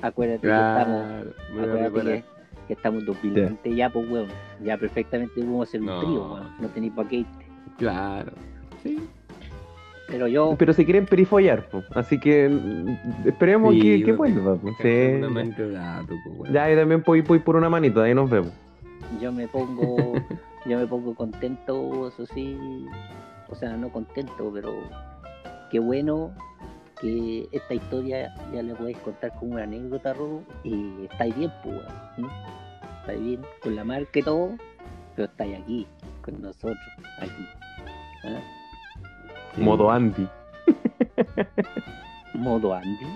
Acuérdate 0.00 0.42
que 0.42 0.48
estamos, 0.48 1.26
acuérdate 1.50 2.02
que, 2.02 2.24
que 2.68 2.72
estamos 2.72 3.04
2020 3.04 3.74
ya, 3.74 3.90
pues, 3.90 4.08
weón. 4.10 4.28
Ya 4.64 4.78
perfectamente 4.78 5.34
podemos 5.34 5.68
hacer 5.68 5.80
un 5.80 5.86
No. 5.86 6.00
trío, 6.00 6.32
weón. 6.34 6.48
No 6.60 6.68
tenéis 6.68 6.92
pa' 6.94 7.06
qué 7.08 7.16
irte. 7.16 7.46
Claro. 7.78 8.32
Sí. 8.82 8.98
Pero 10.08 10.26
yo, 10.26 10.54
Pero 10.58 10.72
se 10.72 10.86
quieren 10.86 11.04
perifollar, 11.04 11.68
po. 11.68 11.82
así 11.94 12.18
que 12.18 12.48
mm, 12.48 13.28
esperemos 13.28 13.74
Sí, 13.74 13.80
que, 13.82 14.04
que 14.04 14.12
vuelva. 14.12 14.56
Sí. 14.80 15.20
manita 15.28 16.02
pues. 16.38 16.50
Ya, 16.50 16.72
y 16.72 16.76
también 16.76 17.02
voy, 17.04 17.20
voy 17.20 17.40
por 17.40 17.56
una 17.56 17.68
manito, 17.68 18.00
ahí 18.00 18.14
nos 18.14 18.30
vemos. 18.30 18.50
yo 19.20 19.30
me 19.32 19.46
pongo, 19.48 20.14
yo 20.68 20.78
me 20.78 20.86
pongo 20.86 21.14
contento, 21.14 22.08
eso 22.08 22.26
sí. 22.26 22.56
O 23.48 23.54
sea, 23.54 23.76
no 23.76 23.90
contento, 23.90 24.50
pero 24.52 24.74
qué 25.70 25.78
bueno 25.78 26.32
que 27.00 27.48
esta 27.52 27.74
historia 27.74 28.34
ya 28.52 28.62
le 28.62 28.74
podéis 28.74 28.98
contar 28.98 29.32
como 29.38 29.54
una 29.54 29.62
anécdota, 29.62 30.12
Robo, 30.12 30.42
y 30.64 31.06
estáis 31.10 31.36
bien, 31.36 31.52
pues, 31.62 31.76
weón. 31.76 31.86
¿sí? 32.16 32.22
Estáis 33.00 33.24
bien, 33.24 33.40
con 33.62 33.76
la 33.76 33.84
marca 33.84 34.18
y 34.18 34.22
todo, 34.22 34.56
pero 35.16 35.28
estáis 35.28 35.58
aquí, 35.58 35.86
con 36.22 36.42
nosotros, 36.42 36.78
aquí. 37.18 37.46
¿ah? 38.24 38.40
Sí. 39.54 39.62
Modo 39.62 39.90
Andy, 39.90 40.28
Modo 42.34 42.74
Andy. 42.74 43.06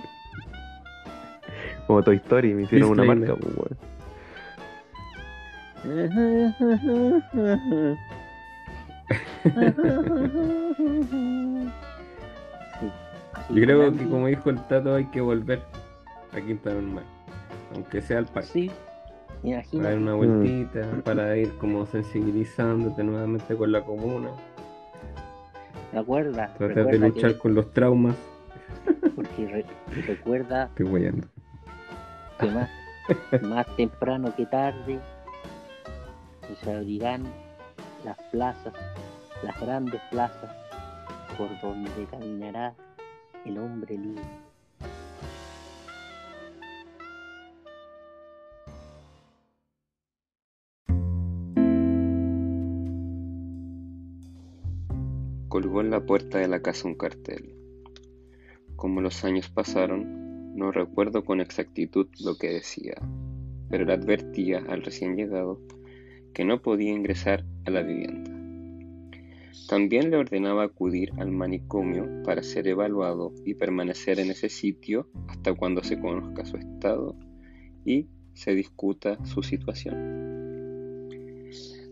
como 1.87 2.03
Toy 2.03 2.17
Story, 2.17 2.55
me 2.55 2.63
hicieron 2.63 2.91
una 2.91 3.05
marca, 3.05 3.35
pues, 3.37 3.55
weón. 3.55 3.92
Sí, 12.81 12.91
Yo 13.51 13.63
creo 13.63 13.93
que 13.93 14.09
como 14.09 14.27
dijo 14.29 14.51
el 14.51 14.61
Tato 14.67 14.95
hay 14.95 15.07
que 15.07 15.21
volver 15.21 15.61
a 16.33 16.41
Quinta 16.41 16.73
Normal. 16.73 17.05
Aunque 17.75 18.01
sea 18.01 18.19
al 18.19 18.27
parque. 18.27 18.49
Sí, 18.53 18.71
Para 19.43 19.55
dar 19.55 19.65
imagínate. 19.65 19.97
una 19.97 20.15
vueltita, 20.15 20.87
para 21.05 21.37
ir 21.37 21.53
como 21.59 21.87
sensibilizándote 21.87 23.03
nuevamente 23.03 23.55
con 23.57 23.73
la 23.73 23.83
comuna. 23.83 24.29
Recuerda, 25.93 26.55
Tratar 26.57 26.87
de 26.87 26.99
luchar 26.99 27.33
que, 27.35 27.39
con 27.39 27.55
los 27.55 27.71
traumas. 27.73 28.17
porque 29.15 29.47
re- 29.47 30.03
recuerda 30.07 30.65
Estoy 30.67 30.87
guayando. 30.87 31.27
que 32.41 32.47
más, 32.51 32.71
más 33.43 33.67
temprano 33.77 34.35
que 34.35 34.47
tarde 34.47 34.99
se 36.57 36.73
abrirán 36.73 37.25
las 38.05 38.19
plazas, 38.31 38.75
las 39.43 39.61
grandes 39.61 40.01
plazas 40.11 40.51
por 41.37 41.49
donde 41.61 42.07
caminará 42.11 42.75
el 43.45 43.59
hombre 43.59 43.97
libre. 43.97 44.23
Colgó 55.49 55.83
en 55.83 55.91
la 55.91 56.01
puerta 56.01 56.39
de 56.39 56.49
la 56.49 56.63
casa 56.63 56.89
un 56.89 56.95
cartel. 56.95 57.55
Como 58.77 59.01
los 59.01 59.23
años 59.25 59.51
pasaron, 59.51 60.57
no 60.57 60.73
recuerdo 60.73 61.25
con 61.25 61.41
exactitud 61.41 62.09
lo 62.21 62.37
que 62.37 62.49
decía, 62.49 62.95
pero 63.69 63.85
le 63.85 63.93
advertía 63.93 64.65
al 64.69 64.83
recién 64.83 65.17
llegado 65.17 65.61
que 66.33 66.45
no 66.45 66.63
podía 66.63 66.91
ingresar 66.91 67.45
a 67.65 67.71
la 67.71 67.83
vivienda. 67.83 68.31
También 69.69 70.11
le 70.11 70.17
ordenaba 70.17 70.65
acudir 70.65 71.13
al 71.19 71.31
manicomio 71.31 72.07
para 72.25 72.43
ser 72.43 72.67
evaluado 72.69 73.33
y 73.45 73.55
permanecer 73.55 74.19
en 74.19 74.31
ese 74.31 74.49
sitio 74.49 75.09
hasta 75.29 75.55
cuando 75.55 75.83
se 75.83 75.99
conozca 75.99 76.45
su 76.45 76.57
estado 76.57 77.17
y 77.85 78.09
se 78.35 78.55
discuta 78.55 79.25
su 79.25 79.43
situación. 79.43 80.23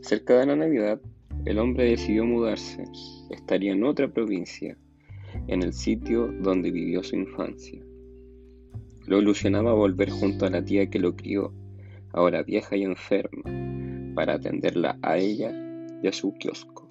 Cerca 0.02 0.38
de 0.38 0.46
la 0.46 0.56
Navidad, 0.56 1.00
el 1.44 1.58
hombre 1.58 1.84
decidió 1.84 2.24
mudarse. 2.24 2.84
Estaría 3.30 3.72
en 3.72 3.84
otra 3.84 4.08
provincia, 4.08 4.76
en 5.46 5.62
el 5.62 5.72
sitio 5.72 6.32
donde 6.40 6.70
vivió 6.70 7.02
su 7.02 7.16
infancia. 7.16 7.80
Lo 9.06 9.20
ilusionaba 9.20 9.72
volver 9.72 10.10
junto 10.10 10.46
a 10.46 10.50
la 10.50 10.64
tía 10.64 10.90
que 10.90 10.98
lo 10.98 11.16
crió, 11.16 11.52
ahora 12.12 12.42
vieja 12.42 12.76
y 12.76 12.82
enferma, 12.82 13.42
para 14.20 14.34
atenderla 14.34 14.98
a 15.00 15.16
ella 15.16 15.50
y 16.02 16.06
a 16.06 16.12
su 16.12 16.34
kiosco. 16.34 16.86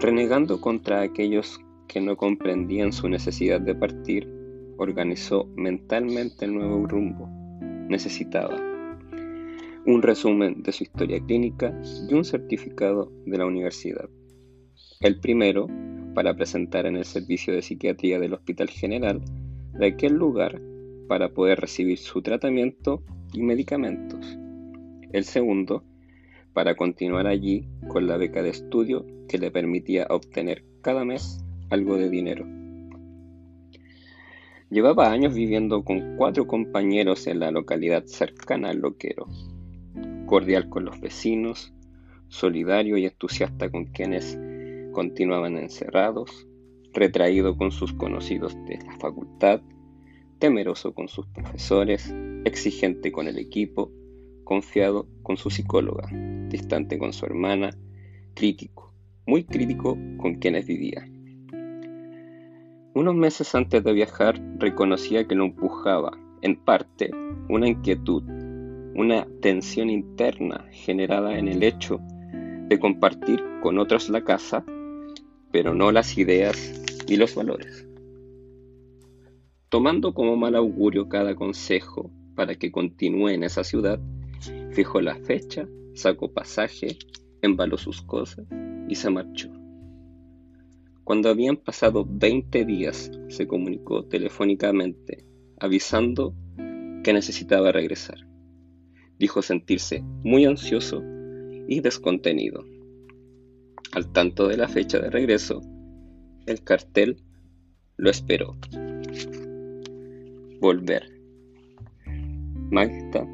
Renegando 0.00 0.62
contra 0.62 1.02
aquellos 1.02 1.60
que 1.88 2.00
no 2.00 2.16
comprendían 2.16 2.90
su 2.90 3.06
necesidad 3.06 3.60
de 3.60 3.74
partir, 3.74 4.26
organizó 4.78 5.44
mentalmente 5.54 6.46
el 6.46 6.54
nuevo 6.54 6.86
rumbo. 6.86 7.28
Necesitaba 7.86 8.56
un 9.84 10.00
resumen 10.00 10.62
de 10.62 10.72
su 10.72 10.84
historia 10.84 11.20
clínica 11.20 11.78
y 12.08 12.14
un 12.14 12.24
certificado 12.24 13.12
de 13.26 13.36
la 13.36 13.44
universidad. 13.44 14.08
El 15.00 15.20
primero, 15.20 15.68
para 16.14 16.34
presentar 16.34 16.86
en 16.86 16.96
el 16.96 17.04
servicio 17.04 17.52
de 17.52 17.60
psiquiatría 17.60 18.18
del 18.18 18.32
Hospital 18.32 18.70
General 18.70 19.20
de 19.74 19.86
aquel 19.86 20.14
lugar 20.14 20.62
para 21.08 21.28
poder 21.28 21.60
recibir 21.60 21.98
su 21.98 22.22
tratamiento 22.22 23.02
y 23.34 23.42
medicamentos. 23.42 24.38
El 25.12 25.24
segundo, 25.24 25.84
para 26.54 26.74
continuar 26.74 27.26
allí 27.26 27.66
con 27.88 28.06
la 28.06 28.16
beca 28.16 28.42
de 28.42 28.50
estudio 28.50 29.04
que 29.28 29.38
le 29.38 29.50
permitía 29.50 30.06
obtener 30.08 30.64
cada 30.80 31.04
mes 31.04 31.44
algo 31.70 31.96
de 31.96 32.08
dinero. 32.08 32.46
Llevaba 34.70 35.10
años 35.10 35.34
viviendo 35.34 35.84
con 35.84 36.16
cuatro 36.16 36.46
compañeros 36.46 37.26
en 37.26 37.40
la 37.40 37.50
localidad 37.50 38.06
cercana 38.06 38.70
al 38.70 38.78
loquero, 38.78 39.26
cordial 40.24 40.70
con 40.70 40.86
los 40.86 40.98
vecinos, 40.98 41.74
solidario 42.28 42.96
y 42.96 43.04
entusiasta 43.04 43.70
con 43.70 43.84
quienes 43.84 44.38
continuaban 44.92 45.58
encerrados, 45.58 46.48
retraído 46.94 47.58
con 47.58 47.70
sus 47.70 47.92
conocidos 47.92 48.56
de 48.64 48.78
la 48.78 48.96
facultad, 48.98 49.60
temeroso 50.38 50.94
con 50.94 51.08
sus 51.08 51.26
profesores, 51.26 52.14
exigente 52.46 53.12
con 53.12 53.28
el 53.28 53.38
equipo, 53.38 53.92
desconfiado 54.52 55.06
con 55.22 55.38
su 55.38 55.48
psicóloga, 55.48 56.06
distante 56.50 56.98
con 56.98 57.14
su 57.14 57.24
hermana, 57.24 57.70
crítico, 58.34 58.92
muy 59.26 59.44
crítico 59.44 59.96
con 60.18 60.34
quienes 60.34 60.66
vivía. 60.66 61.08
Unos 62.94 63.14
meses 63.14 63.54
antes 63.54 63.82
de 63.82 63.94
viajar 63.94 64.38
reconocía 64.58 65.26
que 65.26 65.34
lo 65.34 65.46
empujaba, 65.46 66.12
en 66.42 66.56
parte, 66.56 67.10
una 67.48 67.66
inquietud, 67.66 68.24
una 68.94 69.26
tensión 69.40 69.88
interna 69.88 70.66
generada 70.70 71.38
en 71.38 71.48
el 71.48 71.62
hecho 71.62 71.98
de 72.68 72.78
compartir 72.78 73.42
con 73.62 73.78
otros 73.78 74.10
la 74.10 74.22
casa, 74.22 74.66
pero 75.50 75.72
no 75.72 75.92
las 75.92 76.18
ideas 76.18 76.84
y 77.08 77.16
los 77.16 77.34
valores. 77.34 77.86
Tomando 79.70 80.12
como 80.12 80.36
mal 80.36 80.54
augurio 80.56 81.08
cada 81.08 81.34
consejo 81.34 82.10
para 82.34 82.54
que 82.56 82.70
continúe 82.70 83.30
en 83.30 83.44
esa 83.44 83.64
ciudad, 83.64 83.98
fijó 84.72 85.00
la 85.00 85.16
fecha, 85.16 85.68
sacó 85.94 86.32
pasaje, 86.32 86.98
embaló 87.42 87.76
sus 87.78 88.02
cosas 88.02 88.46
y 88.88 88.94
se 88.94 89.10
marchó. 89.10 89.50
Cuando 91.04 91.28
habían 91.28 91.56
pasado 91.56 92.06
20 92.08 92.64
días, 92.64 93.10
se 93.28 93.46
comunicó 93.46 94.04
telefónicamente 94.04 95.24
avisando 95.58 96.34
que 97.04 97.12
necesitaba 97.12 97.72
regresar. 97.72 98.18
Dijo 99.18 99.42
sentirse 99.42 100.02
muy 100.22 100.44
ansioso 100.44 101.02
y 101.68 101.80
descontenido. 101.80 102.64
Al 103.92 104.10
tanto 104.12 104.48
de 104.48 104.56
la 104.56 104.68
fecha 104.68 104.98
de 104.98 105.10
regreso, 105.10 105.60
el 106.46 106.62
cartel 106.62 107.22
lo 107.96 108.10
esperó 108.10 108.56
volver. 110.60 111.10
Magda 112.70 113.26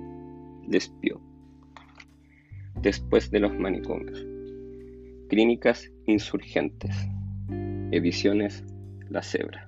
despió. 0.66 1.27
Después 2.82 3.30
de 3.30 3.40
los 3.40 3.52
manicomios. 3.58 4.24
Clínicas 5.28 5.90
insurgentes. 6.06 6.94
Ediciones 7.90 8.64
La 9.08 9.22
Cebra. 9.22 9.67